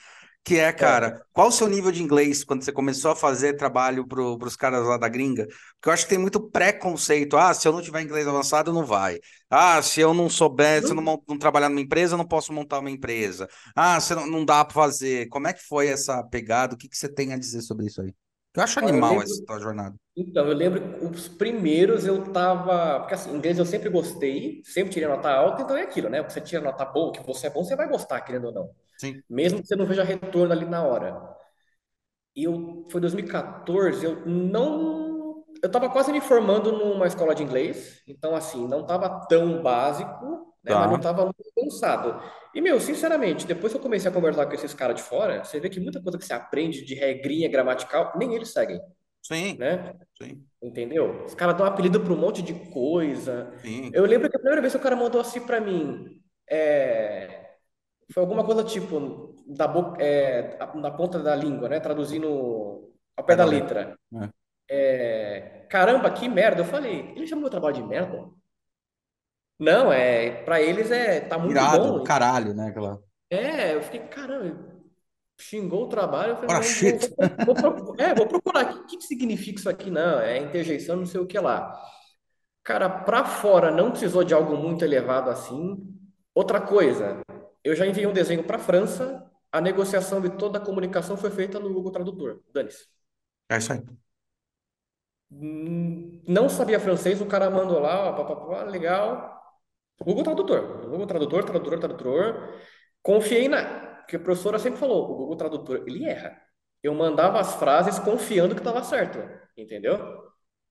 Que 0.45 0.59
é, 0.59 0.71
certo. 0.77 1.01
cara, 1.01 1.25
qual 1.33 1.47
o 1.47 1.51
seu 1.51 1.67
nível 1.67 1.91
de 1.91 2.03
inglês 2.03 2.43
quando 2.43 2.63
você 2.63 2.71
começou 2.71 3.09
a 3.11 3.15
fazer 3.15 3.55
trabalho 3.55 4.07
para 4.07 4.21
os 4.21 4.55
caras 4.55 4.85
lá 4.85 4.95
da 4.95 5.09
gringa? 5.09 5.47
Porque 5.47 5.89
eu 5.89 5.93
acho 5.93 6.03
que 6.03 6.09
tem 6.09 6.19
muito 6.19 6.39
preconceito. 6.51 7.35
Ah, 7.35 7.51
se 7.53 7.67
eu 7.67 7.73
não 7.73 7.81
tiver 7.81 8.01
inglês 8.03 8.27
avançado, 8.27 8.71
não 8.71 8.85
vai. 8.85 9.19
Ah, 9.49 9.81
se 9.81 10.01
eu 10.01 10.13
não 10.13 10.29
souber, 10.29 10.85
se 10.85 10.91
eu 10.93 10.95
não, 10.95 11.03
Não, 11.27 11.39
trabalhar 11.39 11.67
numa 11.69 11.81
empresa, 11.81 12.13
eu 12.13 12.19
não 12.19 12.27
posso 12.27 12.53
montar 12.53 12.79
uma 12.79 12.91
empresa. 12.91 13.49
Ah, 13.75 13.99
se 13.99 14.13
não, 14.13 14.27
não 14.27 14.45
dá 14.45 14.63
para 14.63 14.73
fazer. 14.75 15.27
Como 15.29 15.47
é 15.47 15.53
que 15.53 15.63
foi 15.67 15.87
essa 15.87 16.23
pegada? 16.23 16.75
O 16.75 16.77
que 16.77 16.87
que 16.89 16.97
você 16.97 17.09
tem 17.09 17.33
a 17.33 17.37
dizer 17.39 17.61
sobre 17.61 17.87
isso 17.87 18.01
aí? 18.01 18.13
Eu 18.55 18.63
acho 18.63 18.79
Ó, 18.79 18.89
eu 18.89 19.01
animal 19.01 19.01
lembro, 19.01 19.23
essa 19.23 19.43
tua 19.45 19.59
jornada. 19.59 19.95
então, 20.17 20.47
eu 20.47 20.55
lembro 20.55 20.81
que 20.99 21.05
os 21.05 21.27
primeiros 21.29 22.05
eu 22.05 22.31
tava, 22.33 23.01
porque 23.01 23.15
assim, 23.15 23.31
inglês 23.35 23.59
eu 23.59 23.65
sempre 23.65 23.89
gostei, 23.89 24.61
sempre 24.65 24.93
tirei 24.93 25.07
nota 25.09 25.29
alta, 25.31 25.63
então 25.63 25.77
é 25.77 25.83
aquilo, 25.83 26.09
né? 26.09 26.23
Você 26.23 26.41
tira 26.41 26.61
nota 26.63 26.85
boa, 26.85 27.11
que 27.13 27.21
você 27.25 27.47
é 27.47 27.49
bom, 27.51 27.63
você 27.63 27.75
vai 27.75 27.89
gostar, 27.89 28.21
querendo 28.21 28.47
ou 28.47 28.53
não. 28.53 28.75
Sim. 28.97 29.21
Mesmo 29.29 29.61
que 29.61 29.67
você 29.67 29.75
não 29.75 29.85
veja 29.85 30.03
retorno 30.03 30.53
ali 30.53 30.65
na 30.65 30.83
hora. 30.83 31.35
E 32.35 32.43
eu, 32.43 32.85
foi 32.91 32.99
2014, 32.99 34.05
eu 34.05 34.25
não, 34.25 35.45
eu 35.63 35.71
tava 35.71 35.89
quase 35.89 36.11
me 36.11 36.19
formando 36.19 36.71
numa 36.71 37.07
escola 37.07 37.33
de 37.33 37.43
inglês, 37.43 38.01
então 38.07 38.35
assim, 38.35 38.67
não 38.67 38.85
tava 38.85 39.25
tão 39.27 39.61
básico, 39.63 40.53
né? 40.63 40.75
Mas 40.75 40.89
não 40.89 40.97
Tá. 40.97 40.99
tava 40.99 41.23
muito 41.23 41.41
avançado. 41.57 42.21
E, 42.53 42.59
meu, 42.59 42.79
sinceramente, 42.79 43.45
depois 43.47 43.71
que 43.71 43.77
eu 43.79 43.81
comecei 43.81 44.09
a 44.09 44.13
conversar 44.13 44.45
com 44.47 44.53
esses 44.53 44.73
caras 44.73 44.97
de 44.97 45.03
fora, 45.03 45.43
você 45.45 45.59
vê 45.59 45.69
que 45.69 45.79
muita 45.79 46.01
coisa 46.01 46.17
que 46.17 46.25
você 46.25 46.33
aprende 46.33 46.83
de 46.83 46.93
regrinha 46.95 47.49
gramatical, 47.49 48.13
nem 48.17 48.33
eles 48.35 48.51
seguem, 48.51 48.81
Sim. 49.21 49.57
né? 49.57 49.93
Sim. 50.21 50.47
Entendeu? 50.61 51.25
Os 51.25 51.35
caras 51.35 51.57
dão 51.57 51.65
apelido 51.65 52.01
para 52.01 52.13
um 52.13 52.17
monte 52.17 52.41
de 52.41 52.53
coisa. 52.71 53.53
Sim. 53.61 53.91
Eu 53.93 54.05
lembro 54.05 54.29
que 54.29 54.35
a 54.37 54.39
primeira 54.39 54.61
vez 54.61 54.73
que 54.73 54.79
o 54.79 54.83
cara 54.83 54.95
mandou 54.95 55.21
assim 55.21 55.41
para 55.45 55.61
mim, 55.61 56.21
é, 56.49 57.44
foi 58.11 58.21
alguma 58.21 58.43
coisa 58.45 58.63
tipo, 58.63 59.33
da 59.47 59.67
boca, 59.67 60.01
é, 60.03 60.57
na 60.75 60.91
ponta 60.91 61.19
da 61.19 61.35
língua, 61.35 61.69
né? 61.69 61.79
Traduzindo 61.79 62.93
ao 63.15 63.23
pé 63.25 63.35
da 63.35 63.45
letra. 63.45 63.97
É. 64.13 64.29
É, 64.67 65.65
caramba, 65.69 66.11
que 66.11 66.27
merda. 66.27 66.61
Eu 66.61 66.65
falei, 66.65 67.11
ele 67.15 67.27
chamou 67.27 67.43
meu 67.43 67.51
trabalho 67.51 67.75
de 67.75 67.83
merda? 67.83 68.29
Não, 69.59 69.91
é, 69.91 70.43
para 70.43 70.61
eles 70.61 70.91
é, 70.91 71.21
tá 71.21 71.37
muito 71.37 71.51
Irado, 71.51 71.93
do 71.93 71.99
bom. 71.99 72.03
caralho, 72.03 72.53
né? 72.53 72.67
Aquela. 72.67 73.01
É, 73.29 73.75
eu 73.75 73.81
fiquei, 73.81 74.01
caramba, 74.01 74.75
xingou 75.39 75.83
o 75.83 75.89
trabalho. 75.89 76.31
Eu 76.31 76.37
falei, 76.37 76.53
não, 76.53 77.45
vou, 77.45 77.55
vou, 77.55 77.85
vou, 77.85 77.95
é, 77.97 78.13
vou 78.13 78.27
procurar. 78.27 78.65
O 78.65 78.85
que, 78.85 78.97
que 78.97 79.03
significa 79.03 79.59
isso 79.59 79.69
aqui? 79.69 79.89
Não, 79.89 80.19
é 80.19 80.37
interjeição, 80.39 80.97
não 80.97 81.05
sei 81.05 81.21
o 81.21 81.27
que 81.27 81.39
lá. 81.39 81.73
Cara, 82.63 82.89
pra 82.89 83.23
fora 83.25 83.71
não 83.71 83.91
precisou 83.91 84.23
de 84.23 84.33
algo 84.33 84.57
muito 84.57 84.83
elevado 84.83 85.29
assim. 85.29 85.77
Outra 86.33 86.59
coisa, 86.59 87.21
eu 87.65 87.75
já 87.75 87.87
enviei 87.87 88.07
um 88.07 88.13
desenho 88.13 88.43
para 88.45 88.59
França, 88.59 89.29
a 89.51 89.61
negociação 89.61 90.21
de 90.21 90.29
toda 90.37 90.59
a 90.59 90.61
comunicação 90.65 91.17
foi 91.17 91.31
feita 91.31 91.59
no 91.59 91.73
Google 91.73 91.91
Tradutor. 91.91 92.41
Dane-se. 92.53 92.87
É 93.49 93.57
isso 93.57 93.73
aí. 93.73 93.81
Hum, 95.31 96.21
Não 96.27 96.47
sabia 96.49 96.79
francês, 96.79 97.19
o 97.21 97.25
cara 97.25 97.49
mandou 97.49 97.79
lá, 97.79 98.09
ó, 98.09 98.13
pá, 98.13 98.25
pá, 98.25 98.35
pá, 98.35 98.63
legal. 98.63 99.41
Google 100.01 100.23
Tradutor. 100.23 100.87
Google 100.89 101.07
Tradutor, 101.07 101.43
tradutor, 101.45 101.79
tradutor. 101.79 102.55
Confiei 103.03 103.47
na. 103.49 104.03
Que 104.07 104.17
a 104.17 104.19
professora 104.19 104.59
sempre 104.59 104.79
falou, 104.79 105.05
o 105.11 105.15
Google 105.17 105.37
Tradutor, 105.37 105.83
ele 105.87 106.05
erra. 106.05 106.41
Eu 106.83 106.93
mandava 106.95 107.39
as 107.39 107.55
frases 107.55 107.99
confiando 107.99 108.55
que 108.55 108.61
estava 108.61 108.83
certo, 108.83 109.19
entendeu? 109.57 109.97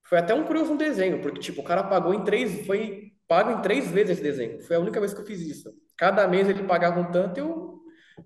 Foi 0.03 0.19
até 0.19 0.33
um 0.33 0.45
curioso 0.45 0.73
um 0.73 0.77
desenho, 0.77 1.21
porque, 1.21 1.39
tipo, 1.41 1.61
o 1.61 1.63
cara 1.65 1.83
pagou 1.85 2.13
em 2.13 2.23
três, 2.23 2.65
foi 2.67 3.13
pago 3.27 3.51
em 3.51 3.61
três 3.61 3.89
vezes 3.91 4.11
esse 4.13 4.23
desenho. 4.23 4.61
Foi 4.63 4.75
a 4.75 4.79
única 4.79 4.99
vez 4.99 5.13
que 5.13 5.21
eu 5.21 5.25
fiz 5.25 5.41
isso. 5.41 5.71
Cada 5.97 6.27
mês 6.27 6.47
ele 6.49 6.63
pagava 6.63 6.99
um 6.99 7.11
tanto, 7.11 7.37
eu 7.39 7.81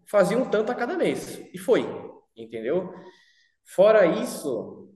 fazia 0.07 0.37
um 0.37 0.49
tanto 0.49 0.71
a 0.71 0.75
cada 0.75 0.97
mês. 0.97 1.39
E 1.53 1.57
foi, 1.57 1.85
entendeu? 2.35 2.93
Fora 3.65 4.05
isso, 4.05 4.89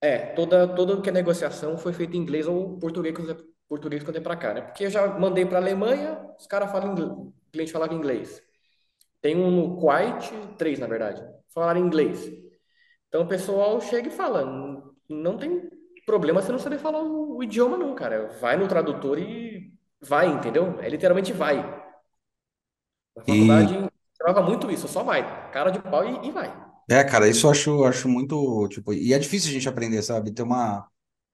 é, 0.00 0.18
toda, 0.34 0.68
toda 0.74 1.00
que 1.02 1.08
é 1.08 1.12
negociação 1.12 1.78
foi 1.78 1.92
feita 1.92 2.16
em 2.16 2.20
inglês 2.20 2.46
ou 2.46 2.78
português, 2.78 3.14
eu- 3.18 3.36
português 3.68 4.02
quando 4.04 4.16
é 4.16 4.20
pra 4.20 4.36
cá, 4.36 4.54
né? 4.54 4.60
Porque 4.62 4.84
eu 4.86 4.90
já 4.90 5.06
mandei 5.18 5.46
pra 5.46 5.58
Alemanha, 5.58 6.20
os 6.38 6.46
caras 6.46 6.70
falam 6.70 6.92
inglês, 6.92 7.10
o 7.12 7.32
cliente 7.52 7.72
falava 7.72 7.94
inglês. 7.94 8.42
Tem 9.20 9.36
um 9.36 9.50
no 9.50 9.76
Kuwait, 9.78 10.30
três 10.58 10.78
na 10.78 10.86
verdade, 10.86 11.22
falaram 11.54 11.80
inglês. 11.80 12.30
Então 13.08 13.22
o 13.22 13.28
pessoal 13.28 13.80
chega 13.80 14.08
e 14.08 14.12
fala, 14.12 14.44
"Não 14.44 14.92
não 15.08 15.38
tem 15.38 15.68
problema 16.08 16.42
você 16.42 16.52
não 16.52 16.58
saber 16.58 16.78
falar 16.78 17.02
o, 17.02 17.42
idioma 17.42 17.76
não, 17.78 17.94
cara. 17.94 18.28
Vai 18.40 18.56
no 18.56 18.68
tradutor 18.68 19.18
e 19.18 19.72
vai, 20.00 20.28
entendeu? 20.28 20.78
É 20.80 20.88
literalmente 20.88 21.32
vai. 21.32 21.58
Na 23.16 23.22
E 23.26 23.34
faculdade 23.34 23.74
trava 24.18 24.40
muito 24.42 24.70
isso, 24.70 24.88
só 24.88 25.02
vai, 25.02 25.22
cara 25.52 25.70
de 25.70 25.78
pau 25.80 26.04
e, 26.04 26.28
e 26.28 26.30
vai. 26.32 26.50
é, 26.90 27.04
cara, 27.04 27.28
isso 27.28 27.46
eu 27.46 27.50
acho, 27.50 27.84
acho 27.84 28.08
muito, 28.08 28.66
tipo, 28.68 28.92
e 28.94 29.12
é 29.12 29.18
difícil 29.18 29.50
a 29.50 29.52
gente 29.52 29.68
aprender, 29.68 30.02
sabe? 30.02 30.32
Ter 30.32 30.42
uma 30.42 30.86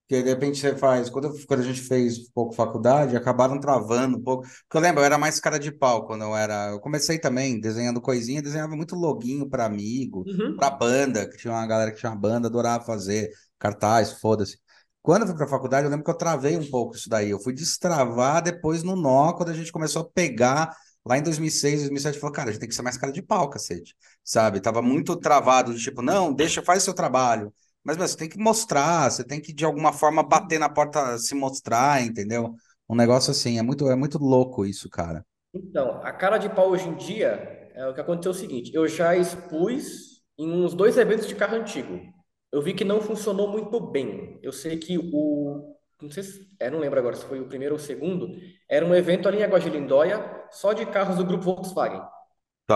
que 0.08 0.22
de 0.22 0.30
repente 0.30 0.58
você 0.58 0.76
faz, 0.76 1.10
quando, 1.10 1.26
eu- 1.28 1.46
quando 1.46 1.60
a 1.60 1.64
gente 1.64 1.82
fez 1.82 2.18
um 2.20 2.32
pouco 2.34 2.54
faculdade, 2.54 3.16
acabaram 3.16 3.60
travando 3.60 4.18
um 4.18 4.22
pouco. 4.22 4.44
Porque 4.44 4.76
eu 4.78 4.80
lembro, 4.82 5.00
eu 5.02 5.06
era 5.06 5.18
mais 5.18 5.40
cara 5.40 5.58
de 5.58 5.70
pau 5.72 6.06
quando 6.06 6.22
eu 6.24 6.36
era. 6.36 6.70
Eu 6.70 6.80
comecei 6.80 7.18
também 7.20 7.60
desenhando 7.60 8.00
coisinha, 8.00 8.42
desenhava 8.42 8.76
muito 8.76 8.96
loguinho 8.96 9.48
para 9.50 9.66
amigo, 9.66 10.28
para 10.56 10.70
Uhum. 10.70 10.76
banda, 10.76 11.28
que 11.30 11.36
tinha 11.38 11.52
uma 11.54 11.66
galera 11.66 11.92
que 11.92 11.98
tinha 12.00 12.10
uma 12.12 12.18
banda, 12.20 12.48
adorava 12.48 12.84
fazer 12.86 13.30
cartaz, 13.58 14.12
foda-se. 14.14 14.58
Quando 15.04 15.20
eu 15.20 15.28
fui 15.28 15.36
pra 15.36 15.46
faculdade, 15.46 15.84
eu 15.84 15.90
lembro 15.90 16.02
que 16.02 16.10
eu 16.10 16.16
travei 16.16 16.56
um 16.56 16.64
pouco 16.70 16.96
isso 16.96 17.10
daí. 17.10 17.28
Eu 17.28 17.38
fui 17.38 17.52
destravar 17.52 18.42
depois 18.42 18.82
no 18.82 18.96
nó, 18.96 19.34
quando 19.34 19.50
a 19.50 19.52
gente 19.52 19.70
começou 19.70 20.00
a 20.00 20.04
pegar. 20.08 20.74
Lá 21.04 21.18
em 21.18 21.22
2006, 21.22 21.80
2007, 21.80 22.18
falou, 22.18 22.32
cara, 22.32 22.48
a 22.48 22.52
gente 22.52 22.60
tem 22.60 22.68
que 22.70 22.74
ser 22.74 22.80
mais 22.80 22.96
cara 22.96 23.12
de 23.12 23.20
pau, 23.20 23.50
cacete. 23.50 23.94
Sabe? 24.24 24.60
Tava 24.62 24.80
muito 24.80 25.14
travado, 25.14 25.74
de 25.74 25.82
tipo, 25.82 26.00
não, 26.00 26.32
deixa, 26.32 26.62
faz 26.62 26.82
seu 26.82 26.94
trabalho. 26.94 27.52
Mas, 27.84 27.98
meu, 27.98 28.08
você 28.08 28.16
tem 28.16 28.30
que 28.30 28.38
mostrar, 28.38 29.10
você 29.10 29.22
tem 29.22 29.42
que, 29.42 29.52
de 29.52 29.66
alguma 29.66 29.92
forma, 29.92 30.22
bater 30.22 30.58
na 30.58 30.70
porta, 30.70 31.18
se 31.18 31.34
mostrar, 31.34 32.02
entendeu? 32.02 32.54
Um 32.88 32.96
negócio 32.96 33.30
assim, 33.30 33.58
é 33.58 33.62
muito, 33.62 33.86
é 33.90 33.94
muito 33.94 34.16
louco 34.16 34.64
isso, 34.64 34.88
cara. 34.88 35.22
Então, 35.52 36.00
a 36.02 36.12
cara 36.12 36.38
de 36.38 36.48
pau 36.48 36.70
hoje 36.70 36.88
em 36.88 36.94
dia, 36.96 37.68
é 37.74 37.86
o 37.86 37.92
que 37.92 38.00
aconteceu 38.00 38.32
é 38.32 38.34
o 38.34 38.38
seguinte, 38.38 38.70
eu 38.72 38.88
já 38.88 39.14
expus 39.14 40.22
em 40.38 40.50
uns 40.50 40.72
dois 40.72 40.96
eventos 40.96 41.26
de 41.26 41.34
carro 41.34 41.56
antigo. 41.56 42.13
Eu 42.54 42.62
vi 42.62 42.74
que 42.74 42.84
não 42.84 43.00
funcionou 43.00 43.48
muito 43.48 43.80
bem. 43.80 44.38
Eu 44.42 44.52
sei 44.52 44.78
que 44.78 44.98
o, 44.98 45.76
não 46.02 46.10
sei 46.10 46.22
se, 46.22 46.48
é, 46.60 46.70
não 46.70 46.78
lembro 46.80 46.98
agora 47.00 47.16
se 47.16 47.24
foi 47.26 47.40
o 47.40 47.48
primeiro 47.48 47.74
ou 47.74 47.80
o 47.80 47.82
segundo, 47.84 48.28
era 48.68 48.86
um 48.86 48.94
evento 48.94 49.28
ali 49.28 49.38
em 49.40 49.44
Água 49.44 49.60
de 49.60 49.70
Lindóia, 49.70 50.46
só 50.52 50.72
de 50.72 50.86
carros 50.86 51.16
do 51.16 51.24
grupo 51.26 51.44
Volkswagen. 51.44 52.02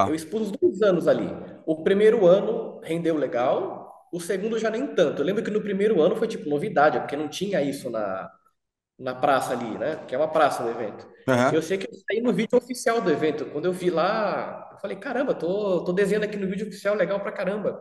Eu 0.05 0.15
Tá. 0.15 0.15
expus 0.15 0.51
dois 0.53 0.83
anos 0.83 1.09
ali. 1.09 1.29
O 1.67 1.83
primeiro 1.85 2.27
ano 2.27 2.81
rendeu 2.83 3.17
legal, 3.17 4.09
o 4.13 4.21
segundo 4.21 4.59
já 4.59 4.71
nem 4.71 4.95
tanto. 4.95 5.23
Eu 5.23 5.27
lembro 5.27 5.45
que 5.45 5.51
no 5.51 5.61
primeiro 5.63 6.01
ano 6.03 6.17
foi 6.17 6.29
tipo 6.29 6.49
novidade, 6.49 6.99
porque 7.01 7.17
não 7.17 7.29
tinha 7.29 7.61
isso 7.63 7.91
na, 7.91 8.31
na 8.99 9.15
praça 9.15 9.53
ali, 9.55 9.79
né? 9.79 9.97
Que 10.09 10.15
é 10.15 10.19
uma 10.19 10.29
praça 10.29 10.63
do 10.63 10.71
evento. 10.71 11.09
Eu 11.51 11.63
Aham. 11.63 11.63
sei 11.63 11.79
que 11.79 11.87
eu 11.89 11.95
saí 12.11 12.21
no 12.21 12.33
vídeo 12.33 12.59
oficial 12.59 13.01
do 13.01 13.11
evento. 13.11 13.47
Quando 13.47 13.67
eu 13.67 13.73
vi 13.73 13.91
lá, 13.91 14.71
eu 14.73 14.79
falei, 14.81 14.97
caramba, 14.99 15.35
tô, 15.35 15.85
tô 15.85 15.93
desenhando 15.93 16.25
aqui 16.25 16.37
no 16.37 16.49
vídeo 16.49 16.69
oficial, 16.69 16.95
legal 16.95 17.21
pra 17.21 17.33
caramba. 17.33 17.81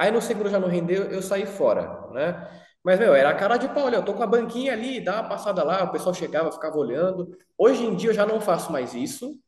Aí 0.00 0.10
no 0.10 0.22
segundo 0.22 0.48
já 0.48 0.58
não 0.58 0.68
rendeu, 0.68 1.04
eu 1.10 1.20
saí 1.22 1.44
fora, 1.46 2.08
né? 2.12 2.48
Mas, 2.82 2.98
meu, 2.98 3.14
era 3.14 3.28
a 3.30 3.34
cara 3.34 3.58
de 3.58 3.68
pau, 3.68 3.84
olha, 3.84 3.96
eu 3.96 4.04
tô 4.04 4.14
com 4.14 4.22
a 4.22 4.26
banquinha 4.26 4.72
ali, 4.72 5.00
dá 5.04 5.20
uma 5.20 5.28
passada 5.28 5.62
lá, 5.62 5.84
o 5.84 5.92
pessoal 5.92 6.14
chegava, 6.14 6.50
ficava 6.52 6.78
olhando. 6.78 7.36
Hoje 7.58 7.84
em 7.84 7.94
dia 7.94 8.10
eu 8.10 8.14
já 8.14 8.24
não 8.24 8.40
faço 8.40 8.72
mais 8.72 8.94
isso, 8.94 9.38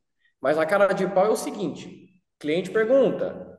mas 0.41 0.57
a 0.59 0.65
cara 0.65 0.93
de 0.93 1.07
pau 1.07 1.25
é 1.25 1.29
o 1.29 1.35
seguinte, 1.35 2.13
cliente 2.39 2.69
pergunta, 2.71 3.57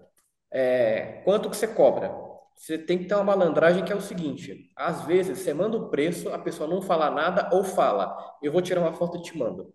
é, 0.52 1.22
quanto 1.24 1.50
que 1.50 1.56
você 1.56 1.66
cobra? 1.68 2.14
Você 2.56 2.78
tem 2.78 2.98
que 2.98 3.06
ter 3.06 3.14
uma 3.14 3.24
malandragem 3.24 3.84
que 3.84 3.92
é 3.92 3.96
o 3.96 4.00
seguinte: 4.00 4.70
às 4.76 5.02
vezes 5.04 5.38
você 5.40 5.54
manda 5.54 5.76
o 5.76 5.90
preço, 5.90 6.30
a 6.30 6.38
pessoa 6.38 6.68
não 6.68 6.82
fala 6.82 7.10
nada 7.10 7.50
ou 7.52 7.64
fala, 7.64 8.16
eu 8.42 8.52
vou 8.52 8.62
tirar 8.62 8.80
uma 8.82 8.92
foto 8.94 9.18
e 9.18 9.22
te 9.22 9.36
mando. 9.38 9.72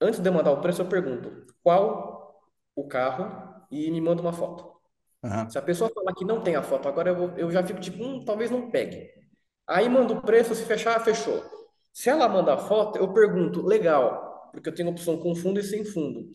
Antes 0.00 0.20
de 0.20 0.28
eu 0.28 0.32
mandar 0.34 0.52
o 0.52 0.60
preço, 0.62 0.82
eu 0.82 0.88
pergunto 0.88 1.46
qual 1.62 2.40
o 2.76 2.86
carro 2.88 3.64
e 3.70 3.90
me 3.90 4.00
manda 4.00 4.22
uma 4.22 4.32
foto. 4.32 4.75
Aham. 5.26 5.48
Se 5.48 5.58
a 5.58 5.62
pessoa 5.62 5.90
falar 5.94 6.14
que 6.14 6.24
não 6.24 6.42
tem 6.42 6.56
a 6.56 6.62
foto 6.62 6.88
agora, 6.88 7.10
eu, 7.10 7.16
vou- 7.16 7.38
eu 7.38 7.50
já 7.50 7.62
fico 7.64 7.80
tipo, 7.80 8.02
hum, 8.04 8.24
talvez 8.24 8.50
não 8.50 8.70
pegue. 8.70 9.10
Aí 9.66 9.88
manda 9.88 10.12
o 10.14 10.22
preço, 10.22 10.54
se 10.54 10.64
fechar, 10.64 10.98
fechou. 11.04 11.42
Se 11.92 12.08
ela 12.10 12.28
manda 12.28 12.54
a 12.54 12.58
foto, 12.58 12.98
eu 12.98 13.12
pergunto, 13.12 13.62
legal, 13.64 14.50
porque 14.52 14.68
eu 14.68 14.74
tenho 14.74 14.90
opção 14.90 15.18
com 15.18 15.34
fundo 15.34 15.60
e 15.60 15.62
sem 15.64 15.84
fundo. 15.84 16.30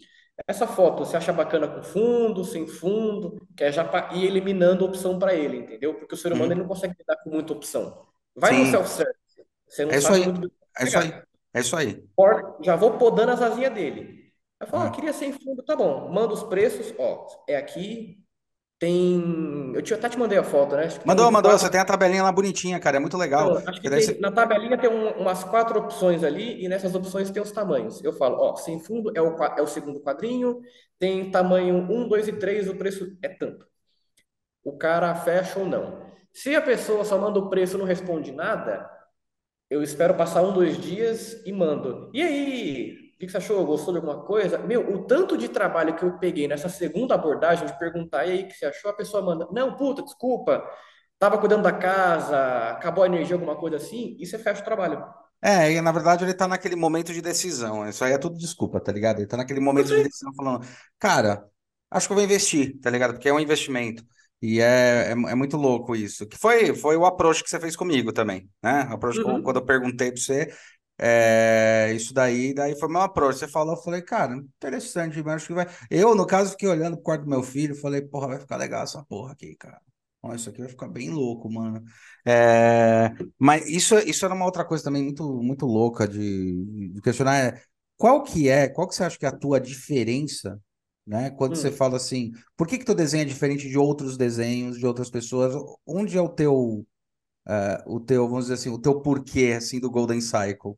Essa 0.48 0.66
foto, 0.68 1.06
você 1.06 1.18
acha 1.18 1.32
bacana 1.32 1.68
com 1.68 1.84
fundo, 1.84 2.44
sem 2.44 2.66
fundo, 2.68 3.38
que 3.56 3.64
é 3.64 3.72
já 3.72 3.84
ir 4.14 4.26
eliminando 4.26 4.86
opção 4.86 5.20
para 5.20 5.36
ele, 5.36 5.58
entendeu? 5.58 5.94
Porque 5.96 6.16
o 6.16 6.18
ser 6.18 6.34
humano 6.34 6.52
ele 6.54 6.62
Uhum. 6.62 6.68
não 6.68 6.68
consegue 6.68 6.96
lidar 6.98 7.18
com 7.24 7.30
muita 7.30 7.54
opção. 7.54 8.08
Vai 8.36 8.54
no 8.54 8.66
Sim, 8.66 8.72
self-service, 8.72 9.16
você 9.68 9.86
não 9.86 9.92
é 9.92 9.98
isso 9.98 10.08
sabe 10.08 10.26
muito 10.26 10.42
bem 10.42 10.52
É 10.80 10.84
isso 10.86 10.98
aí. 10.98 11.22
É 11.54 11.60
isso 11.60 11.76
aí. 11.76 12.04
Já 12.64 12.76
vou 12.76 12.98
podando 12.98 13.32
as 13.32 13.42
asinhas 13.42 13.74
dele. 13.74 14.32
Aí 14.60 14.68
fala, 14.68 14.86
ó, 14.86 14.88
É. 14.88 14.92
queria 14.92 15.14
sem 15.14 15.34
fundo, 15.34 15.64
tá 15.64 15.76
bom, 15.76 16.10
manda 16.12 16.34
os 16.34 16.44
preços, 16.44 16.94
ó, 17.00 17.28
é 17.48 17.56
aqui, 17.58 18.21
tem... 18.82 19.74
Eu 19.76 19.82
te- 19.84 19.94
até 19.94 20.10
te 20.10 20.18
mandei 20.18 20.40
a 20.40 20.44
foto, 20.44 20.76
né? 20.76 20.88
Mandou, 21.06 21.32
mandou. 21.32 21.52
quatro 21.52 21.60
Você 21.66 21.70
tem 21.70 21.80
a 21.80 21.86
tabelinha 21.86 22.24
lá 22.24 22.32
bonitinha, 22.32 22.80
cara. 22.80 22.98
É 22.98 23.00
muito 23.00 23.16
legal. 23.16 23.52
Então, 23.52 23.70
acho 23.70 23.80
que 23.82 23.90
tem, 23.90 24.20
na 24.20 24.32
tabelinha 24.32 24.78
tem 24.78 24.90
um- 24.90 25.12
umas 25.22 25.44
quatro 25.44 25.80
opções 25.80 26.24
ali, 26.24 26.64
e 26.64 26.68
nessas 26.68 26.96
opções 26.96 27.30
tem 27.30 27.42
os 27.44 27.52
tamanhos. 27.52 28.04
Eu 28.04 28.12
falo, 28.14 28.38
ó, 28.42 28.56
sem 28.56 28.80
fundo 28.84 29.12
é 29.16 29.22
o, 29.22 29.36
é 29.58 29.62
o 29.62 29.68
segundo 29.68 30.00
quadrinho, 30.02 30.62
tem 30.98 31.30
tamanho 31.30 31.76
um 31.78 32.08
2 32.08 32.28
e 32.28 32.34
3 32.34 32.68
o 32.68 32.76
preço 32.76 33.16
é 33.22 33.30
tanto. 33.30 33.66
O 34.64 34.78
cara 34.78 35.14
fecha 35.16 35.60
ou 35.60 35.66
não. 35.66 36.02
Se 36.34 36.56
a 36.56 36.62
pessoa 36.62 37.04
só 37.06 37.18
manda 37.18 37.40
o 37.40 37.50
preço 37.50 37.76
e 37.78 37.80
não 37.80 37.86
responde 37.86 38.32
nada, 38.32 38.90
eu 39.70 39.84
espero 39.84 40.16
passar 40.16 40.44
um, 40.44 40.54
dois 40.54 40.78
dias 40.82 41.42
e 41.46 41.54
mando. 41.54 42.12
E 42.14 42.22
aí, 42.22 42.98
que 43.22 43.28
que 43.28 43.32
você 43.32 43.38
achou? 43.40 43.66
Gostou 43.66 43.94
de 43.94 44.00
alguma 44.00 44.24
coisa? 44.26 44.58
Meu, 44.60 44.82
o 44.94 45.06
tanto 45.06 45.38
de 45.38 45.50
trabalho 45.50 45.96
que 45.96 46.04
eu 46.04 46.18
peguei 46.20 46.48
nessa 46.48 46.70
segunda 46.70 47.16
abordagem 47.16 47.66
de 47.68 47.78
perguntar, 47.80 48.26
e 48.28 48.32
aí, 48.32 48.44
o 48.44 48.48
que 48.48 48.54
você 48.56 48.66
achou? 48.68 48.92
A 48.92 48.96
pessoa 48.96 49.24
manda, 49.24 49.48
não, 49.52 49.76
puta, 49.78 50.04
desculpa. 50.04 50.64
tava 51.20 51.38
cuidando 51.40 51.64
da 51.64 51.72
casa, 51.74 52.72
acabou 52.72 53.04
a 53.04 53.08
energia, 53.08 53.36
alguma 53.36 53.56
coisa 53.58 53.78
assim, 53.78 54.18
e 54.20 54.26
você 54.26 54.40
fecha 54.40 54.62
o 54.62 54.66
trabalho. 54.66 55.04
É, 55.44 55.72
e 55.74 55.82
na 55.82 55.92
verdade 55.92 56.24
ele 56.24 56.34
tá 56.36 56.48
naquele 56.48 56.76
momento 56.76 57.12
de 57.14 57.22
decisão. 57.22 57.88
Isso 57.90 58.04
aí 58.04 58.14
é 58.14 58.18
tudo 58.18 58.38
desculpa, 58.38 58.80
tá 58.80 58.92
ligado? 58.92 59.18
Ele 59.20 59.28
tá 59.28 59.38
naquele 59.38 59.60
momento 59.60 59.94
de 59.94 60.00
sei. 60.00 60.04
decisão 60.04 60.32
falando, 60.36 60.66
cara, 61.00 61.48
acho 61.90 62.08
que 62.08 62.14
eu 62.14 62.16
vou 62.16 62.24
investir, 62.24 62.80
tá 62.80 62.90
ligado? 62.92 63.14
Porque 63.14 63.28
é 63.30 63.34
um 63.34 63.40
investimento. 63.40 64.04
E 64.42 64.60
é, 64.60 65.10
é, 65.10 65.12
é 65.12 65.36
muito 65.36 65.58
louco 65.58 65.96
isso. 65.96 66.28
Que 66.28 66.38
foi, 66.38 66.76
foi 66.76 66.96
o 66.96 67.06
approach 67.06 67.44
que 67.44 67.50
você 67.50 67.60
fez 67.60 67.76
comigo 67.76 68.12
também, 68.14 68.50
né? 68.64 68.84
O 68.92 68.94
approach 68.94 69.20
eu- 69.24 69.42
quando 69.42 69.58
eu 69.58 69.62
Uhum. 69.62 69.66
perguntei 69.66 70.12
pra 70.12 70.22
você, 70.22 70.54
é, 71.02 71.92
isso 71.96 72.14
daí, 72.14 72.54
daí 72.54 72.76
foi 72.80 72.90
meu 72.90 73.02
approach. 73.02 73.40
Você 73.40 73.48
falou, 73.48 73.76
eu 73.76 73.82
falei, 73.82 74.02
cara, 74.02 74.36
interessante, 74.36 75.22
mas 75.24 75.36
acho 75.36 75.48
que 75.48 75.54
vai. 75.54 75.68
Eu, 75.90 76.14
no 76.16 76.26
caso, 76.28 76.52
fiquei 76.52 76.70
olhando 76.70 76.96
pro 76.98 77.04
quarto 77.04 77.24
do 77.24 77.30
meu 77.30 77.44
filho, 77.44 77.76
falei, 77.76 78.02
porra, 78.02 78.28
vai 78.30 78.40
ficar 78.40 78.58
legal 78.58 78.84
essa 78.84 79.04
porra 79.06 79.34
aqui, 79.34 79.56
cara. 79.56 79.82
Ó, 80.24 80.34
isso 80.36 80.50
aqui 80.50 80.60
vai 80.60 80.70
ficar 80.70 80.88
bem 80.88 81.10
louco, 81.10 81.52
mano. 81.52 81.84
É, 82.26 83.12
mas 83.40 83.68
isso, 83.68 83.98
isso 84.00 84.24
era 84.26 84.34
uma 84.36 84.46
outra 84.46 84.64
coisa 84.64 84.84
também 84.84 85.04
muito, 85.04 85.24
muito 85.42 85.66
louca 85.66 86.08
de, 86.08 86.92
de 86.94 87.02
questionar. 87.02 87.38
É, 87.38 87.62
qual 87.98 88.24
que 88.24 88.48
é, 88.50 88.68
qual 88.70 88.88
que 88.88 88.96
você 88.96 89.04
acha 89.04 89.18
que 89.18 89.26
é 89.26 89.30
a 89.30 89.36
tua 89.38 89.60
diferença, 89.60 90.60
né? 91.06 91.32
Quando 91.32 91.56
você 91.56 91.70
Hum. 91.70 91.72
fala 91.72 91.98
assim, 91.98 92.32
por 92.56 92.68
que 92.68 92.78
que 92.78 92.86
teu 92.86 92.94
desenho 92.96 93.24
é 93.24 93.26
diferente 93.26 93.68
de 93.68 93.78
outros 93.78 94.18
desenhos, 94.18 94.78
de 94.78 94.86
outras 94.86 95.10
pessoas? 95.10 95.54
Onde 95.86 96.18
é 96.18 96.22
o 96.22 96.30
teu, 96.30 96.86
é, 97.48 97.84
o 97.88 98.00
teu, 98.00 98.28
vamos 98.28 98.46
dizer 98.46 98.56
assim, 98.56 98.70
o 98.70 98.80
teu 98.80 99.02
porquê, 99.02 99.54
assim, 99.58 99.80
do 99.80 99.90
Golden 99.92 100.22
Cycle? 100.22 100.76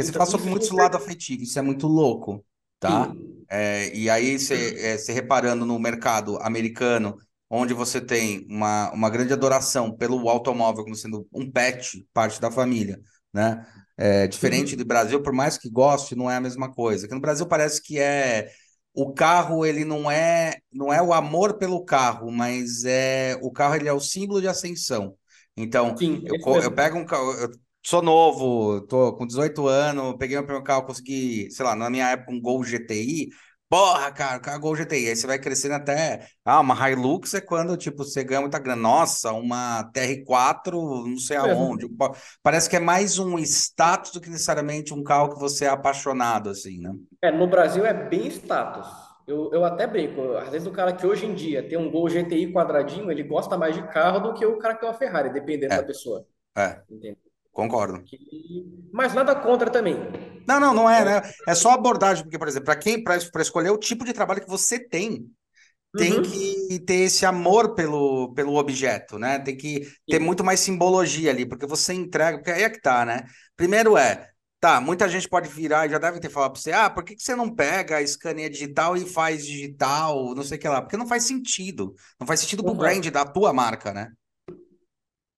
Porque 0.00 0.10
você 0.10 0.12
Então, 0.12 0.24
fala 0.24 0.26
sobre 0.26 0.48
muito 0.48 0.64
me 0.64 0.64
esse 0.64 0.74
lado 0.74 0.96
afetivo, 0.96 1.42
isso 1.42 1.58
é 1.58 1.62
muito 1.62 1.86
louco, 1.86 2.44
tá? 2.78 3.14
Sim. 3.14 3.46
É, 3.50 3.94
e 3.94 4.08
aí, 4.08 4.38
você, 4.38 4.76
é, 4.78 5.12
reparando 5.12 5.66
no 5.66 5.78
mercado 5.78 6.38
americano, 6.40 7.16
onde 7.50 7.74
você 7.74 8.00
tem 8.00 8.46
uma, 8.48 8.90
uma 8.92 9.10
grande 9.10 9.32
adoração 9.32 9.94
pelo 9.96 10.28
automóvel 10.28 10.84
como 10.84 10.94
sendo 10.96 11.26
um 11.32 11.50
pet, 11.50 12.06
parte 12.14 12.40
da 12.40 12.50
família, 12.50 13.00
né? 13.32 13.66
É, 13.98 14.26
diferente 14.26 14.76
do 14.76 14.84
Uhum. 14.84 14.86
Brasil, 14.86 15.22
por 15.22 15.32
mais 15.32 15.58
que 15.58 15.68
goste, 15.68 16.14
não 16.16 16.30
é 16.30 16.36
a 16.36 16.40
mesma 16.40 16.72
coisa. 16.72 17.06
Que 17.06 17.14
no 17.14 17.20
Brasil 17.20 17.46
parece 17.46 17.82
que 17.82 17.98
é 17.98 18.50
o 18.94 19.12
carro, 19.12 19.64
ele 19.66 19.84
não 19.84 20.10
é, 20.10 20.54
não 20.72 20.92
é 20.92 21.02
o 21.02 21.12
amor 21.12 21.58
pelo 21.58 21.84
carro, 21.84 22.30
mas 22.30 22.84
é 22.84 23.36
o 23.42 23.50
carro, 23.52 23.74
ele 23.76 23.88
é 23.88 23.92
o 23.92 24.00
símbolo 24.00 24.40
de 24.40 24.48
ascensão. 24.48 25.16
Então, 25.56 25.96
Sim, 25.98 26.24
é 26.32 26.38
eu, 26.46 26.60
eu 26.62 26.72
pego 26.74 26.98
um 26.98 27.04
carro, 27.04 27.32
eu 27.34 27.50
sou 27.82 28.02
novo, 28.02 28.80
tô 28.86 29.14
com 29.16 29.26
18 29.26 29.66
anos, 29.68 30.16
peguei 30.18 30.36
meu 30.36 30.44
primeiro 30.44 30.64
carro, 30.64 30.84
consegui, 30.86 31.50
sei 31.50 31.64
lá, 31.64 31.74
na 31.74 31.90
minha 31.90 32.08
época, 32.10 32.32
um 32.32 32.40
Gol 32.40 32.62
GTI. 32.64 33.28
Porra, 33.68 34.10
cara, 34.12 34.38
o 34.38 34.40
carro 34.42 34.60
Gol 34.60 34.74
GTI. 34.76 35.08
Aí 35.10 35.16
você 35.16 35.26
vai 35.26 35.38
crescendo 35.38 35.74
até. 35.74 36.28
Ah, 36.44 36.60
uma 36.60 36.74
Hilux 36.90 37.34
é 37.34 37.40
quando, 37.40 37.76
tipo, 37.76 37.98
você 38.04 38.24
ganha 38.24 38.40
muita 38.40 38.58
grana. 38.58 38.82
Nossa, 38.82 39.32
uma 39.32 39.84
TR4, 39.92 41.06
não 41.06 41.16
sei 41.18 41.36
Isso 41.36 41.36
aonde. 41.36 41.88
Pa- 41.88 42.12
Parece 42.42 42.68
que 42.68 42.76
é 42.76 42.80
mais 42.80 43.18
um 43.18 43.38
status 43.38 44.10
do 44.12 44.20
que 44.20 44.28
necessariamente 44.30 44.92
um 44.92 45.04
carro 45.04 45.32
que 45.34 45.38
você 45.40 45.66
é 45.66 45.68
apaixonado, 45.68 46.50
assim, 46.50 46.80
né? 46.80 46.92
É, 47.22 47.30
no 47.30 47.46
Brasil 47.46 47.84
é 47.84 47.92
bem 47.92 48.26
status. 48.28 48.86
Eu, 49.26 49.50
eu 49.52 49.64
até 49.64 49.86
brinco. 49.86 50.36
Às 50.36 50.50
vezes 50.50 50.66
o 50.66 50.72
cara 50.72 50.92
que 50.92 51.06
hoje 51.06 51.26
em 51.26 51.34
dia 51.34 51.66
tem 51.66 51.78
um 51.78 51.90
Gol 51.90 52.08
GTI 52.08 52.52
quadradinho, 52.52 53.10
ele 53.10 53.22
gosta 53.22 53.56
mais 53.56 53.74
de 53.74 53.82
carro 53.88 54.20
do 54.20 54.34
que 54.34 54.44
o 54.44 54.58
cara 54.58 54.74
que 54.74 54.80
tem 54.80 54.88
uma 54.88 54.94
Ferrari, 54.94 55.30
dependendo 55.32 55.74
da 55.74 55.82
É, 55.82 55.82
pessoa. 55.82 56.26
é, 56.56 56.84
Entende? 56.90 57.18
Concordo. 57.62 58.08
Mas 58.92 59.14
nada 59.14 59.34
contra 59.34 59.70
também. 59.70 59.96
Não, 60.46 60.58
não, 60.58 60.74
não 60.74 60.90
é, 60.90 61.04
né? 61.04 61.30
É 61.46 61.54
só 61.54 61.70
abordagem, 61.72 62.24
porque, 62.24 62.38
por 62.38 62.48
exemplo, 62.48 62.66
para 62.66 62.76
quem, 62.76 63.02
para 63.02 63.16
escolher 63.16 63.70
o 63.70 63.78
tipo 63.78 64.04
de 64.04 64.12
trabalho 64.12 64.40
que 64.40 64.48
você 64.48 64.78
tem, 64.78 65.26
tem 65.96 66.20
Uhum. 66.20 66.22
que 66.22 66.80
ter 66.86 66.96
esse 67.06 67.26
amor 67.26 67.74
pelo, 67.74 68.34
pelo 68.34 68.56
objeto, 68.56 69.18
né? 69.18 69.38
Tem 69.40 69.56
que 69.56 69.88
ter 70.08 70.18
Sim. 70.18 70.24
muito 70.24 70.44
mais 70.44 70.60
simbologia 70.60 71.30
ali, 71.30 71.46
porque 71.46 71.66
você 71.66 71.94
entrega, 71.94 72.38
porque 72.38 72.50
aí 72.52 72.64
é 72.64 72.70
que 72.70 72.80
tá, 72.80 73.04
né? 73.06 73.24
Primeiro 73.56 73.96
é, 73.98 74.28
tá, 74.60 74.80
muita 74.80 75.08
gente 75.08 75.28
pode 75.28 75.48
virar 75.50 75.86
e 75.86 75.90
já 75.90 75.98
deve 75.98 76.20
ter 76.20 76.30
falado 76.30 76.52
pra 76.54 76.60
você, 76.62 76.72
ah, 76.72 76.90
por 76.90 77.04
que 77.04 77.16
que 77.16 77.22
você 77.22 77.36
não 77.36 77.54
pega 77.54 77.96
a 77.98 78.02
escaneia 78.02 78.50
digital 78.50 78.96
e 78.96 79.06
faz 79.06 79.46
digital, 79.46 80.34
não 80.34 80.44
sei 80.44 80.58
o 80.58 80.60
que 80.60 80.68
lá? 80.68 80.82
Porque 80.82 80.96
não 80.98 81.08
faz 81.08 81.24
sentido. 81.24 81.94
Não 82.20 82.26
faz 82.26 82.40
sentido 82.40 82.64
pro 82.64 82.72
Não 82.72 82.76
faz. 82.76 83.00
brand 83.00 83.06
da 83.10 83.24
tua 83.26 83.52
marca, 83.52 83.92
né? 83.94 84.08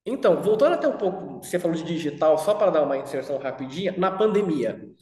Então, 0.05 0.43
voltando 0.43 0.75
até 0.75 0.89
um 0.89 0.97
pouco, 0.97 1.43
você 1.43 1.59
falou 1.59 1.77
de 1.77 1.85
digital, 1.85 2.37
só 2.39 2.55
para 2.55 2.71
dar 2.71 2.83
uma 2.83 2.97
inserção 2.97 3.39
rapidinha, 3.39 3.95
na 3.97 4.11
pandemia, 4.11 4.81
o 4.85 4.95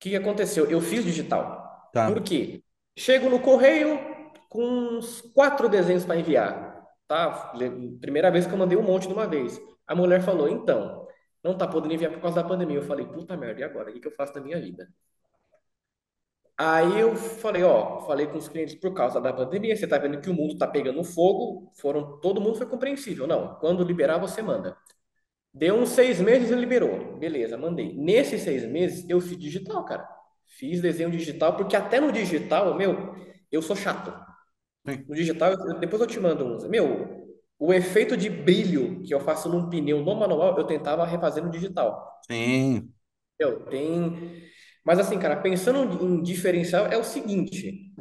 que 0.00 0.16
aconteceu? 0.16 0.70
Eu 0.70 0.80
fiz 0.80 1.04
digital. 1.04 1.90
Tá. 1.92 2.10
Por 2.10 2.22
quê? 2.22 2.62
Chego 2.96 3.28
no 3.28 3.40
correio 3.40 3.98
com 4.48 4.62
uns 4.62 5.20
quatro 5.20 5.68
desenhos 5.68 6.04
para 6.04 6.16
enviar, 6.16 6.82
tá? 7.06 7.52
Primeira 8.00 8.30
vez 8.30 8.46
que 8.46 8.52
eu 8.52 8.58
mandei 8.58 8.78
um 8.78 8.82
monte 8.82 9.06
de 9.06 9.12
uma 9.12 9.26
vez. 9.26 9.60
A 9.86 9.94
mulher 9.94 10.22
falou, 10.22 10.48
então, 10.48 11.06
não 11.42 11.56
tá 11.56 11.66
podendo 11.66 11.94
enviar 11.94 12.12
por 12.12 12.20
causa 12.20 12.42
da 12.42 12.48
pandemia. 12.48 12.78
Eu 12.78 12.82
falei, 12.82 13.06
puta 13.06 13.36
merda, 13.36 13.60
e 13.60 13.64
agora? 13.64 13.90
O 13.90 13.92
que 13.92 14.00
que 14.00 14.08
eu 14.08 14.14
faço 14.14 14.32
da 14.32 14.40
minha 14.40 14.60
vida? 14.60 14.88
Aí 16.60 16.98
eu 17.00 17.14
falei, 17.16 17.62
ó, 17.62 18.00
falei 18.00 18.26
com 18.26 18.36
os 18.38 18.48
clientes 18.48 18.74
por 18.74 18.92
causa 18.92 19.20
da 19.20 19.32
pandemia, 19.32 19.76
você 19.76 19.86
tá 19.86 19.96
vendo 19.98 20.20
que 20.20 20.28
o 20.28 20.34
mundo 20.34 20.58
tá 20.58 20.66
pegando 20.66 21.04
fogo, 21.04 21.70
foram, 21.80 22.18
todo 22.20 22.40
mundo 22.40 22.56
foi 22.58 22.66
compreensível. 22.66 23.26
Não, 23.28 23.54
quando 23.60 23.84
liberar 23.84 24.18
você 24.18 24.42
manda. 24.42 24.76
Deu 25.54 25.76
uns 25.76 25.90
seis 25.90 26.20
meses 26.20 26.50
e 26.50 26.54
liberou. 26.54 27.16
Beleza, 27.18 27.58
mandei. 27.58 27.94
Nesses 27.96 28.42
seis 28.42 28.64
meses, 28.64 29.08
eu 29.08 29.20
fiz 29.20 29.38
digital, 29.38 29.84
cara. 29.84 30.08
Fiz 30.46 30.80
desenho 30.80 31.10
digital, 31.10 31.56
porque 31.56 31.76
até 31.76 32.00
no 32.00 32.12
digital, 32.12 32.74
meu, 32.76 33.14
eu 33.52 33.62
sou 33.62 33.76
chato. 33.76 34.12
No 35.08 35.14
digital, 35.14 35.52
eu- 35.52 35.80
depois 35.80 36.00
eu 36.02 36.08
te 36.08 36.20
mando 36.20 36.44
uns. 36.46 36.64
Meu, 36.68 37.28
o 37.58 37.72
efeito 37.74 38.16
de 38.16 38.30
brilho 38.30 39.02
que 39.04 39.14
eu 39.14 39.20
faço 39.20 39.48
num 39.48 39.68
pneu 39.70 40.02
no 40.04 40.16
manual, 40.16 40.56
eu 40.58 40.64
tentava 40.66 41.06
refazer 41.06 41.44
no 41.44 41.50
digital. 41.50 42.20
Sim. 42.28 42.94
Meu, 43.38 43.64
tem. 43.66 44.48
Mas 44.88 44.98
assim, 45.00 45.18
cara, 45.20 45.36
pensando 45.36 46.04
em 46.04 46.22
diferencial, 46.22 46.86
é 46.88 46.98
o 46.98 47.04
seguinte. 47.04 47.92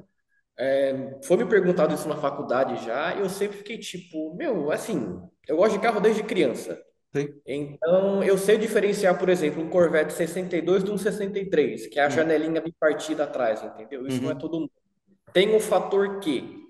Foi 1.26 1.38
me 1.38 1.46
perguntado 1.46 1.94
isso 1.94 2.08
na 2.08 2.16
faculdade 2.18 2.84
já, 2.86 3.16
e 3.16 3.20
eu 3.20 3.30
sempre 3.30 3.58
fiquei 3.58 3.78
tipo, 3.78 4.36
meu, 4.36 4.72
assim, 4.72 5.22
eu 5.48 5.58
gosto 5.58 5.74
de 5.74 5.80
carro 5.80 6.00
desde 6.00 6.24
criança. 6.24 6.82
Sim. 7.14 7.80
Então, 7.82 8.24
eu 8.24 8.38
sei 8.38 8.58
diferenciar, 8.58 9.18
por 9.20 9.30
exemplo, 9.30 9.62
um 9.64 9.70
Corvette 9.70 10.14
62 10.14 10.84
de 10.84 10.92
um 10.92 10.98
63, 10.98 11.88
que 11.88 12.00
é 12.00 12.04
a 12.06 12.10
Uhum. 12.10 12.10
janelinha 12.10 12.62
bipartida 12.62 13.24
atrás, 13.26 13.64
entendeu? 13.64 14.08
Isso 14.08 14.24
não 14.24 14.32
é 14.32 14.36
Uhum. 14.36 14.40
todo 14.40 14.60
mundo. 14.62 14.72
Tem 15.34 15.56
o 15.56 15.60
fator 15.60 16.20
que 16.22 16.68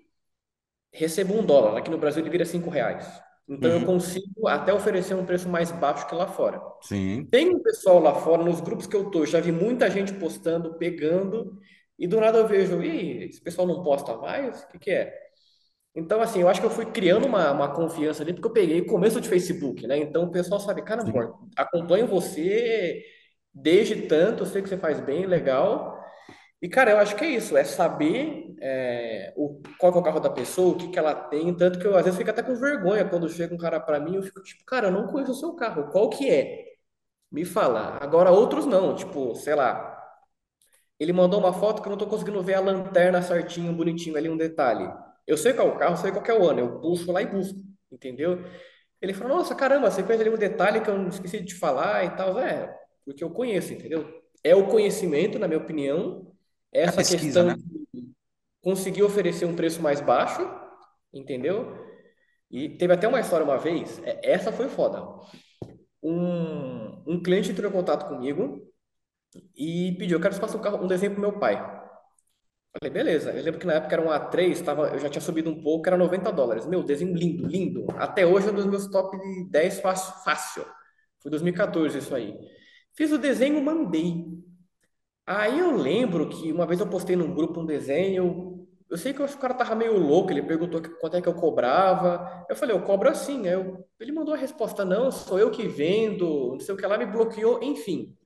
recebo 0.91 1.33
um 1.33 1.45
dólar, 1.45 1.77
aqui 1.77 1.89
no 1.89 1.97
Brasil 1.97 2.21
ele 2.21 2.29
vira 2.29 2.45
cinco 2.45 2.69
reais. 2.69 3.05
Então, 3.47 3.71
eu 3.71 3.79
Uhum. 3.79 3.85
consigo 3.85 4.47
até 4.47 4.73
oferecer 4.73 5.13
um 5.15 5.25
preço 5.25 5.47
mais 5.49 5.71
baixo 5.71 6.07
que 6.07 6.15
lá 6.15 6.27
fora. 6.27 6.61
Sim. 6.81 7.31
Tem 7.31 7.49
um 7.49 7.61
pessoal 7.61 7.99
lá 7.99 8.15
fora, 8.15 8.43
nos 8.43 8.61
grupos 8.61 8.87
que 8.87 8.95
eu 8.95 9.09
tô, 9.11 9.19
eu 9.21 9.25
já 9.27 9.39
vi 9.41 9.51
muita 9.51 9.89
gente 9.89 10.13
postando, 10.13 10.75
pegando, 10.77 11.59
e 11.99 12.07
do 12.07 12.19
nada 12.21 12.37
eu 12.39 12.47
vejo, 12.47 12.81
e 12.83 13.25
esse 13.25 13.41
pessoal 13.41 13.67
não 13.67 13.83
posta 13.83 14.15
mais? 14.17 14.63
O 14.63 14.67
que 14.69 14.79
que 14.79 14.91
é? 14.91 15.13
Então, 15.95 16.21
assim, 16.21 16.41
eu 16.41 16.47
acho 16.49 16.61
que 16.61 16.67
eu 16.67 16.71
fui 16.71 16.85
criando 16.85 17.25
uma, 17.25 17.51
uma 17.51 17.73
confiança 17.73 18.21
ali, 18.23 18.33
porque 18.33 18.47
eu 18.47 18.53
peguei 18.53 18.81
o 18.81 18.85
começo 18.85 19.19
de 19.19 19.27
Facebook, 19.29 19.87
né? 19.87 19.97
Então 19.97 20.25
o 20.25 20.31
pessoal 20.31 20.59
sabe, 20.59 20.83
cara, 20.83 21.01
amor, 21.01 21.39
acompanho 21.55 22.05
você 22.07 23.03
desde 23.53 24.03
tanto, 24.07 24.43
eu 24.43 24.47
sei 24.47 24.61
que 24.61 24.69
você 24.69 24.77
faz 24.77 24.99
bem, 24.99 25.25
legal. 25.25 25.96
E, 26.61 26.67
cara, 26.67 26.91
eu 26.91 26.97
acho 26.97 27.15
que 27.15 27.23
é 27.23 27.29
isso, 27.29 27.55
é 27.55 27.63
saber 27.63 28.55
é, 28.59 29.31
o, 29.37 29.61
qual 29.77 29.93
é 29.93 29.97
o 29.97 30.01
carro 30.03 30.19
da 30.19 30.29
pessoa, 30.29 30.73
o 30.73 30.77
que 30.77 30.87
que 30.89 30.97
ela 30.97 31.13
tem, 31.13 31.55
tanto 31.55 31.77
que 31.79 31.85
eu 31.85 31.95
às 31.95 32.03
vezes 32.03 32.17
fico 32.17 32.31
até 32.31 32.41
com 32.41 32.55
vergonha 32.55 33.07
quando 33.07 33.29
chega 33.29 33.53
um 33.53 33.57
cara 33.59 33.79
pra 33.79 33.99
mim, 33.99 34.15
eu 34.15 34.23
fico 34.23 34.41
tipo, 34.41 34.65
cara, 34.65 34.87
eu 34.87 34.91
não 34.91 35.05
conheço 35.07 35.31
o 35.33 35.35
seu 35.35 35.53
carro, 35.55 35.91
qual 35.91 36.09
que 36.09 36.27
é? 36.29 36.65
Me 37.31 37.45
fala. 37.45 37.97
Agora 38.01 38.31
outros 38.31 38.65
não, 38.65 38.95
tipo, 38.95 39.35
sei 39.35 39.55
lá, 39.55 39.97
ele 40.99 41.13
mandou 41.13 41.39
uma 41.39 41.53
foto 41.53 41.81
que 41.81 41.87
eu 41.87 41.91
não 41.91 41.97
tô 41.97 42.07
conseguindo 42.07 42.41
ver 42.43 42.55
a 42.55 42.59
lanterna 42.59 43.21
certinho, 43.21 43.73
bonitinho 43.73 44.17
ali, 44.17 44.29
um 44.29 44.37
detalhe. 44.37 44.89
Eu 45.27 45.37
sei 45.37 45.53
qual 45.53 45.67
é 45.69 45.71
o 45.71 45.77
carro, 45.77 45.97
sei 45.97 46.11
qual 46.11 46.25
é 46.25 46.33
o 46.39 46.49
ano, 46.49 46.59
eu 46.61 46.79
puxo 46.79 47.11
lá 47.11 47.21
e 47.21 47.25
busco, 47.27 47.59
entendeu? 47.91 48.43
Ele 49.01 49.13
falou, 49.13 49.37
nossa, 49.37 49.55
caramba, 49.55 49.91
você 49.91 50.03
fez 50.03 50.19
ali 50.21 50.29
um 50.29 50.37
detalhe 50.37 50.81
que 50.81 50.89
eu 50.89 51.07
esqueci 51.09 51.39
de 51.39 51.47
te 51.47 51.55
falar 51.55 52.05
e 52.05 52.09
tal. 52.15 52.39
É, 52.39 52.75
porque 53.05 53.23
eu 53.23 53.29
conheço, 53.31 53.73
entendeu? 53.73 54.21
É 54.43 54.55
o 54.55 54.67
conhecimento, 54.67 55.37
na 55.39 55.47
minha 55.47 55.59
opinião, 55.59 56.31
essa 56.71 56.97
pesquisa, 56.97 57.17
questão 57.17 57.45
né? 57.45 57.55
de 57.93 58.09
conseguir 58.61 59.03
oferecer 59.03 59.45
um 59.45 59.55
preço 59.55 59.81
mais 59.81 60.01
baixo, 60.01 60.41
entendeu? 61.13 61.85
E 62.49 62.69
teve 62.69 62.93
até 62.93 63.07
uma 63.07 63.19
história 63.19 63.45
uma 63.45 63.57
vez, 63.57 64.01
é- 64.03 64.19
essa 64.31 64.51
foi 64.51 64.69
foda. 64.69 65.03
Um, 66.01 67.03
um 67.05 67.21
cliente 67.21 67.51
entrou 67.51 67.69
em 67.69 67.73
contato 67.73 68.07
comigo 68.07 68.61
e 69.55 69.95
pediu, 69.97 70.17
eu 70.17 70.21
quero 70.21 70.33
que 70.33 70.39
você 70.39 70.41
faça 70.41 70.57
um, 70.57 70.61
carro, 70.61 70.83
um 70.83 70.87
desenho 70.87 71.11
pro 71.13 71.21
meu 71.21 71.39
pai. 71.39 71.55
Falei, 72.79 72.93
beleza. 72.93 73.31
Eu 73.31 73.43
lembro 73.43 73.59
que 73.59 73.65
na 73.65 73.73
época 73.73 73.95
era 73.95 74.01
um 74.01 74.11
A3, 74.11 74.61
tava, 74.61 74.89
eu 74.89 74.99
já 74.99 75.09
tinha 75.09 75.21
subido 75.21 75.49
um 75.49 75.61
pouco, 75.61 75.87
era 75.87 75.97
90 75.97 76.31
dólares. 76.31 76.65
Meu, 76.65 76.83
desenho 76.83 77.13
lindo, 77.15 77.47
lindo. 77.47 77.85
Até 77.97 78.25
hoje 78.25 78.47
é 78.47 78.51
um 78.51 78.55
dos 78.55 78.65
meus 78.65 78.87
top 78.87 79.17
10 79.49 79.79
fácil, 79.79 80.13
fácil. 80.23 80.65
Foi 81.19 81.31
2014 81.31 81.97
isso 81.97 82.13
aí. 82.13 82.37
Fiz 82.93 83.11
o 83.11 83.17
desenho, 83.17 83.61
mandei. 83.63 84.25
Aí 85.27 85.59
eu 85.59 85.71
lembro 85.75 86.29
que 86.29 86.51
uma 86.51 86.65
vez 86.65 86.79
eu 86.79 86.89
postei 86.89 87.15
num 87.15 87.33
grupo 87.33 87.59
um 87.61 87.65
desenho, 87.65 88.65
eu 88.89 88.97
sei 88.97 89.13
que 89.13 89.21
o 89.21 89.37
cara 89.37 89.53
tava 89.53 89.75
meio 89.75 89.97
louco, 89.99 90.31
ele 90.31 90.41
perguntou 90.41 90.81
quanto 91.01 91.17
é 91.17 91.21
que 91.21 91.27
eu 91.27 91.35
cobrava. 91.35 92.45
Eu 92.49 92.55
falei, 92.55 92.75
eu 92.75 92.81
cobro 92.83 93.09
assim. 93.09 93.43
Ele 93.99 94.11
mandou 94.13 94.33
a 94.33 94.37
resposta, 94.37 94.85
não, 94.85 95.11
sou 95.11 95.37
eu 95.39 95.51
que 95.51 95.67
vendo, 95.67 96.51
não 96.53 96.59
sei 96.61 96.73
o 96.73 96.77
que 96.77 96.85
lá, 96.87 96.97
me 96.97 97.05
bloqueou, 97.05 97.61
enfim. 97.63 98.17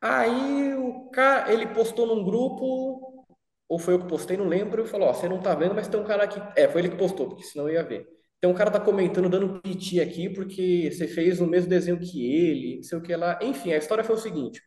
Aí 0.00 0.74
o 0.74 1.08
cara, 1.10 1.52
ele 1.52 1.66
postou 1.68 2.06
num 2.06 2.24
grupo, 2.24 3.26
ou 3.68 3.78
foi 3.78 3.94
eu 3.94 4.00
que 4.00 4.08
postei, 4.08 4.36
não 4.36 4.48
lembro, 4.48 4.82
e 4.84 4.86
falou, 4.88 5.08
ó, 5.08 5.12
você 5.14 5.28
não 5.28 5.40
tá 5.40 5.54
vendo, 5.54 5.74
mas 5.74 5.88
tem 5.88 6.00
um 6.00 6.04
cara 6.04 6.24
aqui. 6.24 6.40
É, 6.56 6.68
foi 6.68 6.82
ele 6.82 6.90
que 6.90 6.96
postou, 6.98 7.28
porque 7.28 7.44
senão 7.44 7.68
eu 7.68 7.74
ia 7.74 7.84
ver. 7.84 8.06
Tem 8.40 8.50
um 8.50 8.54
cara 8.54 8.70
tá 8.70 8.80
comentando, 8.80 9.28
dando 9.28 9.60
piti 9.62 10.00
aqui, 10.00 10.28
porque 10.28 10.90
você 10.90 11.06
fez 11.08 11.40
o 11.40 11.46
mesmo 11.46 11.70
desenho 11.70 11.98
que 12.00 12.26
ele, 12.26 12.76
não 12.76 12.82
sei 12.82 12.98
o 12.98 13.02
que 13.02 13.14
lá. 13.16 13.38
Enfim, 13.42 13.72
a 13.72 13.78
história 13.78 14.02
foi 14.04 14.16
o 14.16 14.18
seguinte. 14.18 14.60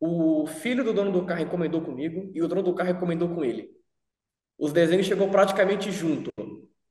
O 0.00 0.46
filho 0.46 0.84
do 0.84 0.92
dono 0.92 1.12
do 1.12 1.26
carro 1.26 1.42
encomendou 1.42 1.80
comigo 1.82 2.30
e 2.34 2.42
o 2.42 2.48
dono 2.48 2.62
do 2.62 2.74
carro 2.74 2.90
encomendou 2.90 3.28
com 3.34 3.44
ele. 3.44 3.70
Os 4.58 4.72
desenhos 4.72 5.06
chegou 5.06 5.30
praticamente 5.30 5.90
junto, 5.92 6.30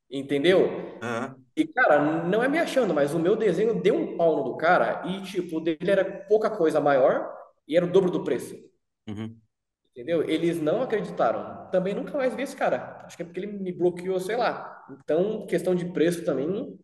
entendeu? 0.10 1.00
Aham. 1.02 1.36
E, 1.56 1.66
cara, 1.68 2.24
não 2.26 2.44
é 2.44 2.48
me 2.48 2.60
achando, 2.60 2.94
mas 2.94 3.14
o 3.14 3.20
meu 3.20 3.36
desenho 3.36 3.82
deu 3.82 3.96
um 3.96 4.18
pau 4.18 4.38
no 4.38 4.44
do 4.44 4.58
cara 4.58 5.04
e, 5.08 5.24
tipo, 5.24 5.58
o 5.58 5.62
dele 5.62 5.92
era 5.92 6.06
pouca 6.28 6.50
coisa 6.50 6.80
maior 6.80 7.34
e 7.68 7.76
era 7.78 7.86
o 7.86 7.92
dobro 7.92 8.12
do 8.12 8.24
preço, 8.24 8.56
Uhum. 9.08 9.42
entendeu? 9.92 10.24
Eles 10.30 10.62
não 10.62 10.82
acreditaram. 10.82 11.70
Também 11.72 11.94
nunca 11.94 12.18
mais 12.18 12.34
vi 12.36 12.44
esse 12.44 12.56
cara. 12.56 13.02
Acho 13.06 13.18
que 13.18 13.24
é 13.24 13.26
porque 13.26 13.40
ele 13.40 13.48
me 13.48 13.72
bloqueou, 13.72 14.20
sei 14.20 14.36
lá. 14.38 14.86
Então, 14.92 15.46
questão 15.48 15.76
de 15.76 15.86
preço 15.92 16.24
também 16.24 16.80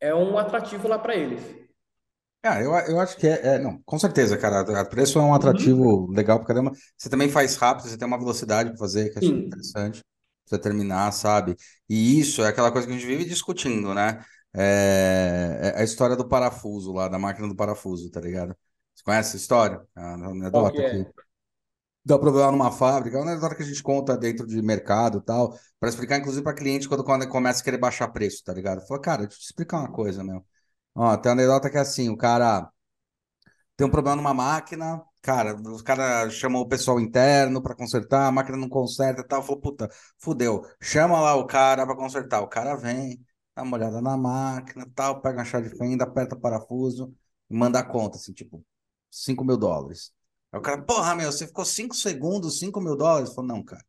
é 0.00 0.14
um 0.14 0.38
atrativo 0.38 0.88
lá 0.88 0.98
para 0.98 1.16
eles. 1.16 1.42
Ah, 2.42 2.58
eu, 2.62 2.72
eu 2.88 2.98
acho 3.00 3.16
que 3.18 3.26
é, 3.26 3.56
é- 3.56 3.58
Não, 3.58 3.82
com 3.82 3.98
certeza, 3.98 4.36
cara. 4.38 4.60
A 4.80 4.84
preço 4.84 5.18
é 5.18 5.22
um 5.22 5.34
Uhum. 5.34 5.34
atrativo 5.34 6.10
legal 6.10 6.38
pra 6.38 6.46
caramba. 6.48 6.72
Você 6.96 7.08
também 7.10 7.28
faz 7.28 7.56
rápido, 7.56 7.88
você 7.88 7.98
tem 7.98 8.06
uma 8.08 8.18
velocidade 8.18 8.70
pra 8.70 8.78
fazer, 8.78 9.10
que 9.10 9.18
acho 9.18 9.30
Sim, 9.30 9.46
interessante. 9.46 10.00
Pra 10.48 10.56
você 10.56 10.58
terminar, 10.62 11.12
sabe? 11.12 11.54
E 11.88 12.18
isso 12.18 12.42
é 12.42 12.48
aquela 12.48 12.72
coisa 12.72 12.86
que 12.86 12.92
a 12.94 12.96
gente 12.96 13.06
vive 13.06 13.24
discutindo, 13.26 13.92
né? 13.94 14.24
É, 14.54 15.72
é 15.76 15.80
a 15.80 15.84
história 15.84 16.16
do 16.16 16.26
parafuso 16.26 16.92
lá, 16.92 17.08
da 17.08 17.18
máquina 17.18 17.46
do 17.46 17.54
parafuso, 17.54 18.10
tá 18.10 18.20
ligado? 18.20 18.56
Você 18.94 19.04
conhece 19.04 19.28
essa 19.30 19.36
história? 19.36 19.80
A 19.94 20.14
qual 20.50 20.66
que 20.68 20.78
anedota 20.78 20.82
que 20.82 20.96
é? 20.96 21.10
dá 22.04 22.18
problema 22.18 22.50
numa 22.52 22.72
fábrica, 22.72 23.16
é 23.16 23.20
uma 23.20 23.30
anedota 23.32 23.54
que 23.54 23.62
a 23.62 23.66
gente 23.66 23.82
conta 23.82 24.16
dentro 24.16 24.46
de 24.46 24.60
mercado 24.62 25.18
e 25.18 25.22
tal, 25.22 25.58
para 25.78 25.88
explicar, 25.88 26.18
inclusive, 26.18 26.42
para 26.42 26.54
cliente 26.54 26.88
quando, 26.88 27.04
quando 27.04 27.28
começa 27.28 27.60
a 27.60 27.64
querer 27.64 27.78
baixar 27.78 28.08
preço, 28.08 28.42
tá 28.44 28.52
ligado? 28.52 28.86
Fala, 28.86 29.00
cara, 29.00 29.22
deixa 29.22 29.36
eu 29.36 29.40
te 29.40 29.44
explicar 29.46 29.78
uma 29.80 29.92
coisa, 29.92 30.24
meu. 30.24 30.44
Ó, 30.94 31.16
tem 31.16 31.30
uma 31.32 31.34
anedota 31.42 31.68
que 31.70 31.76
é 31.76 31.80
assim, 31.80 32.08
o 32.10 32.16
cara 32.16 32.70
tem 33.76 33.86
um 33.86 33.90
problema 33.90 34.16
numa 34.16 34.34
máquina, 34.34 35.02
cara, 35.22 35.54
os 35.56 35.82
caras 35.82 36.34
chamam 36.34 36.60
o 36.62 36.68
pessoal 36.68 37.00
interno 37.00 37.62
para 37.62 37.74
consertar, 37.74 38.26
a 38.28 38.32
máquina 38.32 38.56
não 38.56 38.68
conserta 38.68 39.22
e 39.22 39.24
tal, 39.26 39.42
falou, 39.42 39.60
puta, 39.60 39.88
fudeu, 40.18 40.62
chama 40.80 41.20
lá 41.20 41.34
o 41.34 41.46
cara 41.46 41.86
para 41.86 41.96
consertar, 41.96 42.40
o 42.42 42.48
cara 42.48 42.76
vem, 42.76 43.24
dá 43.54 43.62
uma 43.62 43.76
olhada 43.76 44.00
na 44.00 44.16
máquina, 44.16 44.86
tal, 44.94 45.20
pega 45.20 45.38
uma 45.38 45.44
chave 45.44 45.70
de 45.70 45.76
fenda, 45.76 46.04
aperta 46.04 46.34
o 46.34 46.40
parafuso 46.40 47.14
e 47.48 47.54
manda 47.56 47.78
a 47.78 47.84
conta, 47.84 48.16
assim, 48.16 48.32
tipo, 48.32 48.64
cinco 49.10 49.44
mil 49.44 49.56
dólares. 49.56 50.12
Aí 50.52 50.58
o 50.58 50.62
cara, 50.62 50.82
porra, 50.82 51.14
meu, 51.14 51.30
você 51.32 51.46
ficou 51.46 51.64
cinco 51.64 51.94
segundos, 51.94 52.58
cinco 52.58 52.80
mil 52.80 52.96
dólares? 52.96 53.30
Falou, 53.34 53.48
não, 53.48 53.62
cara, 53.64 53.84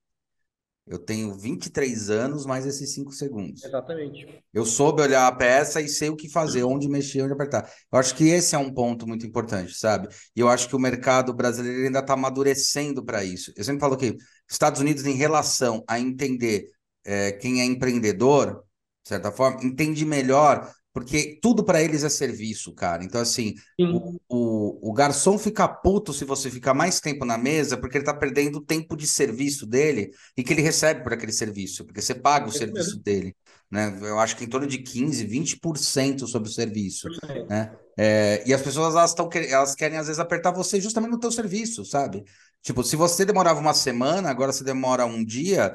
eu 0.87 0.97
tenho 0.97 1.33
23 1.37 2.09
anos 2.09 2.45
mais 2.45 2.65
esses 2.65 2.93
cinco 2.93 3.11
segundos. 3.11 3.63
Exatamente. 3.63 4.43
Eu 4.53 4.65
soube 4.65 5.01
olhar 5.01 5.27
a 5.27 5.31
peça 5.31 5.79
e 5.79 5.87
sei 5.87 6.09
o 6.09 6.15
que 6.15 6.29
fazer, 6.29 6.63
onde 6.63 6.89
mexer, 6.89 7.21
onde 7.21 7.33
apertar. 7.33 7.69
Eu 7.91 7.99
acho 7.99 8.15
que 8.15 8.27
esse 8.27 8.55
é 8.55 8.57
um 8.57 8.73
ponto 8.73 9.07
muito 9.07 9.25
importante, 9.25 9.73
sabe? 9.77 10.07
E 10.35 10.39
eu 10.39 10.49
acho 10.49 10.67
que 10.67 10.75
o 10.75 10.79
mercado 10.79 11.33
brasileiro 11.33 11.85
ainda 11.85 11.99
está 11.99 12.13
amadurecendo 12.13 13.03
para 13.05 13.23
isso. 13.23 13.53
Eu 13.55 13.63
sempre 13.63 13.79
falo 13.79 13.95
que 13.95 14.17
Estados 14.49 14.81
Unidos, 14.81 15.05
em 15.05 15.15
relação 15.15 15.83
a 15.87 15.99
entender 15.99 16.65
é, 17.05 17.31
quem 17.31 17.61
é 17.61 17.65
empreendedor, 17.65 18.63
de 19.03 19.09
certa 19.09 19.31
forma, 19.31 19.63
entende 19.63 20.05
melhor, 20.05 20.71
porque 20.93 21.39
tudo 21.41 21.63
para 21.63 21.81
eles 21.81 22.03
é 22.03 22.09
serviço, 22.09 22.73
cara. 22.73 23.03
Então, 23.03 23.21
assim, 23.21 23.53
o, 23.79 24.19
o, 24.27 24.89
o 24.89 24.93
garçom 24.93 25.37
fica 25.37 25.67
puto 25.67 26.13
se 26.13 26.25
você 26.25 26.49
ficar 26.49 26.73
mais 26.73 26.99
tempo 26.99 27.25
na 27.25 27.37
mesa, 27.37 27.77
porque 27.77 27.97
ele 27.97 28.03
está 28.03 28.13
perdendo 28.13 28.57
o 28.57 28.65
tempo 28.65 28.95
de 28.95 29.07
serviço 29.07 29.65
dele 29.65 30.11
e 30.35 30.43
que 30.43 30.53
ele 30.53 30.61
recebe 30.61 31.03
por 31.03 31.13
aquele 31.13 31.31
serviço, 31.31 31.85
porque 31.85 32.01
você 32.01 32.15
paga 32.15 32.47
o 32.47 32.49
é 32.49 32.53
serviço 32.53 32.89
mesmo. 32.89 33.03
dele 33.03 33.35
né? 33.71 33.97
Eu 34.01 34.19
acho 34.19 34.35
que 34.35 34.43
em 34.43 34.49
torno 34.49 34.67
de 34.67 34.79
15, 34.79 35.25
20% 35.25 36.27
sobre 36.27 36.49
o 36.49 36.51
serviço, 36.51 37.07
né? 37.47 37.73
É, 37.97 38.43
e 38.45 38.53
as 38.53 38.61
pessoas 38.61 38.93
elas 38.95 39.11
estão 39.11 39.29
elas 39.33 39.73
querem 39.73 39.97
às 39.97 40.07
vezes 40.07 40.19
apertar 40.19 40.51
você 40.51 40.81
justamente 40.81 41.11
no 41.11 41.19
teu 41.19 41.31
serviço, 41.31 41.85
sabe? 41.85 42.23
Tipo, 42.61 42.83
se 42.83 42.97
você 42.97 43.23
demorava 43.23 43.59
uma 43.59 43.73
semana, 43.73 44.29
agora 44.29 44.51
você 44.51 44.63
demora 44.63 45.05
um 45.05 45.23
dia, 45.23 45.73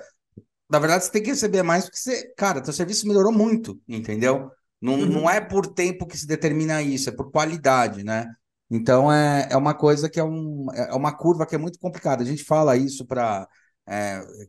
na 0.69 0.79
verdade 0.79 1.05
você 1.05 1.11
tem 1.11 1.23
que 1.23 1.31
receber 1.31 1.63
mais 1.63 1.85
porque 1.85 1.99
você, 1.99 2.35
cara, 2.37 2.61
teu 2.61 2.73
serviço 2.73 3.09
melhorou 3.09 3.33
muito, 3.33 3.81
entendeu? 3.89 4.51
Não, 4.81 4.97
não 4.99 5.31
é 5.31 5.41
Uhum. 5.41 5.49
por 5.49 5.67
tempo 5.67 6.07
que 6.07 6.17
se 6.19 6.27
determina 6.27 6.83
isso, 6.83 7.09
é 7.09 7.13
por 7.13 7.31
qualidade, 7.31 8.05
né? 8.05 8.27
Então 8.71 9.13
é, 9.13 9.49
é 9.51 9.57
uma 9.57 9.75
coisa 9.75 10.09
que 10.11 10.21
é, 10.21 10.25
um, 10.25 10.67
é 10.75 10.95
uma 10.95 11.17
curva 11.17 11.47
que 11.47 11.55
é 11.55 11.59
muito 11.59 11.79
complicada. 11.79 12.23
A 12.23 12.27
gente 12.27 12.45
fala 12.45 12.77
isso 12.77 13.07
para 13.07 13.49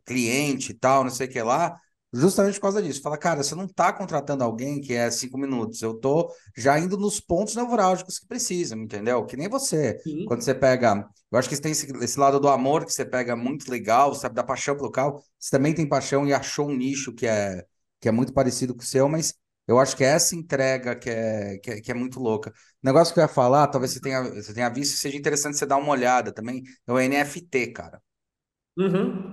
cliente 0.06 0.72
e 0.72 0.76
tal, 0.76 1.04
não 1.04 1.12
sei 1.12 1.28
o 1.28 1.30
que 1.30 1.42
lá, 1.42 1.80
justamente 2.14 2.56
por 2.56 2.62
causa 2.64 2.82
disso. 2.82 3.02
Fala, 3.02 3.18
cara, 3.18 3.44
você 3.44 3.56
não 3.56 3.66
está 3.66 3.92
contratando 3.94 4.44
alguém 4.44 4.82
que 4.82 4.94
é 4.94 5.10
cinco 5.12 5.38
minutos, 5.38 5.82
eu 5.82 5.94
tô 5.94 6.32
já 6.56 6.78
indo 6.80 6.98
nos 6.98 7.20
pontos 7.20 7.56
nevrálgicos 7.56 8.20
que 8.20 8.28
precisam, 8.28 8.80
entendeu? 8.80 9.26
Que 9.26 9.38
nem 9.38 9.50
você. 9.50 10.00
Quando 10.24 10.42
Sim. 10.42 10.46
você 10.46 10.54
pega. 10.56 11.08
Eu 11.32 11.38
acho 11.38 11.50
que 11.50 11.56
você 11.56 11.62
tem 11.62 11.72
esse, 11.72 11.92
esse 12.04 12.20
lado 12.20 12.40
do 12.40 12.48
amor 12.50 12.86
que 12.86 12.94
você 12.94 13.06
pega 13.06 13.36
muito 13.36 13.70
legal, 13.70 14.14
sabe, 14.16 14.36
da 14.36 14.44
paixão 14.44 14.76
pelo 14.76 14.92
carro. 14.92 15.22
Você 15.40 15.50
também 15.52 15.74
tem 15.74 15.88
paixão 15.88 16.26
e 16.28 16.34
achou 16.34 16.70
um 16.70 16.76
nicho 16.76 17.14
que 17.14 17.28
é, 17.28 17.64
que 18.00 18.08
é 18.08 18.12
muito 18.12 18.34
parecido 18.34 18.74
com 18.76 18.82
o 18.82 18.86
seu, 18.86 19.08
mas 19.10 19.34
eu 19.68 19.80
acho 19.80 19.96
que 19.96 20.04
é 20.04 20.08
essa 20.10 20.36
entrega 20.36 20.96
que 20.96 21.10
é, 21.10 21.58
que 21.60 21.72
é, 21.72 21.82
que 21.82 21.92
é 21.92 21.94
muito 21.94 22.20
louca. 22.20 22.50
O 22.52 22.54
negócio 22.88 23.14
que 23.14 23.20
eu 23.20 23.24
ia 23.24 23.28
falar, 23.28 23.68
talvez 23.68 23.94
você 23.94 24.00
tenha, 24.02 24.24
você 24.24 24.54
tenha 24.54 24.70
visto, 24.70 24.98
seja 24.98 25.18
interessante 25.18 25.58
você 25.58 25.66
dar 25.66 25.78
uma 25.78 25.92
olhada 25.92 26.32
também, 26.34 26.64
é 26.88 26.92
o 26.92 27.00
NFT, 27.00 27.68
cara. 27.74 28.02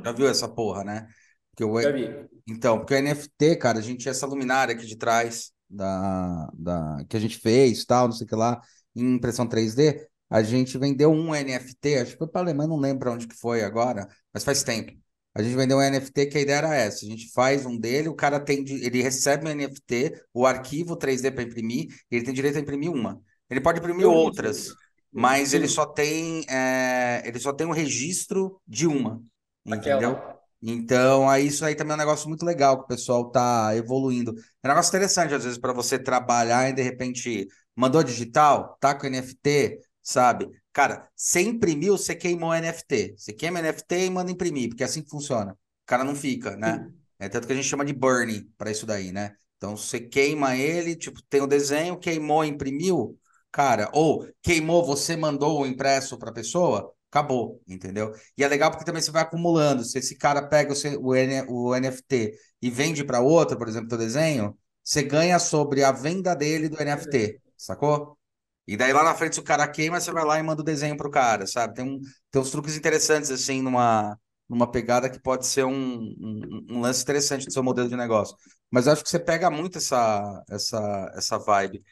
Já 0.05 0.13
Uhum. 0.13 0.13
viu 0.13 0.29
essa 0.29 0.49
porra, 0.49 0.85
né? 0.85 1.09
Porque 1.51 1.65
o, 1.65 1.79
Já 1.81 1.91
vi. 1.93 2.29
então, 2.49 2.79
porque 2.79 2.95
o 2.95 2.97
NFT, 2.99 3.57
cara, 3.57 3.79
a 3.79 3.83
gente 3.83 4.01
tinha 4.01 4.13
essa 4.13 4.27
luminária 4.27 4.75
aqui 4.75 4.87
de 4.87 4.97
trás 4.97 5.53
da, 5.69 6.51
da, 6.55 7.05
que 7.09 7.17
a 7.17 7.21
gente 7.21 7.39
fez, 7.39 7.85
tal, 7.85 8.07
não 8.09 8.13
sei 8.15 8.27
o 8.27 8.29
que 8.29 8.35
lá, 8.37 8.61
em 8.95 9.15
impressão 9.17 9.47
3D. 9.49 10.09
A 10.31 10.43
gente 10.43 10.77
vendeu 10.79 11.11
um 11.13 11.35
NFT, 11.35 11.97
acho 11.99 12.13
que 12.13 12.19
foi 12.19 12.29
para 12.29 12.41
a 12.43 12.45
Alemanha, 12.45 12.69
não 12.69 12.79
lembro 12.79 13.13
onde 13.13 13.27
que 13.29 13.37
foi 13.37 13.63
agora, 13.65 14.09
mas 14.33 14.45
faz 14.45 14.63
tempo. 14.65 14.93
A 15.35 15.43
gente 15.43 15.57
vendeu 15.57 15.79
um 15.79 15.81
NFT 15.81 16.27
que 16.27 16.39
a 16.39 16.41
ideia 16.41 16.59
era 16.59 16.75
essa: 16.75 17.05
a 17.05 17.09
gente 17.09 17.31
faz 17.33 17.67
um 17.67 17.77
dele, 17.79 18.09
o 18.09 18.15
cara 18.15 18.39
tem, 18.39 18.65
ele 18.69 19.03
recebe 19.03 19.47
um 19.47 19.55
NFT, 19.55 20.15
o 20.33 20.47
arquivo 20.47 20.97
3D 20.97 21.33
para 21.33 21.43
imprimir, 21.43 21.89
e 22.11 22.17
ele 22.17 22.25
tem 22.25 22.35
direito 22.35 22.57
a 22.57 22.61
imprimir 22.61 22.91
uma. 22.91 23.21
Ele 23.51 23.61
pode 23.61 23.81
imprimir 23.81 24.07
outras, 24.09 24.69
mas 25.13 25.53
ele 25.53 25.69
só 25.69 25.87
Sim, 25.87 25.93
tem, 25.95 26.47
é, 26.49 27.23
ele 27.27 27.39
só 27.39 27.53
tem 27.53 27.67
um 27.67 27.73
registro 27.73 28.61
de 28.67 28.87
uma, 28.87 29.23
entendeu? 29.65 30.13
aquela. 30.13 30.35
Então, 30.67 31.29
aí 31.29 31.47
isso 31.47 31.65
aí 31.65 31.75
também 31.75 31.93
é 31.93 31.95
um 31.97 31.99
negócio 31.99 32.27
muito 32.29 32.45
legal 32.45 32.79
que 32.79 32.85
o 32.85 32.87
pessoal 32.87 33.31
tá 33.31 33.77
evoluindo. 33.77 34.33
É 34.63 34.69
um 34.69 34.71
negócio 34.71 34.89
interessante, 34.89 35.35
às 35.35 35.45
vezes, 35.45 35.59
para 35.59 35.75
você 35.75 35.99
trabalhar 35.99 36.71
e 36.71 36.73
de 36.73 36.81
repente 36.81 37.47
mandou 37.77 38.03
digital, 38.03 38.77
tá 38.81 38.95
com 38.95 39.07
NFT, 39.07 39.81
sabe? 40.03 40.49
Cara, 40.75 41.09
você 41.17 41.43
imprimiu, 41.43 41.99
você 41.99 42.17
queimou 42.17 42.51
o 42.51 42.55
NFT. 42.55 43.15
Você 43.19 43.33
queima 43.35 43.59
o 43.61 43.63
NFT 43.63 44.07
e 44.07 44.11
manda 44.11 44.33
imprimir, 44.33 44.71
porque 44.71 44.85
é 44.85 44.87
assim 44.87 45.03
que 45.03 45.11
funciona. 45.11 45.55
O 45.55 45.59
cara 45.87 46.05
não 46.05 46.17
fica, 46.17 46.57
né? 46.57 46.87
É 47.19 47.29
tanto 47.31 47.47
que 47.47 47.55
a 47.55 47.57
gente 47.57 47.69
chama 47.69 47.87
de 47.87 47.95
burn 47.95 48.45
para 48.59 48.71
isso 48.73 48.87
daí, 48.87 49.13
né? 49.13 49.37
Então, 49.59 49.77
você 49.77 50.01
queima 50.01 50.57
ele, 50.57 50.97
tipo, 50.97 51.23
tem 51.31 51.43
o 51.43 51.47
desenho, 51.47 51.99
queimou, 51.99 52.45
imprimiu, 52.45 53.19
cara, 53.53 53.91
ou 53.95 54.29
queimou, 54.43 54.85
você 54.85 55.17
mandou 55.17 55.63
o 55.63 55.67
impresso 55.67 56.19
para 56.19 56.31
a 56.31 56.35
pessoa, 56.35 56.93
acabou, 57.11 57.63
entendeu? 57.69 58.13
E 58.39 58.45
é 58.45 58.49
legal 58.49 58.71
porque 58.71 58.85
também 58.85 59.01
você 59.03 59.11
vai 59.13 59.23
acumulando. 59.23 59.85
Se 59.85 59.99
esse 59.99 60.17
cara 60.19 60.43
pega 60.47 60.73
o, 60.73 60.77
seu- 60.77 61.01
o, 61.03 61.15
N- 61.17 61.47
o 61.49 61.75
NFT 61.75 62.35
e 62.63 62.71
vende 62.71 63.05
para 63.05 63.21
outro, 63.21 63.57
por 63.59 63.69
exemplo, 63.69 63.89
teu 63.89 63.99
desenho, 63.99 64.59
você 64.83 65.03
ganha 65.03 65.39
sobre 65.39 65.85
a 65.85 65.93
venda 65.93 66.35
dele 66.35 66.69
do 66.69 66.81
NFT, 66.83 67.41
sacou? 67.57 68.19
E 68.67 68.77
daí 68.77 68.93
lá 68.93 69.05
na 69.05 69.15
frente, 69.15 69.35
se 69.35 69.41
o 69.41 69.45
cara 69.45 69.69
queima, 69.69 70.01
você 70.01 70.11
vai 70.13 70.25
lá 70.25 70.39
e 70.39 70.43
manda 70.43 70.63
o 70.63 70.65
desenho 70.65 70.97
pro 70.97 71.11
cara, 71.11 71.47
sabe? 71.47 71.75
Tem, 71.75 71.85
um, 71.85 72.01
tem 72.31 72.41
uns 72.41 72.51
truques 72.51 72.77
interessantes, 72.77 73.31
assim, 73.31 73.61
numa, 73.63 74.19
numa 74.49 74.71
pegada 74.71 75.11
que 75.11 75.21
pode 75.21 75.47
ser 75.47 75.65
um, 75.65 75.73
um, 75.75 76.67
um 76.71 76.81
lance 76.81 77.03
interessante 77.03 77.47
do 77.47 77.53
seu 77.53 77.63
modelo 77.63 77.89
de 77.89 77.97
negócio. 77.97 78.37
Mas 78.71 78.89
acho 78.89 79.03
que 79.05 79.11
você 79.11 79.19
pega 79.19 79.51
muito 79.51 79.79
essa, 79.79 80.43
essa, 80.49 81.13
essa 81.15 81.39
vibe. 81.39 81.83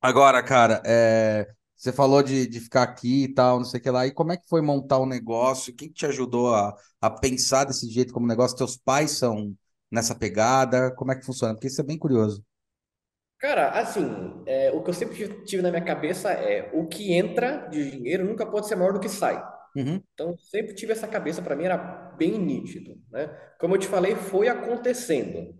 Agora, 0.00 0.42
cara, 0.42 0.82
é, 0.86 1.46
você 1.76 1.92
falou 1.92 2.22
de, 2.22 2.46
de 2.46 2.60
ficar 2.60 2.82
aqui 2.82 3.24
e 3.24 3.34
tal, 3.34 3.58
não 3.58 3.64
sei 3.64 3.80
o 3.80 3.82
que 3.82 3.90
lá. 3.90 4.06
E 4.06 4.12
como 4.12 4.32
é 4.32 4.36
que 4.36 4.48
foi 4.48 4.62
montar 4.62 4.98
o 4.98 5.06
negócio? 5.06 5.74
Quem 5.74 5.88
que 5.88 5.94
te 5.94 6.06
ajudou 6.06 6.54
a, 6.54 6.74
a 7.00 7.10
pensar 7.10 7.64
desse 7.64 7.88
jeito 7.90 8.12
como 8.12 8.26
negócio? 8.26 8.56
Teus 8.56 8.76
pais 8.76 9.12
são 9.12 9.54
nessa 9.90 10.14
pegada? 10.14 10.94
Como 10.94 11.12
é 11.12 11.16
que 11.16 11.24
funciona? 11.26 11.54
Porque 11.54 11.66
isso 11.66 11.80
é 11.80 11.84
bem 11.84 11.98
curioso. 11.98 12.42
Cara, 13.40 13.70
assim, 13.70 14.42
é, 14.46 14.70
o 14.70 14.82
que 14.82 14.90
eu 14.90 14.94
sempre 14.94 15.44
tive 15.44 15.62
na 15.62 15.70
minha 15.70 15.82
cabeça 15.82 16.30
é 16.30 16.70
o 16.74 16.86
que 16.86 17.14
entra 17.14 17.68
de 17.70 17.90
dinheiro 17.90 18.24
nunca 18.24 18.44
pode 18.44 18.68
ser 18.68 18.76
maior 18.76 18.92
do 18.92 19.00
que 19.00 19.08
sai. 19.08 19.42
Uhum. 19.74 20.02
Então, 20.12 20.36
sempre 20.38 20.74
tive 20.74 20.92
essa 20.92 21.08
cabeça, 21.08 21.40
para 21.40 21.56
mim 21.56 21.64
era 21.64 21.78
bem 22.18 22.32
nítido, 22.38 22.96
né? 23.10 23.28
Como 23.58 23.74
eu 23.74 23.78
te 23.78 23.86
falei, 23.86 24.14
foi 24.14 24.48
acontecendo. 24.48 25.54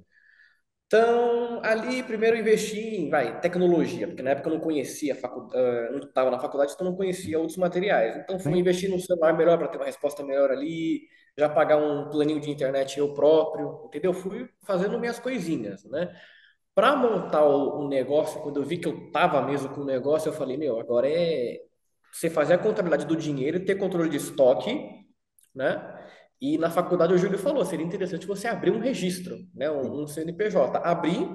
Então, 0.87 1.61
ali 1.63 2.03
primeiro 2.03 2.37
investi 2.37 2.81
em, 2.81 3.09
vai, 3.09 3.41
tecnologia, 3.41 4.09
porque 4.09 4.23
na 4.23 4.31
época 4.31 4.49
eu 4.51 4.55
não 4.55 4.61
conhecia, 4.61 5.15
facu... 5.15 5.49
ah, 5.55 5.89
não 5.93 6.01
estava 6.01 6.31
na 6.33 6.39
faculdade, 6.41 6.73
então 6.75 6.85
não 6.85 6.97
conhecia 6.97 7.39
outros 7.39 7.57
materiais. 7.57 8.17
Então, 8.17 8.39
fui 8.41 8.53
Sim. 8.53 8.59
investir 8.59 8.91
num 8.91 8.99
celular 8.99 9.33
melhor 9.37 9.57
para 9.57 9.69
ter 9.69 9.79
uma 9.79 9.87
resposta 9.87 10.23
melhor 10.25 10.51
ali, 10.51 11.03
já 11.39 11.49
pagar 11.49 11.77
um 11.77 12.11
planinho 12.11 12.41
de 12.41 12.51
internet 12.51 12.99
eu 12.99 13.15
próprio, 13.15 13.85
entendeu? 13.87 14.13
Fui 14.13 14.49
fazendo 14.67 14.99
minhas 14.99 15.21
coisinhas, 15.21 15.85
né? 15.85 16.13
Para 16.81 16.97
montar 16.97 17.45
o, 17.45 17.87
negócio, 17.89 18.41
quando 18.41 18.59
eu 18.59 18.65
vi 18.65 18.79
que 18.79 18.89
eu 18.89 19.07
estava 19.07 19.43
mesmo 19.43 19.69
com 19.69 19.83
o 19.83 19.85
negócio, 19.85 20.31
eu 20.31 20.33
falei, 20.33 20.57
meu, 20.57 20.81
agora 20.81 21.07
é 21.11 21.61
você 22.11 22.31
fazer 22.31 22.55
a 22.55 22.59
contabilidade 22.59 23.05
do 23.05 23.15
dinheiro 23.15 23.59
e 23.59 23.65
ter 23.67 23.75
controle 23.77 24.09
de 24.09 24.17
estoque, 24.17 24.81
né? 25.55 26.09
E 26.41 26.57
na 26.57 26.71
faculdade 26.71 27.13
o 27.13 27.19
Júlio 27.19 27.39
falou, 27.39 27.67
seria 27.67 27.85
interessante 27.85 28.27
você 28.27 28.49
abrir 28.49 28.71
um 28.71 28.81
registro, 28.81 29.37
né? 29.55 29.71
Um, 29.71 30.05
um 30.05 30.07
CNPJ. 30.07 30.79
Abrir, 30.83 31.29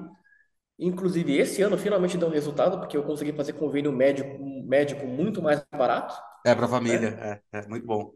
inclusive 0.79 1.37
esse 1.37 1.61
ano 1.61 1.77
finalmente 1.77 2.17
deu 2.17 2.27
um 2.27 2.31
resultado, 2.31 2.79
porque 2.79 2.97
eu 2.97 3.03
consegui 3.03 3.33
fazer 3.33 3.53
convênio 3.53 3.91
médico, 3.91 4.39
médico 4.65 5.05
muito 5.05 5.41
mais 5.43 5.63
barato, 5.71 6.15
É 6.45 6.55
para 6.55 6.67
né? 6.67 6.69
família, 6.75 7.41
é, 7.51 7.59
é 7.59 7.67
muito 7.67 7.85
bom. 7.85 8.13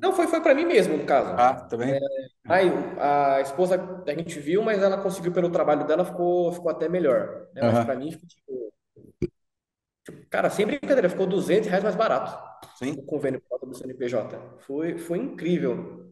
Não, 0.00 0.12
foi, 0.12 0.26
foi 0.26 0.40
para 0.40 0.54
mim 0.54 0.64
mesmo, 0.64 0.96
no 0.96 1.04
caso. 1.04 1.30
Ah, 1.30 1.54
também? 1.68 1.98
Aí, 2.46 2.70
a 2.98 3.40
esposa 3.40 4.02
a 4.06 4.10
gente 4.12 4.38
viu, 4.38 4.62
mas 4.62 4.82
ela 4.82 4.98
conseguiu 5.02 5.32
pelo 5.32 5.50
trabalho 5.50 5.86
dela, 5.86 6.04
ficou, 6.04 6.52
ficou 6.52 6.70
até 6.70 6.88
melhor, 6.88 7.48
né? 7.54 7.62
Mas 7.62 7.84
para 7.84 7.96
mim, 7.96 8.10
ficou, 8.12 8.28
tipo, 8.28 10.26
cara, 10.28 10.50
sem 10.50 10.66
brincadeira, 10.66 11.08
ficou 11.08 11.26
200 11.26 11.68
reais 11.68 11.84
mais 11.84 11.96
barato 11.96 12.50
o 12.62 12.78
Sim. 12.78 12.96
convênio 13.06 13.40
por 13.40 13.48
conta 13.50 13.66
do 13.66 13.74
CNPJ. 13.74 14.38
Foi, 14.66 14.98
foi 14.98 15.18
incrível. 15.18 16.10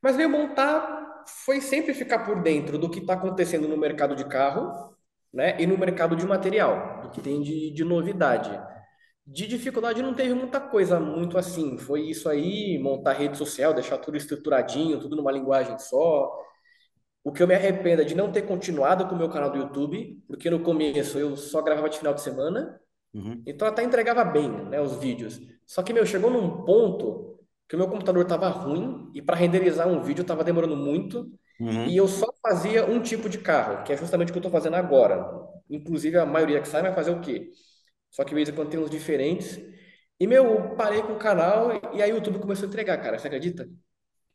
Mas 0.00 0.16
veio 0.16 0.30
montar, 0.30 1.24
foi 1.44 1.60
sempre 1.60 1.92
ficar 1.92 2.24
por 2.24 2.42
dentro 2.42 2.78
do 2.78 2.90
que 2.90 3.00
está 3.00 3.14
acontecendo 3.14 3.68
no 3.68 3.76
mercado 3.76 4.14
de 4.14 4.24
carro, 4.28 4.94
né? 5.32 5.60
E 5.60 5.66
no 5.66 5.76
mercado 5.76 6.16
de 6.16 6.26
material, 6.26 7.02
do 7.02 7.10
que 7.10 7.20
tem 7.20 7.42
de, 7.42 7.70
de 7.70 7.84
novidade. 7.84 8.50
De 9.30 9.46
dificuldade 9.46 10.02
não 10.02 10.14
teve 10.14 10.32
muita 10.34 10.58
coisa 10.60 10.98
muito 10.98 11.36
assim. 11.36 11.76
Foi 11.78 12.00
isso 12.08 12.28
aí, 12.28 12.78
montar 12.78 13.12
rede 13.12 13.36
social, 13.36 13.74
deixar 13.74 13.98
tudo 13.98 14.16
estruturadinho, 14.16 14.98
tudo 15.00 15.16
numa 15.16 15.30
linguagem 15.32 15.78
só. 15.78 16.32
O 17.24 17.32
que 17.32 17.42
eu 17.42 17.48
me 17.48 17.54
arrependo 17.54 18.02
é 18.02 18.04
de 18.04 18.14
não 18.14 18.32
ter 18.32 18.42
continuado 18.42 19.06
com 19.08 19.14
o 19.14 19.18
meu 19.18 19.28
canal 19.30 19.50
do 19.50 19.58
YouTube, 19.58 20.22
porque 20.28 20.50
no 20.50 20.60
começo 20.60 21.18
eu 21.18 21.36
só 21.36 21.62
gravava 21.62 21.88
de 21.90 21.98
final 21.98 22.14
de 22.14 22.22
semana, 22.22 22.80
Uhum. 23.14 23.46
então 23.46 23.68
até 23.68 23.82
entregava 23.84 24.24
bem, 24.24 24.50
né, 24.68 24.80
os 24.80 24.96
vídeos. 24.96 25.40
Só 25.66 25.82
que, 25.82 25.92
meu, 25.92 26.06
chegou 26.06 26.30
num 26.30 26.64
ponto 26.64 27.38
que 27.68 27.76
o 27.76 27.78
meu 27.78 27.88
computador 27.88 28.22
estava 28.24 28.48
ruim 28.48 29.10
e 29.14 29.22
para 29.22 29.36
renderizar 29.36 29.88
um 29.88 30.02
vídeo 30.02 30.22
estava 30.22 30.44
demorando 30.44 30.76
muito 30.76 31.30
e 31.84 31.96
Uhum. 31.96 31.96
eu 31.96 32.08
só 32.08 32.26
fazia 32.42 32.86
um 32.86 33.00
tipo 33.02 33.28
de 33.28 33.38
carro, 33.38 33.84
que 33.84 33.92
é 33.92 33.96
justamente 33.96 34.30
o 34.30 34.32
que 34.32 34.38
eu 34.38 34.40
estou 34.40 34.52
fazendo 34.52 34.76
agora. 34.76 35.26
Inclusive, 35.70 36.18
a 36.18 36.26
maioria 36.26 36.60
que 36.60 36.68
sai 36.68 36.82
vai 36.82 36.94
fazer 36.94 37.10
o 37.12 37.20
quê? 37.20 37.50
Só 38.10 38.24
que 38.24 38.30
de 38.30 38.34
vez 38.36 38.48
em 38.48 38.54
quando 38.54 38.70
tem 38.70 38.80
uns 38.80 38.90
diferentes. 38.90 39.58
E, 40.20 40.26
meu, 40.26 40.44
eu 40.46 40.76
parei 40.76 41.02
com 41.02 41.12
o 41.14 41.18
canal 41.18 41.70
e 41.94 42.02
aí 42.02 42.12
o 42.12 42.16
YouTube 42.16 42.40
começou 42.40 42.66
a 42.66 42.68
entregar, 42.68 42.98
cara. 43.00 43.18
Você 43.18 43.28
acredita? 43.28 43.68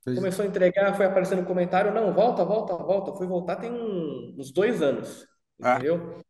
Pois- 0.04 0.20
Começou 0.20 0.46
a 0.46 0.48
entregar, 0.48 0.96
foi 0.96 1.06
aparecendo 1.08 1.46
comentário, 1.46 1.94
não, 1.94 2.14
volta, 2.14 2.46
volta, 2.46 2.76
volta. 2.78 3.14
Fui 3.16 3.28
voltar 3.28 3.58
tem 3.58 3.72
um- 3.72 4.36
uns 4.40 4.52
dois 4.52 4.82
anos, 4.82 5.28
Ah, 5.62 5.80
entendeu? 5.80 6.22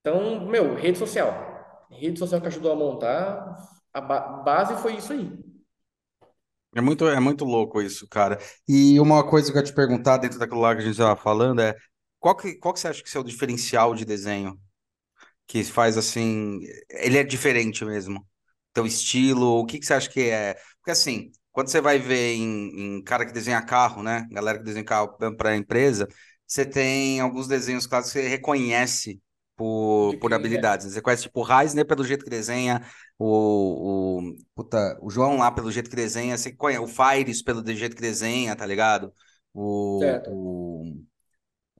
Então, 0.00 0.46
meu, 0.46 0.74
rede 0.74 0.98
social. 0.98 1.34
Rede 1.90 2.18
social 2.18 2.40
que 2.40 2.46
ajudou 2.48 2.72
a 2.72 2.76
montar, 2.76 3.56
a 3.92 4.00
ba- 4.00 4.20
base 4.44 4.76
foi 4.82 4.96
isso 4.96 5.12
aí. 5.12 5.30
é 6.74 6.80
muito, 6.80 7.08
é 7.08 7.18
muito 7.20 7.44
louco 7.44 7.82
isso, 7.82 8.06
cara. 8.08 8.38
E 8.68 8.98
uma 9.00 9.26
coisa 9.28 9.50
que 9.50 9.58
eu 9.58 9.60
ia 9.62 9.66
te 9.66 9.74
perguntar 9.74 10.18
dentro 10.18 10.38
daquilo 10.38 10.60
lá 10.60 10.74
que 10.74 10.80
a 10.82 10.84
gente 10.84 10.92
estava 10.92 11.16
falando 11.20 11.60
é 11.60 11.74
qual 12.18 12.36
que, 12.36 12.54
qual 12.56 12.72
que 12.74 12.80
você 12.80 12.88
acha 12.88 13.02
que 13.02 13.16
é 13.16 13.20
o 13.20 13.24
diferencial 13.24 13.94
de 13.94 14.04
desenho 14.04 14.58
que 15.50 15.64
faz 15.64 15.98
assim, 15.98 16.60
ele 16.88 17.18
é 17.18 17.24
diferente 17.24 17.84
mesmo? 17.84 18.24
Teu 18.72 18.86
estilo, 18.86 19.58
o 19.58 19.66
que 19.66 19.80
que 19.80 19.86
você 19.86 19.94
acha 19.94 20.08
que 20.08 20.30
é? 20.30 20.54
Porque 20.76 20.92
assim, 20.92 21.32
quando 21.50 21.66
você 21.68 21.80
vai 21.80 21.98
ver 21.98 22.34
em, 22.34 22.98
em 22.98 23.02
cara 23.02 23.26
que 23.26 23.32
desenha 23.32 23.60
carro, 23.60 24.00
né? 24.00 24.28
Galera 24.30 24.58
que 24.58 24.64
desenha 24.64 24.84
carro 24.84 25.16
para 25.36 25.50
a 25.50 25.56
empresa, 25.56 26.06
você 26.46 26.64
tem 26.64 27.18
alguns 27.18 27.48
desenhos 27.48 27.84
clássicos 27.84 28.12
que 28.12 28.20
você 28.20 28.28
reconhece 28.28 29.20
por, 29.56 30.16
por 30.20 30.30
é. 30.30 30.36
habilidades. 30.36 30.92
Você 30.92 31.02
conhece 31.02 31.24
tipo 31.24 31.40
o 31.40 31.42
Reisner 31.42 31.84
pelo 31.84 32.04
jeito 32.04 32.24
que 32.24 32.30
desenha, 32.30 32.80
o, 33.18 34.20
o, 34.20 34.36
puta, 34.54 34.96
o 35.02 35.10
João 35.10 35.36
lá 35.36 35.50
pelo 35.50 35.72
jeito 35.72 35.90
que 35.90 35.96
desenha, 35.96 36.38
você 36.38 36.52
conhece 36.52 36.80
o 36.84 36.86
Faires 36.86 37.42
pelo 37.42 37.66
jeito 37.74 37.96
que 37.96 38.02
desenha, 38.02 38.54
tá 38.54 38.64
ligado? 38.64 39.12
O, 39.52 39.98
Certo. 40.00 40.30
o 40.32 41.09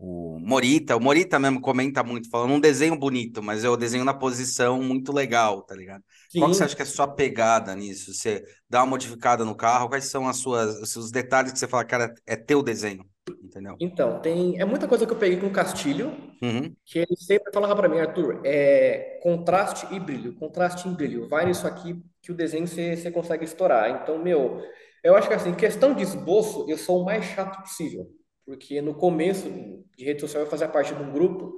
o 0.02 0.38
Morita, 0.40 0.96
o 0.96 1.00
Morita 1.00 1.38
mesmo 1.38 1.60
comenta 1.60 2.02
muito, 2.02 2.30
falando 2.30 2.54
um 2.54 2.60
desenho 2.60 2.96
bonito, 2.98 3.42
mas 3.42 3.64
eu 3.64 3.76
desenho 3.76 4.04
na 4.04 4.14
posição 4.14 4.82
muito 4.82 5.12
legal, 5.12 5.62
tá 5.62 5.74
ligado? 5.74 6.02
Qual 6.38 6.50
que 6.50 6.56
você 6.56 6.64
acha 6.64 6.74
que 6.74 6.80
é 6.80 6.84
a 6.84 6.86
Sim. 6.86 6.94
sua 6.94 7.06
pegada 7.06 7.74
nisso? 7.74 8.14
Você 8.14 8.42
dá 8.68 8.80
uma 8.80 8.86
modificada 8.86 9.44
no 9.44 9.54
carro, 9.54 9.88
quais 9.90 10.06
são 10.06 10.26
as 10.26 10.38
suas, 10.38 10.80
os 10.80 10.90
seus 10.90 11.10
detalhes 11.10 11.52
que 11.52 11.58
você 11.58 11.68
fala, 11.68 11.84
cara, 11.84 12.14
é 12.26 12.34
teu 12.34 12.62
desenho, 12.62 13.04
entendeu? 13.44 13.76
Então, 13.78 14.20
tem, 14.20 14.58
é 14.60 14.64
muita 14.64 14.88
coisa 14.88 15.06
que 15.06 15.12
eu 15.12 15.18
peguei 15.18 15.38
com 15.38 15.46
o 15.48 15.52
Castilho, 15.52 16.12
Uhum, 16.42 16.74
que 16.84 16.98
ele 16.98 17.16
sempre 17.16 17.52
falava 17.52 17.76
para 17.76 17.88
mim, 17.88 17.98
Arthur, 17.98 18.40
é 18.44 19.20
contraste 19.22 19.86
e 19.94 20.00
brilho, 20.00 20.34
contraste 20.36 20.88
e 20.88 20.90
brilho. 20.90 21.28
Vai 21.28 21.46
nisso 21.46 21.66
aqui 21.66 22.02
que 22.22 22.32
o 22.32 22.34
desenho 22.34 22.66
você, 22.66 22.96
você 22.96 23.10
consegue 23.10 23.44
estourar. 23.44 24.02
Então, 24.02 24.18
meu, 24.18 24.62
eu 25.04 25.14
acho 25.14 25.28
que 25.28 25.34
assim, 25.34 25.54
questão 25.54 25.94
de 25.94 26.02
esboço, 26.02 26.66
eu 26.68 26.76
sou 26.78 27.02
o 27.02 27.04
mais 27.04 27.24
chato 27.26 27.60
possível. 27.62 28.06
Porque 28.50 28.80
no 28.82 28.94
começo 28.94 29.48
de 29.96 30.04
rede 30.04 30.20
social 30.20 30.42
eu 30.42 30.50
fazia 30.50 30.68
parte 30.68 30.92
de 30.94 31.00
um 31.02 31.12
grupo 31.12 31.54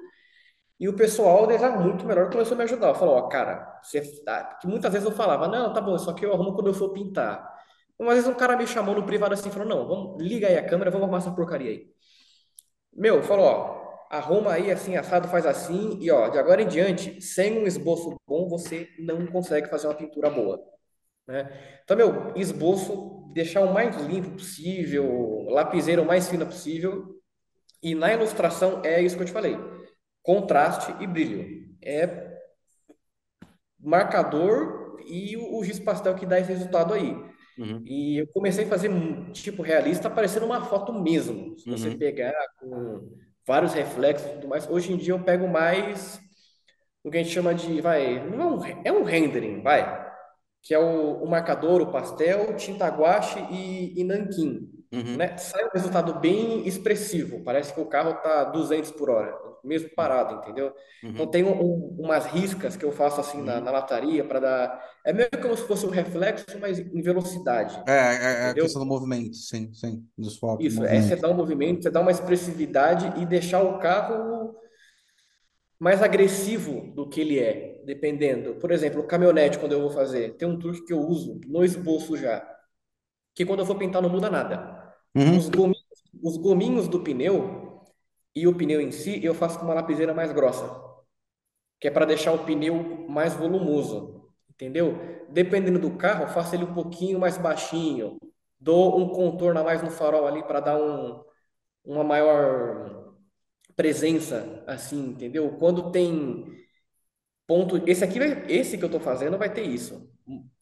e 0.81 0.89
o 0.89 0.97
pessoal 0.97 1.47
desenhava 1.47 1.79
muito 1.83 2.05
melhor 2.07 2.31
começou 2.31 2.55
a 2.55 2.59
me 2.59 2.65
ajudar. 2.65 2.95
Falou, 2.95 3.17
ó, 3.17 3.29
cara, 3.29 3.81
você, 3.83 4.03
tá- 4.25 4.57
que 4.61 4.67
muitas 4.69 4.93
vezes 4.93 5.09
eu 5.09 5.15
falava, 5.15 5.49
não, 5.49 5.73
tá 5.73 5.81
bom, 5.81 5.97
isso 5.97 6.11
aqui 6.11 6.25
eu 6.27 6.33
arrumo 6.35 6.55
quando 6.55 6.69
eu 6.69 6.75
for 6.75 6.91
pintar. 6.93 7.49
Uma 7.99 8.15
vez 8.15 8.27
um 8.29 8.35
cara 8.35 8.57
me 8.57 8.67
chamou 8.67 8.95
no 8.95 9.07
privado 9.07 9.35
assim, 9.35 9.51
falou, 9.51 9.69
não, 9.69 9.87
vamos, 9.89 10.23
liga 10.23 10.49
aí 10.49 10.59
a 10.59 10.67
câmera, 10.69 10.91
vamos 10.91 11.05
arrumar 11.05 11.19
essa 11.21 11.33
porcaria 11.33 11.71
aí. 11.71 11.87
Meu, 12.93 13.23
falou, 13.23 13.45
ó, 13.47 14.07
arruma 14.11 14.53
aí 14.53 14.71
assim, 14.71 14.97
assado 14.97 15.29
faz 15.29 15.47
assim, 15.47 15.99
e 16.01 16.11
ó, 16.11 16.29
de 16.29 16.39
agora 16.39 16.63
em 16.63 16.69
diante, 16.69 17.21
sem 17.23 17.59
um 17.59 17.67
esboço 17.67 18.17
bom, 18.27 18.49
você 18.49 18.89
não 18.99 19.27
consegue 19.27 19.69
fazer 19.69 19.87
uma 19.87 19.95
pintura 19.95 20.29
boa, 20.31 20.63
né? 21.33 21.81
Então, 21.85 21.97
meu, 21.97 22.33
esboço, 22.37 23.31
deixar 23.33 23.63
o 23.63 23.73
mais 23.73 23.97
limpo 23.97 24.33
possível, 24.33 25.47
lapiseira 25.51 26.03
o 26.03 26.07
mais 26.07 26.29
fina 26.29 26.47
possível, 26.47 27.17
e 27.83 27.95
na 27.95 28.13
ilustração 28.13 28.83
é 28.85 29.03
isso 29.03 29.17
que 29.17 29.23
eu 29.23 29.27
te 29.27 29.33
falei, 29.33 29.57
contraste 30.23 30.95
e 31.03 31.07
brilho. 31.07 31.69
É 31.83 32.33
marcador 33.79 34.97
e 35.07 35.37
o, 35.37 35.59
o 35.59 35.65
giz 35.65 35.79
pastel 35.81 36.15
que 36.15 36.27
dá 36.27 36.39
esse 36.39 36.51
resultado 36.53 36.95
aí. 36.95 37.15
uhum, 37.59 37.89
E 37.89 38.19
eu 38.23 38.29
comecei 38.29 38.65
a 38.65 38.69
fazer 38.69 38.91
tipo 39.33 39.63
realista, 39.63 40.11
parecendo 40.11 40.47
uma 40.47 40.65
foto 40.65 40.93
mesmo. 40.93 41.59
Se 41.59 41.69
você 41.69 41.91
uhum, 41.91 41.99
pegar 41.99 42.33
com 42.59 43.17
vários 43.47 43.75
reflexos 43.75 44.29
e 44.31 44.35
tudo 44.35 44.49
mais. 44.49 44.69
Hoje 44.71 44.93
em 44.93 44.97
dia 44.97 45.15
eu 45.15 45.25
pego 45.25 45.49
mais 45.49 46.21
o 47.05 47.11
que 47.11 47.19
a 47.19 47.23
gente 47.23 47.33
chama 47.35 47.55
de, 47.55 47.81
vai, 47.81 48.25
não 48.29 48.41
é 48.43 48.47
um, 48.47 48.83
é 48.87 48.93
um 48.93 49.05
rendering, 49.05 49.63
vai, 49.63 50.12
que 50.63 50.75
é 50.75 50.79
o, 50.79 51.23
o 51.25 51.29
marcador, 51.29 51.81
o 51.83 51.91
pastel, 51.93 52.57
tinta 52.57 52.89
guache 52.89 53.39
e, 53.51 54.01
e 54.01 54.05
nanquim, 54.05 54.71
uhum, 54.93 55.17
né? 55.17 55.37
Sai 55.37 55.65
um 55.65 55.71
resultado 55.75 56.21
bem 56.21 56.67
expressivo. 56.67 57.43
Parece 57.45 57.73
que 57.75 57.81
o 57.81 57.87
carro 57.87 58.15
tá 58.23 58.45
200 58.45 58.91
por 58.93 59.11
hora, 59.11 59.37
mesmo 59.65 59.91
parado, 59.95 60.37
entendeu? 60.37 60.73
Então 61.15 61.27
uhum, 61.27 61.31
tem 61.31 61.45
um- 61.45 61.61
um- 61.63 61.97
umas 62.01 62.27
riscas 62.27 62.77
que 62.77 62.85
eu 62.85 62.93
faço 62.93 63.21
assim 63.21 63.43
na, 63.43 63.57
uhum. 63.57 63.61
na 63.61 63.71
lataria 63.71 64.25
para 64.25 64.41
dar, 64.41 64.85
é 65.05 65.13
meio 65.13 65.29
como 65.43 65.57
se 65.57 65.67
fosse 65.67 65.85
um 65.87 65.91
reflexo, 65.91 66.59
mas 66.61 66.79
em 66.79 67.03
velocidade. 67.03 67.83
É, 67.87 67.93
é 67.93 68.49
é 68.49 68.51
a 68.51 68.55
questão 68.55 68.83
do 68.83 68.87
movimento, 68.87 69.35
sim, 69.37 69.73
sim, 69.75 70.07
dos 70.17 70.39
do 70.39 70.57
Isso, 70.59 70.85
é 70.85 71.01
você 71.01 71.17
dar 71.17 71.31
um 71.31 71.35
movimento, 71.35 71.83
você 71.83 71.91
dar 71.91 72.01
uma 72.01 72.11
expressividade 72.11 73.21
e 73.21 73.27
deixar 73.27 73.63
o 73.63 73.79
carro 73.79 74.55
mais 75.79 76.03
agressivo 76.03 76.93
do 76.95 77.09
que 77.09 77.21
ele 77.21 77.39
é, 77.39 77.72
dependendo. 77.85 78.55
Por 78.57 78.71
exemplo, 78.71 79.07
caminhonete, 79.07 79.59
quando 79.59 79.73
eu 79.73 79.81
vou 79.81 79.91
fazer, 79.91 80.37
tem 80.37 80.49
um 80.49 80.59
truque 80.59 80.85
que 80.85 80.93
eu 80.93 81.01
uso 81.01 81.41
no 81.47 81.65
esboço 81.65 82.17
já, 82.17 82.47
que 83.35 83.47
quando 83.47 83.61
eu 83.61 83.67
for 83.67 83.79
pintar 83.79 84.03
não 84.03 84.11
muda 84.11 84.31
nada. 84.31 84.95
Uhum, 85.15 85.39
Os 85.39 85.49
gominhos, 85.49 85.83
os 86.23 86.37
gominhos 86.39 86.89
do 86.89 87.03
pneu 87.03 87.83
e 88.35 88.47
o 88.47 88.57
pneu 88.57 88.81
em 88.81 88.93
si, 88.93 89.25
eu 89.25 89.35
faço 89.35 89.59
com 89.59 89.65
uma 89.67 89.75
lapiseira 89.75 90.15
mais 90.15 90.33
grossa, 90.33 90.65
que 91.81 91.89
é 91.89 91.91
para 91.91 92.05
deixar 92.07 92.33
o 92.33 92.45
pneu 92.45 93.07
mais 93.09 93.35
volumoso, 93.35 94.31
entendeu? 94.51 94.95
Dependendo 95.31 95.79
do 95.79 95.97
carro, 95.97 96.25
eu 96.25 96.29
faço 96.29 96.55
ele 96.55 96.65
um 96.65 96.75
pouquinho 96.75 97.19
mais 97.19 97.37
baixinho, 97.39 98.19
dou 98.61 98.99
um 99.01 99.09
contorno 99.09 99.61
a 99.61 99.65
mais 99.65 99.83
no 99.83 99.91
farol 99.91 100.27
ali 100.27 100.43
para 100.45 100.61
dar 100.61 100.77
um, 100.81 101.23
uma 101.85 102.05
maior 102.05 103.15
presença, 103.77 104.65
assim, 104.67 105.11
entendeu? 105.11 105.57
Quando 105.59 105.91
tem 105.93 106.47
ponto, 107.53 107.83
esse 107.87 108.03
aqui, 108.03 108.19
vai- 108.19 108.45
esse 108.49 108.79
que 108.79 108.85
eu 108.85 108.89
tô 108.89 108.99
fazendo 108.99 109.37
vai 109.37 109.53
ter 109.53 109.63
isso. 109.63 110.11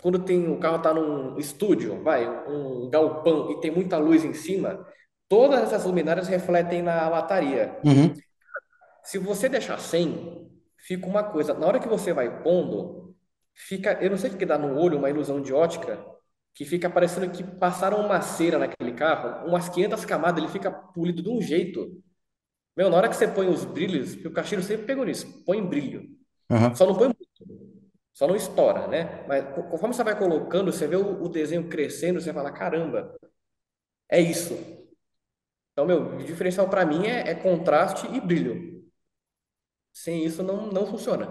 quando 0.03 0.19
tem 0.25 0.49
o 0.51 0.59
carro 0.59 0.79
tá 0.81 0.93
num 0.95 1.39
estúdio, 1.39 2.03
vai, 2.03 2.27
um 2.49 2.89
galpão 2.89 3.53
e 3.53 3.61
tem 3.61 3.71
muita 3.71 3.99
luz 3.99 4.25
em 4.25 4.33
cima, 4.33 4.85
todas 5.29 5.61
essas 5.61 5.85
luminárias 5.85 6.27
refletem 6.27 6.83
na 6.83 7.07
lataria. 7.09 7.79
Uhum. 7.85 8.13
Se 9.05 9.19
você 9.19 9.49
deixar 9.49 9.79
sem, 9.79 10.51
fica 10.79 11.07
uma 11.07 11.23
coisa. 11.23 11.53
Na 11.53 11.67
hora 11.67 11.79
que 11.79 11.87
você 11.87 12.15
vai 12.15 12.43
pondo, 12.43 13.15
fica, 13.55 13.93
eu 14.03 14.11
não 14.11 14.17
sei 14.17 14.31
o 14.31 14.37
que 14.39 14.47
dá 14.47 14.57
no 14.59 14.77
olho, 14.77 14.97
uma 14.99 15.11
ilusão 15.11 15.41
de 15.41 15.53
ótica, 15.53 16.03
que 16.55 16.65
fica 16.65 16.89
parecendo 16.89 17.31
que 17.31 17.45
passaram 17.45 18.01
uma 18.01 18.23
cera 18.23 18.59
naquele 18.59 18.93
carro, 18.95 19.47
umas 19.47 19.69
500 19.69 20.05
camadas, 20.07 20.43
ele 20.43 20.51
fica 20.51 20.71
polido 20.71 21.23
de 21.23 21.29
um 21.29 21.41
jeito. 21.43 22.03
Meu, 22.75 22.89
na 22.89 22.97
hora 22.97 23.09
que 23.09 23.15
você 23.15 23.29
põe 23.29 23.47
os 23.49 23.65
brilhos, 23.67 24.15
o 24.25 24.31
Caxiro 24.33 24.63
sempre 24.63 24.87
pegou 24.87 25.05
nisso, 25.05 25.45
põe 25.45 25.63
brilho. 25.65 26.19
Uhum. 26.51 26.75
Só 26.75 26.87
não 26.87 26.95
põe 26.97 27.07
muito. 27.09 27.29
Só 28.15 28.27
não 28.29 28.37
estoura, 28.37 28.87
né? 28.89 29.25
Mas 29.29 29.45
co- 29.55 29.65
conforme 29.65 29.95
você 29.95 30.05
vai 30.05 30.19
colocando, 30.19 30.73
você 30.73 30.87
vê 30.87 30.97
o, 30.97 31.23
o 31.25 31.29
desenho 31.29 31.69
crescendo, 31.69 32.21
você 32.21 32.33
fala, 32.33 32.53
caramba, 32.53 33.15
é 34.11 34.21
isso. 34.21 34.55
Então, 35.73 35.85
meu, 35.87 36.17
o 36.17 36.25
diferencial 36.25 36.69
para 36.69 36.87
mim 36.87 37.07
é, 37.07 37.31
é 37.31 37.35
contraste 37.35 38.07
e 38.15 38.21
brilho. 38.21 38.85
Sem 39.93 40.25
isso 40.25 40.43
não, 40.43 40.67
não 40.73 40.85
funciona. 40.85 41.27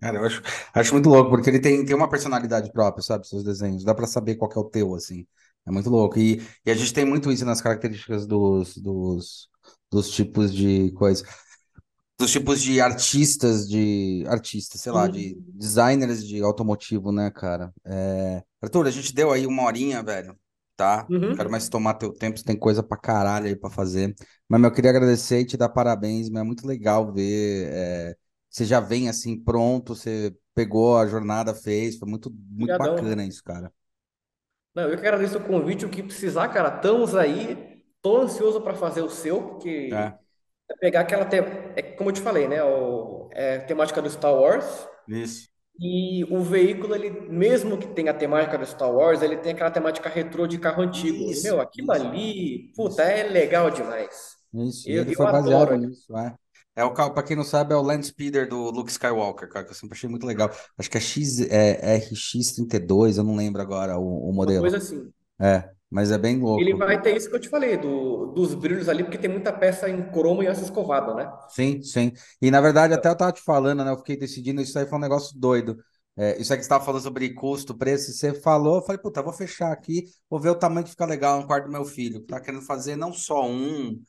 Cara, 0.00 0.18
eu 0.18 0.24
acho, 0.24 0.42
acho 0.74 0.92
muito 0.94 1.08
louco, 1.08 1.30
porque 1.30 1.50
ele 1.50 1.60
tem, 1.60 1.84
tem 1.84 1.94
uma 1.96 2.08
personalidade 2.08 2.70
própria, 2.72 3.02
sabe, 3.02 3.26
seus 3.26 3.42
desenhos. 3.42 3.82
Dá 3.84 3.94
pra 3.94 4.06
saber 4.06 4.36
qual 4.36 4.48
que 4.48 4.56
é 4.56 4.60
o 4.60 4.64
teu, 4.64 4.94
assim. 4.94 5.26
É 5.66 5.70
muito 5.72 5.90
louco. 5.90 6.18
E, 6.18 6.40
e 6.64 6.70
a 6.70 6.74
gente 6.74 6.92
tem 6.94 7.04
muito 7.04 7.30
isso 7.32 7.44
nas 7.44 7.60
características 7.60 8.24
dos, 8.26 8.76
dos, 8.78 9.48
dos 9.90 10.10
tipos 10.10 10.54
de 10.54 10.92
coisa. 10.92 11.24
Dos 12.18 12.32
tipos 12.32 12.60
de 12.60 12.80
artistas, 12.80 13.68
de 13.68 14.24
artistas, 14.26 14.80
sei 14.80 14.90
lá, 14.90 15.06
de 15.06 15.38
Uhum. 15.38 15.52
designers 15.52 16.26
de 16.26 16.42
automotivo, 16.42 17.12
né, 17.12 17.30
cara? 17.30 17.72
É... 17.84 18.42
Arthur, 18.60 18.88
a 18.88 18.90
gente 18.90 19.14
deu 19.14 19.30
aí 19.30 19.46
uma 19.46 19.62
horinha, 19.64 20.02
velho, 20.02 20.36
tá? 20.76 21.12
Não 21.24 21.32
quero 21.32 21.48
Uhum. 21.48 21.50
mais 21.50 21.68
tomar 21.68 21.94
teu 21.94 22.12
tempo, 22.12 22.36
você 22.38 22.44
tem 22.44 22.58
coisa 22.58 22.82
pra 22.82 22.96
caralho 22.98 23.46
aí 23.46 23.54
pra 23.56 23.70
fazer. 23.70 24.14
Mas, 24.48 24.60
meu, 24.60 24.68
eu 24.70 24.74
queria 24.74 24.90
agradecer 24.90 25.40
e 25.40 25.46
te 25.46 25.56
dar 25.56 25.68
parabéns, 25.68 26.28
mas 26.28 26.40
é 26.42 26.44
muito 26.44 26.66
legal 26.66 27.12
ver. 27.12 27.68
é, 27.72 28.16
Você 28.50 28.64
já 28.64 28.80
vem 28.80 29.08
assim 29.08 29.38
pronto, 29.40 29.94
você 29.94 30.34
pegou 30.54 30.98
a 30.98 31.06
jornada, 31.06 31.54
fez, 31.54 31.98
foi 31.98 32.08
muito, 32.08 32.32
muito 32.50 32.74
bacana 32.76 33.24
isso, 33.24 33.42
cara. 33.44 33.72
Não, 34.74 34.84
eu 34.84 34.90
que 34.96 35.06
agradeço 35.06 35.38
o 35.38 35.44
convite, 35.44 35.84
o 35.84 35.90
que 35.90 36.02
precisar, 36.02 36.48
cara, 36.48 36.76
estamos 36.76 37.14
aí. 37.14 37.82
Tô 38.00 38.18
ansioso 38.20 38.60
para 38.60 38.74
fazer 38.74 39.02
o 39.02 39.10
seu, 39.10 39.42
porque 39.42 39.90
É, 39.90 40.18
é 40.70 40.76
pegar 40.78 41.00
aquela, 41.00 41.24
te... 41.24 41.36
é 41.36 41.82
como 41.82 42.10
eu 42.10 42.14
te 42.14 42.20
falei, 42.20 42.48
né, 42.48 42.62
o... 42.62 43.28
é 43.32 43.58
temática 43.58 44.02
do 44.02 44.10
Star 44.10 44.34
Wars, 44.34 44.88
isso, 45.08 45.48
e 45.80 46.24
o 46.24 46.42
veículo, 46.42 46.94
ele, 46.94 47.08
mesmo 47.30 47.78
que 47.78 47.86
tenha 47.86 48.10
a 48.10 48.14
temática 48.14 48.58
do 48.58 48.66
Star 48.66 48.92
Wars, 48.92 49.22
ele 49.22 49.36
tem 49.36 49.52
aquela 49.52 49.70
temática 49.70 50.08
retrô 50.08 50.44
de 50.46 50.58
carro 50.58 50.82
antigo. 50.82 51.30
Isso, 51.30 51.44
meu, 51.44 51.60
aquilo 51.60 51.92
isso, 51.92 52.02
ali, 52.02 52.64
isso. 52.64 52.74
puta, 52.74 53.02
é 53.04 53.22
legal 53.22 53.70
demais. 53.70 54.36
Isso, 54.52 54.90
Eu, 54.90 55.02
ele 55.02 55.14
foi 55.14 55.26
baseado 55.26 55.76
nisso, 55.76 56.16
é. 56.16 56.34
É 56.74 56.84
o 56.84 56.92
carro, 56.92 57.12
pra 57.12 57.22
quem 57.22 57.36
não 57.36 57.44
sabe, 57.44 57.74
é 57.74 57.76
o 57.76 57.82
Land 57.82 58.06
Speeder 58.06 58.48
do 58.48 58.70
Luke 58.70 58.90
Skywalker, 58.90 59.48
cara, 59.48 59.64
que 59.64 59.70
eu 59.70 59.74
sempre 59.74 59.96
achei 59.96 60.08
muito 60.08 60.26
legal. 60.26 60.50
Acho 60.76 60.90
que 60.90 60.96
é 60.96 61.00
X, 61.00 61.40
é, 61.40 61.96
RX-32, 61.98 63.18
eu 63.18 63.24
não 63.24 63.36
lembro 63.36 63.60
agora 63.60 63.98
o, 63.98 64.02
o 64.28 64.32
Uma 64.36 64.36
modelo. 64.36 64.60
coisa 64.60 64.78
assim. 64.78 65.10
É, 65.40 65.70
mas 65.90 66.10
é 66.10 66.18
bem 66.18 66.38
Ele 66.54 66.74
louco. 66.74 66.76
vai 66.76 67.00
ter 67.00 67.16
isso 67.16 67.30
que 67.30 67.36
eu 67.36 67.40
te 67.40 67.48
falei, 67.48 67.76
do, 67.78 68.26
dos 68.34 68.54
brilhos 68.54 68.88
ali, 68.88 69.02
porque 69.04 69.16
tem 69.18 69.30
muita 69.30 69.50
peça 69.52 69.88
em 69.88 70.10
cromo 70.10 70.42
e 70.42 70.46
aço 70.48 70.62
escovado, 70.64 71.14
né? 71.14 71.32
Sim, 71.46 71.82
sim. 71.82 72.12
E 72.42 72.50
na 72.50 72.60
verdade, 72.60 72.92
até 72.94 73.08
eu 73.08 73.16
tava 73.16 73.32
te 73.32 73.40
falando, 73.42 73.84
né? 73.84 73.90
Eu 73.90 73.96
fiquei 73.98 74.16
decidindo, 74.16 74.60
isso 74.60 74.78
aí 74.78 74.86
foi 74.86 74.98
um 74.98 75.00
negócio 75.00 75.38
doido. 75.38 75.76
É, 76.16 76.40
isso 76.40 76.52
aí 76.52 76.58
que 76.58 76.64
você 76.64 76.68
tava 76.68 76.84
falando 76.84 77.02
sobre 77.02 77.32
custo, 77.34 77.76
preço, 77.76 78.12
você 78.12 78.34
falou, 78.34 78.76
eu 78.76 78.82
falei, 78.82 79.00
puta, 79.00 79.20
eu 79.20 79.24
vou 79.24 79.32
fechar 79.32 79.72
aqui, 79.72 80.04
vou 80.28 80.40
ver 80.40 80.50
o 80.50 80.54
tamanho 80.54 80.84
que 80.84 80.90
fica 80.90 81.06
legal 81.06 81.40
no 81.40 81.46
quarto 81.46 81.66
do 81.66 81.72
meu 81.72 81.84
filho. 81.84 82.20
Tá 82.26 82.40
querendo 82.40 82.62
fazer 82.62 82.96
não 82.96 83.12
só 83.12 83.46
um. 83.48 84.00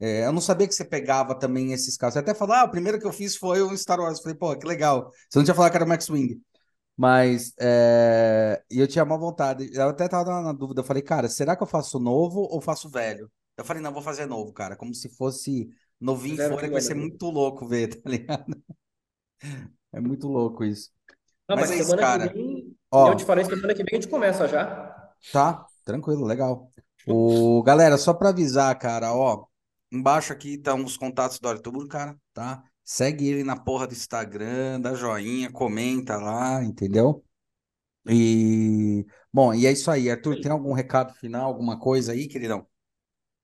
é, 0.00 0.24
eu 0.26 0.32
não 0.32 0.40
sabia 0.40 0.66
que 0.66 0.74
você 0.74 0.84
pegava 0.84 1.38
também 1.38 1.72
esses 1.72 1.96
carros. 1.96 2.14
Você 2.14 2.20
até 2.20 2.34
falou, 2.34 2.54
ah, 2.56 2.64
o 2.64 2.70
primeiro 2.70 2.98
que 2.98 3.06
eu 3.06 3.12
fiz 3.12 3.36
foi 3.36 3.60
o 3.62 3.76
Star 3.76 4.00
Wars. 4.00 4.18
Eu 4.18 4.22
falei, 4.24 4.38
pô, 4.38 4.56
que 4.58 4.66
legal. 4.66 5.12
Você 5.28 5.38
não 5.38 5.44
tinha 5.44 5.54
falado 5.54 5.70
que 5.70 5.76
era 5.76 5.84
o 5.84 5.88
Max 5.88 6.08
Wing. 6.10 6.40
Mas, 6.98 7.54
é, 7.60 8.62
e 8.70 8.80
eu 8.80 8.88
tinha 8.88 9.04
uma 9.04 9.18
vontade. 9.18 9.70
Eu 9.74 9.88
até 9.90 10.08
tava 10.08 10.42
na 10.42 10.52
dúvida. 10.52 10.80
Eu 10.82 10.84
falei, 10.84 11.02
cara, 11.02 11.28
será 11.28 11.56
que 11.56 11.62
eu 11.62 11.68
faço 11.68 12.00
novo 12.00 12.40
ou 12.42 12.60
faço 12.60 12.88
velho? 12.90 13.30
Eu 13.56 13.64
falei, 13.64 13.82
não, 13.82 13.92
vou 13.92 14.02
fazer 14.02 14.26
novo, 14.26 14.52
cara. 14.52 14.76
Como 14.76 14.94
se 14.94 15.08
fosse 15.08 15.68
novinho 16.00 16.38
Zero 16.38 16.56
fora, 16.56 16.66
que 16.68 16.72
vai 16.72 16.80
ser 16.80 16.94
muito 16.94 17.26
louco 17.30 17.66
ver, 17.66 17.88
tá 18.02 18.08
ligado? 18.10 18.46
É 19.92 20.00
muito 20.00 20.28
louco 20.28 20.64
isso. 20.64 20.90
Não, 21.48 21.56
Mas 21.56 21.58
mas 21.58 21.70
é 21.70 21.76
isso, 21.76 21.96
semana 21.96 22.04
que 22.04 22.16
cara. 22.16 22.34
vem, 22.34 22.76
eu 23.02 23.14
te 23.16 23.24
Ó, 23.24 23.24
falei, 23.24 23.44
semana 23.44 23.74
que 23.74 23.82
vem 23.82 23.98
a 23.98 24.00
gente 24.00 24.08
começa 24.10 24.46
já. 24.46 25.12
tá, 25.30 25.66
tranquilo, 25.84 26.24
legal. 26.26 26.72
O, 27.06 27.62
galera, 27.64 27.96
só 27.98 28.12
pra 28.14 28.30
avisar, 28.30 28.76
cara, 28.78 29.14
ó, 29.14 29.46
embaixo 29.90 30.32
aqui 30.32 30.54
estão 30.54 30.84
os 30.84 30.96
contatos 30.96 31.38
do 31.38 31.48
Arthur, 31.48 31.86
cara, 31.88 32.16
tá? 32.34 32.62
Segue 32.90 33.28
ele 33.28 33.44
na 33.44 33.54
porra 33.54 33.86
do 33.86 33.92
Instagram, 33.92 34.80
dá 34.80 34.94
joinha, 34.94 35.52
comenta 35.52 36.16
lá, 36.16 36.64
entendeu? 36.64 37.22
E, 38.08 39.04
bom, 39.30 39.52
e 39.52 39.66
é 39.66 39.72
isso 39.72 39.90
aí. 39.90 40.10
Arthur, 40.10 40.40
tem 40.40 40.50
algum 40.50 40.72
recado 40.72 41.12
final, 41.12 41.44
alguma 41.44 41.78
coisa 41.78 42.12
aí, 42.12 42.26
queridão? 42.26 42.66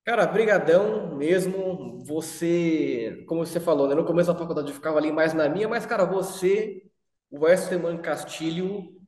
Cara, 0.03 0.25
brigadão 0.25 1.15
mesmo. 1.15 2.03
Você, 2.07 3.23
como 3.27 3.45
você 3.45 3.59
falou, 3.59 3.87
né? 3.87 3.93
No 3.93 4.03
começo 4.03 4.33
da 4.33 4.39
faculdade 4.39 4.69
eu 4.69 4.73
ficava 4.73 4.97
ali 4.97 5.11
mais 5.11 5.31
na 5.35 5.47
minha, 5.47 5.69
mas, 5.69 5.85
cara, 5.85 6.05
você, 6.05 6.81
o 7.29 7.41
Westerman 7.41 7.99
Castilho, 7.99 8.99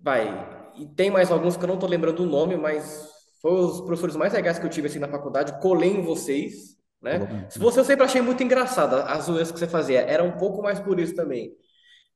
vai. 0.00 0.72
E 0.76 0.84
tem 0.84 1.12
mais 1.12 1.30
alguns 1.30 1.56
que 1.56 1.62
eu 1.62 1.68
não 1.68 1.78
tô 1.78 1.86
lembrando 1.86 2.24
o 2.24 2.26
nome, 2.26 2.56
mas 2.56 3.08
foram 3.40 3.66
os 3.66 3.80
professores 3.82 4.16
mais 4.16 4.32
legais 4.32 4.58
que 4.58 4.66
eu 4.66 4.70
tive 4.70 4.88
assim 4.88 4.98
na 4.98 5.06
faculdade. 5.08 5.60
Colei 5.60 5.90
em 5.90 6.02
vocês, 6.02 6.75
né? 7.06 7.46
Se 7.50 7.58
você 7.58 7.80
eu 7.80 7.84
sempre 7.84 8.04
achei 8.04 8.20
muito 8.20 8.42
engraçada 8.42 9.04
as 9.04 9.24
zoeiras 9.24 9.50
que 9.52 9.58
você 9.58 9.66
fazia. 9.68 10.00
Era 10.02 10.22
um 10.24 10.32
pouco 10.36 10.62
mais 10.62 10.78
por 10.80 11.00
isso 11.00 11.14
também. 11.14 11.52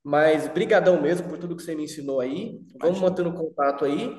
Mas 0.02 0.48
brigadão 0.48 1.00
mesmo 1.00 1.28
por 1.28 1.38
tudo 1.38 1.56
que 1.56 1.62
você 1.62 1.74
me 1.74 1.84
ensinou 1.84 2.20
aí. 2.20 2.60
Vamos 2.80 2.98
Imagina. 2.98 3.00
mantendo 3.00 3.32
contato 3.34 3.84
aí. 3.84 4.16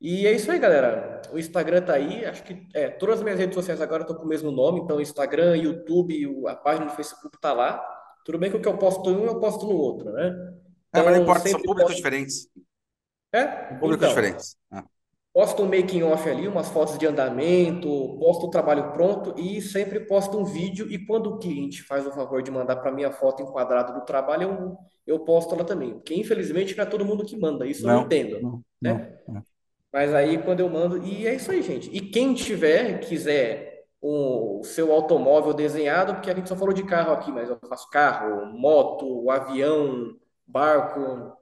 E 0.00 0.26
é 0.26 0.32
isso 0.32 0.50
aí, 0.50 0.58
galera. 0.58 1.20
O 1.32 1.38
Instagram 1.38 1.82
tá 1.82 1.94
aí. 1.94 2.24
Acho 2.24 2.42
que 2.44 2.66
é, 2.74 2.88
todas 2.90 3.16
as 3.18 3.22
minhas 3.22 3.38
redes 3.38 3.54
sociais 3.54 3.80
agora 3.80 4.02
estão 4.02 4.16
com 4.16 4.24
o 4.24 4.28
mesmo 4.28 4.50
nome. 4.50 4.80
Então, 4.80 5.00
Instagram, 5.00 5.56
YouTube, 5.56 6.46
a 6.48 6.56
página 6.56 6.86
do 6.86 6.92
Facebook 6.92 7.38
tá 7.40 7.52
lá. 7.52 7.80
Tudo 8.24 8.38
bem 8.38 8.50
que 8.50 8.56
o 8.56 8.60
que 8.60 8.68
eu 8.68 8.78
posto 8.78 9.10
em 9.10 9.16
um, 9.16 9.24
eu 9.26 9.38
posto 9.40 9.66
no 9.66 9.74
outro, 9.76 10.10
né? 10.12 10.28
É, 10.92 11.02
mas 11.02 11.04
não 11.04 11.10
Então, 11.12 11.22
importa, 11.22 11.48
são 11.48 11.60
públicos 11.60 11.82
posto. 11.92 11.96
diferentes. 11.96 12.48
É? 13.32 13.46
Públicos 13.46 13.96
Então, 13.96 14.08
diferentes. 14.08 14.56
Ah, 14.70 14.84
posto 15.32 15.62
um 15.62 15.66
making 15.66 16.02
off 16.02 16.28
ali, 16.28 16.48
umas 16.48 16.68
fotos 16.68 16.98
de 16.98 17.06
andamento, 17.06 17.88
posto 18.18 18.46
o 18.46 18.50
trabalho 18.50 18.92
pronto 18.92 19.34
e 19.38 19.60
sempre 19.60 20.00
posto 20.00 20.38
um 20.38 20.44
vídeo. 20.44 20.90
E 20.90 21.04
quando 21.06 21.28
o 21.28 21.38
cliente 21.38 21.82
faz 21.82 22.06
o 22.06 22.12
favor 22.12 22.42
de 22.42 22.50
mandar 22.50 22.76
para 22.76 22.92
mim 22.92 23.04
a 23.04 23.12
foto 23.12 23.42
enquadrada 23.42 23.92
do 23.92 24.04
trabalho, 24.04 24.42
eu, 25.06 25.14
eu 25.14 25.20
posto 25.20 25.54
ela 25.54 25.64
também. 25.64 25.94
Porque 25.94 26.14
infelizmente 26.14 26.76
não 26.76 26.84
é 26.84 26.86
todo 26.86 27.04
mundo 27.04 27.24
que 27.24 27.36
manda. 27.36 27.66
Isso 27.66 27.84
eu 27.84 27.92
não, 27.92 28.02
entendo, 28.02 28.40
não, 28.40 28.62
né? 28.80 29.18
não. 29.26 29.42
Mas 29.92 30.14
aí 30.14 30.38
quando 30.38 30.60
eu 30.60 30.68
mando, 30.68 31.04
e 31.04 31.26
é 31.26 31.34
isso 31.34 31.50
aí, 31.50 31.62
gente. 31.62 31.90
E 31.92 32.00
quem 32.00 32.34
tiver, 32.34 33.00
quiser 33.00 33.70
o 34.02 34.62
seu 34.64 34.92
automóvel 34.92 35.52
desenhado, 35.52 36.14
porque 36.14 36.30
a 36.30 36.34
gente 36.34 36.48
só 36.48 36.56
falou 36.56 36.72
de 36.72 36.82
carro 36.84 37.12
aqui, 37.12 37.30
mas 37.30 37.50
eu 37.50 37.58
faço 37.68 37.88
carro, 37.90 38.46
moto, 38.46 39.30
avião, 39.30 40.16
barco, 40.46 41.36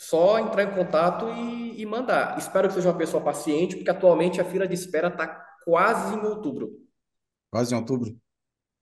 só 0.00 0.38
entrar 0.38 0.62
em 0.62 0.70
contato 0.70 1.28
e, 1.28 1.78
e 1.82 1.84
mandar. 1.84 2.38
Espero 2.38 2.68
que 2.68 2.72
seja 2.72 2.88
uma 2.88 2.96
pessoa 2.96 3.22
paciente, 3.22 3.76
porque 3.76 3.90
atualmente 3.90 4.40
a 4.40 4.44
fila 4.46 4.66
de 4.66 4.72
espera 4.72 5.08
está 5.08 5.26
quase 5.62 6.14
em 6.14 6.24
outubro. 6.24 6.70
Quase 7.52 7.74
em 7.74 7.76
outubro. 7.76 8.16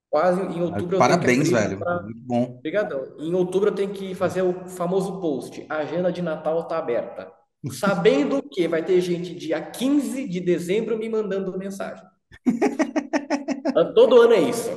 Quase 0.08 0.40
em 0.40 0.62
outubro 0.62 0.68
eu 0.68 0.78
tenho 0.78 0.88
que 0.90 0.96
Parabéns, 0.98 1.50
velho. 1.50 1.78
para. 1.80 2.02
Muito 2.04 2.20
bom. 2.20 2.44
Obrigadão. 2.58 3.16
Em 3.18 3.34
outubro 3.34 3.70
eu 3.70 3.74
tenho 3.74 3.92
que 3.92 4.14
fazer 4.14 4.42
o 4.42 4.68
famoso 4.68 5.20
post. 5.20 5.66
A 5.68 5.78
agenda 5.78 6.12
de 6.12 6.22
Natal 6.22 6.60
está 6.60 6.78
aberta. 6.78 7.32
Sabendo 7.72 8.40
que 8.40 8.68
vai 8.68 8.84
ter 8.84 9.00
gente 9.00 9.34
dia 9.34 9.60
15 9.60 10.28
de 10.28 10.38
dezembro 10.38 10.96
me 10.96 11.08
mandando 11.08 11.58
mensagem. 11.58 12.04
Todo 13.96 14.22
ano 14.22 14.34
é 14.34 14.40
isso. 14.40 14.70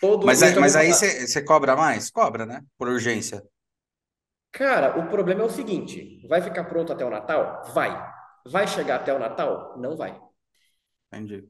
Todo 0.00 0.26
Mas, 0.26 0.42
aí- 0.42 0.56
mas 0.58 0.74
aí 0.74 0.92
você 0.92 1.40
cobra 1.40 1.76
mais? 1.76 2.10
Cobra, 2.10 2.44
né? 2.44 2.62
Por 2.76 2.88
urgência. 2.88 3.44
Cara, 4.60 4.88
o 5.00 5.08
problema 5.12 5.42
é 5.42 5.44
o 5.46 5.50
seguinte: 5.58 6.26
vai 6.28 6.40
ficar 6.40 6.64
pronto 6.64 6.92
até 6.92 7.04
o 7.04 7.10
Natal? 7.10 7.62
Vai. 7.74 7.90
Vai 8.46 8.66
chegar 8.66 8.96
até 8.96 9.12
o 9.14 9.18
Natal? 9.18 9.74
Não 9.78 9.96
vai. 9.96 10.18
Entendi. 11.12 11.48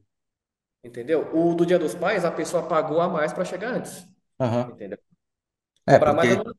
Entendeu? 0.82 1.30
O 1.34 1.54
do 1.54 1.64
Dia 1.66 1.78
dos 1.78 1.94
Pais, 1.94 2.24
a 2.24 2.30
pessoa 2.30 2.68
pagou 2.68 3.00
a 3.00 3.08
mais 3.08 3.32
para 3.32 3.44
chegar 3.44 3.70
antes. 3.74 4.06
Aham. 4.38 4.78
Entendeu? 4.78 4.98
É, 5.86 5.98
mais 6.14 6.30
eu 6.30 6.36
porque, 6.38 6.42
vou 6.44 6.54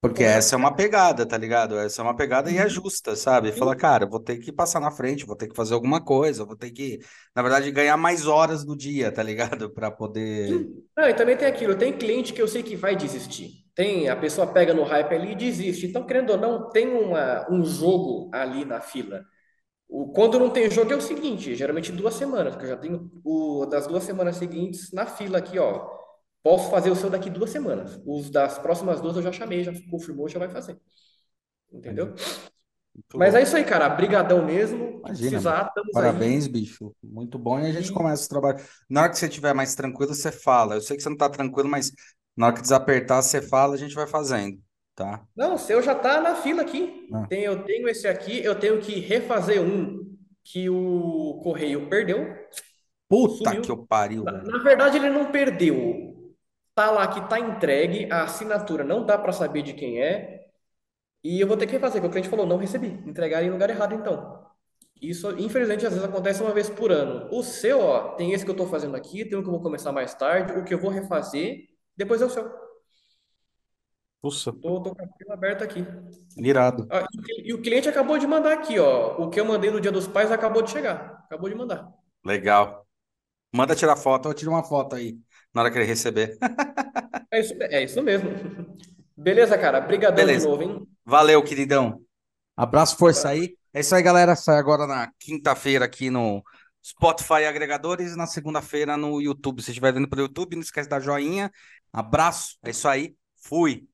porque 0.00 0.22
essa 0.22 0.54
é 0.54 0.58
uma 0.58 0.74
pegada, 0.74 1.26
tá 1.26 1.36
ligado? 1.38 1.78
Essa 1.78 2.02
é 2.02 2.04
uma 2.04 2.14
pegada 2.16 2.50
e 2.50 2.58
é 2.58 2.68
Uhum. 2.68 2.68
justa, 2.68 3.16
sabe? 3.16 3.52
Fala, 3.52 3.74
cara, 3.74 4.06
vou 4.06 4.20
ter 4.20 4.38
que 4.38 4.52
passar 4.52 4.78
na 4.80 4.90
frente, 4.90 5.24
vou 5.24 5.34
ter 5.36 5.48
que 5.48 5.56
fazer 5.56 5.72
alguma 5.74 6.02
coisa, 6.04 6.44
vou 6.44 6.56
ter 6.56 6.70
que, 6.72 6.98
na 7.34 7.40
verdade, 7.42 7.70
ganhar 7.72 7.96
mais 7.96 8.26
horas 8.26 8.64
no 8.66 8.76
dia, 8.76 9.10
tá 9.12 9.22
ligado? 9.22 9.70
Pra 9.72 9.90
poder. 9.90 10.68
Não, 10.96 11.08
e 11.08 11.14
também 11.14 11.36
tem 11.36 11.46
aquilo, 11.48 11.76
tem 11.78 11.96
cliente 11.96 12.32
que 12.32 12.40
eu 12.42 12.48
sei 12.48 12.62
que 12.62 12.74
vai 12.76 12.96
desistir. 12.96 13.63
Tem, 13.74 14.08
a 14.08 14.16
pessoa 14.16 14.46
pega 14.46 14.72
no 14.74 14.84
hype 14.84 15.14
ali 15.14 15.32
e 15.32 15.34
desiste. 15.34 15.86
Então, 15.86 16.06
querendo 16.06 16.30
ou 16.30 16.38
não, 16.38 16.70
tem 16.70 16.88
uma, 16.88 17.46
um 17.50 17.64
jogo 17.64 18.30
ali 18.32 18.64
na 18.64 18.80
fila. 18.80 19.24
O, 19.88 20.12
quando 20.12 20.38
não 20.38 20.50
tem 20.50 20.70
jogo 20.70 20.92
é 20.92 20.96
o 20.96 21.00
seguinte, 21.00 21.54
geralmente 21.56 21.92
duas 21.92 22.14
semanas, 22.14 22.56
que 22.56 22.64
eu 22.64 22.68
já 22.68 22.76
tenho 22.76 23.10
o 23.24 23.66
das 23.66 23.86
duas 23.86 24.04
semanas 24.04 24.36
seguintes 24.36 24.92
na 24.92 25.06
fila 25.06 25.38
aqui, 25.38 25.58
ó. 25.58 25.90
Posso 26.42 26.70
fazer 26.70 26.90
o 26.90 26.96
seu 26.96 27.10
daqui 27.10 27.30
duas 27.30 27.50
semanas. 27.50 28.00
Os 28.06 28.30
das 28.30 28.58
próximas 28.58 29.00
duas 29.00 29.16
eu 29.16 29.22
já 29.22 29.32
chamei, 29.32 29.64
já 29.64 29.72
confirmou, 29.90 30.28
já 30.28 30.38
vai 30.38 30.48
fazer. 30.50 30.78
Entendeu? 31.72 32.14
Muito 32.94 33.18
Mas 33.18 33.34
bom. 33.34 33.34
é 33.34 33.42
isso 33.42 33.56
aí, 33.56 33.64
cara. 33.64 33.88
Brigadão 33.88 34.44
mesmo. 34.44 35.04
Imagina, 35.04 35.42
precisar, 35.42 35.72
Parabéns, 35.92 36.46
aí. 36.46 36.48
bicho. 36.48 36.94
Muito 37.02 37.38
bom. 37.38 37.60
E 37.60 37.66
a 37.66 37.72
gente 37.72 37.92
E 37.92 37.92
começa 37.92 38.26
o 38.26 38.28
trabalho. 38.28 38.58
Na 38.88 39.02
hora 39.02 39.10
que 39.10 39.18
você 39.18 39.26
estiver 39.26 39.54
mais 39.54 39.74
tranquilo, 39.74 40.14
você 40.14 40.32
fala. 40.32 40.74
Eu 40.76 40.80
sei 40.80 40.96
que 40.96 41.02
você 41.02 41.08
não 41.08 41.14
está 41.16 41.28
tranquilo, 41.30 41.68
mas 41.68 41.92
na 42.36 42.46
hora 42.46 42.54
que 42.56 42.62
desapertar, 42.62 43.22
você 43.22 43.42
fala, 43.42 43.74
a 43.74 43.78
gente 43.78 43.94
vai 43.94 44.06
fazendo, 44.06 44.62
tá? 44.94 45.26
não, 45.36 45.54
o 45.54 45.58
seu 45.58 45.82
já 45.82 45.94
tá 45.94 46.20
na 46.20 46.34
fila 46.36 46.62
aqui. 46.62 47.08
Ah, 47.12 47.28
Tem, 47.28 47.42
eu 47.44 47.64
tenho 47.64 47.88
esse 47.88 48.06
aqui, 48.06 48.42
eu 48.44 48.58
tenho 48.58 48.80
que 48.80 49.00
refazer 49.00 49.60
um 49.60 50.16
que 50.44 50.68
o 50.70 51.40
correio 51.42 51.88
perdeu, 51.88 52.34
Puta 53.08 53.56
que 53.60 53.70
sumiu. 53.70 53.70
eu 53.70 53.86
pariu, 53.86 54.24
Na, 54.24 54.32
na 54.32 54.58
verdade, 54.64 54.98
ele 54.98 55.10
não 55.10 55.30
perdeu. 55.32 56.34
Tá 56.74 56.90
lá 56.90 57.06
que 57.08 57.28
tá 57.28 57.40
entregue, 57.40 58.10
a 58.12 58.24
assinatura 58.24 58.84
não 58.84 59.06
dá 59.06 59.18
para 59.18 59.32
saber 59.32 59.62
de 59.62 59.74
quem 59.74 60.02
é, 60.02 60.46
e 61.24 61.40
eu 61.40 61.46
vou 61.48 61.56
ter 61.56 61.66
que 61.66 61.72
refazer, 61.72 62.00
porque 62.02 62.08
o 62.08 62.12
cliente 62.12 62.28
falou, 62.30 62.46
não 62.46 62.58
recebi, 62.58 62.88
entregaram 63.08 63.46
em 63.46 63.50
lugar 63.50 63.70
errado 63.70 63.94
então. 63.94 64.46
Isso, 65.00 65.30
infelizmente, 65.38 65.86
às 65.86 65.92
vezes 65.94 66.08
acontece 66.08 66.42
uma 66.42 66.52
vez 66.54 66.70
por 66.70 66.92
ano. 66.92 67.28
O 67.32 67.42
seu, 67.42 67.80
ó, 67.80 68.14
tem 68.16 68.32
esse 68.32 68.44
que 68.44 68.50
eu 68.50 68.56
tô 68.56 68.66
fazendo 68.66 68.96
aqui, 68.96 69.24
tem 69.24 69.38
um 69.38 69.42
que 69.42 69.48
eu 69.48 69.52
vou 69.52 69.62
começar 69.62 69.92
mais 69.92 70.14
tarde, 70.14 70.52
o 70.54 70.64
que 70.64 70.74
eu 70.74 70.78
vou 70.80 70.90
refazer, 70.90 71.68
depois 71.96 72.20
é 72.22 72.26
o 72.26 72.30
seu. 72.30 72.44
Puxa, 74.20 74.52
Tô, 74.60 74.80
tô 74.82 74.94
com 74.94 75.04
a 75.04 75.08
fila 75.18 75.34
aberta 75.34 75.64
aqui. 75.64 75.84
irado. 76.36 76.88
Ah, 76.90 77.06
e, 77.28 77.50
e 77.50 77.54
o 77.54 77.60
cliente 77.62 77.88
acabou 77.88 78.18
de 78.18 78.26
mandar 78.26 78.52
aqui, 78.52 78.78
ó. 78.78 79.16
O 79.22 79.30
que 79.30 79.38
eu 79.40 79.44
mandei 79.44 79.70
no 79.70 79.80
Dia 79.80 79.92
dos 79.92 80.06
Pais 80.06 80.30
acabou 80.32 80.62
de 80.62 80.70
chegar. 80.70 81.22
Acabou 81.26 81.48
de 81.48 81.54
mandar. 81.54 81.92
Legal. 82.24 82.86
Manda 83.52 83.76
tirar 83.76 83.96
foto, 83.96 84.28
eu 84.28 84.34
tiro 84.34 84.50
uma 84.52 84.64
foto 84.64 84.96
aí 84.96 85.18
na 85.54 85.62
hora 85.62 85.70
que 85.72 85.78
ele 85.78 85.86
receber. 85.86 86.38
É 87.30 87.40
isso, 87.40 87.54
é 87.60 87.82
isso 87.84 88.02
mesmo. 88.02 88.30
Beleza, 89.16 89.58
cara. 89.58 89.80
Brigadão 89.80 90.28
de 90.28 90.32
Beleza. 90.32 90.48
novo, 90.48 90.62
hein? 90.62 90.88
Valeu, 91.04 91.42
queridão. 91.42 92.00
Abraço, 92.56 92.96
força 92.96 93.28
Abraço. 93.28 93.42
aí. 93.42 93.56
É 93.72 93.80
isso 93.80 93.94
aí, 93.94 94.02
galera. 94.02 94.36
Sai 94.36 94.58
agora 94.58 94.86
na 94.86 95.12
quinta-feira 95.18 95.84
aqui 95.84 96.10
no 96.10 96.42
Spotify 96.84 97.46
agregadores 97.46 98.14
na 98.14 98.26
segunda-feira 98.26 98.96
no 98.96 99.20
YouTube. 99.20 99.62
Se 99.62 99.70
estiver 99.70 99.92
vendo 99.92 100.08
pelo 100.08 100.22
YouTube, 100.22 100.54
não 100.54 100.62
esquece 100.62 100.88
dar 100.88 101.00
joinha. 101.00 101.50
Abraço. 101.90 102.58
É 102.62 102.70
isso 102.70 102.86
aí. 102.86 103.16
Fui. 103.36 103.88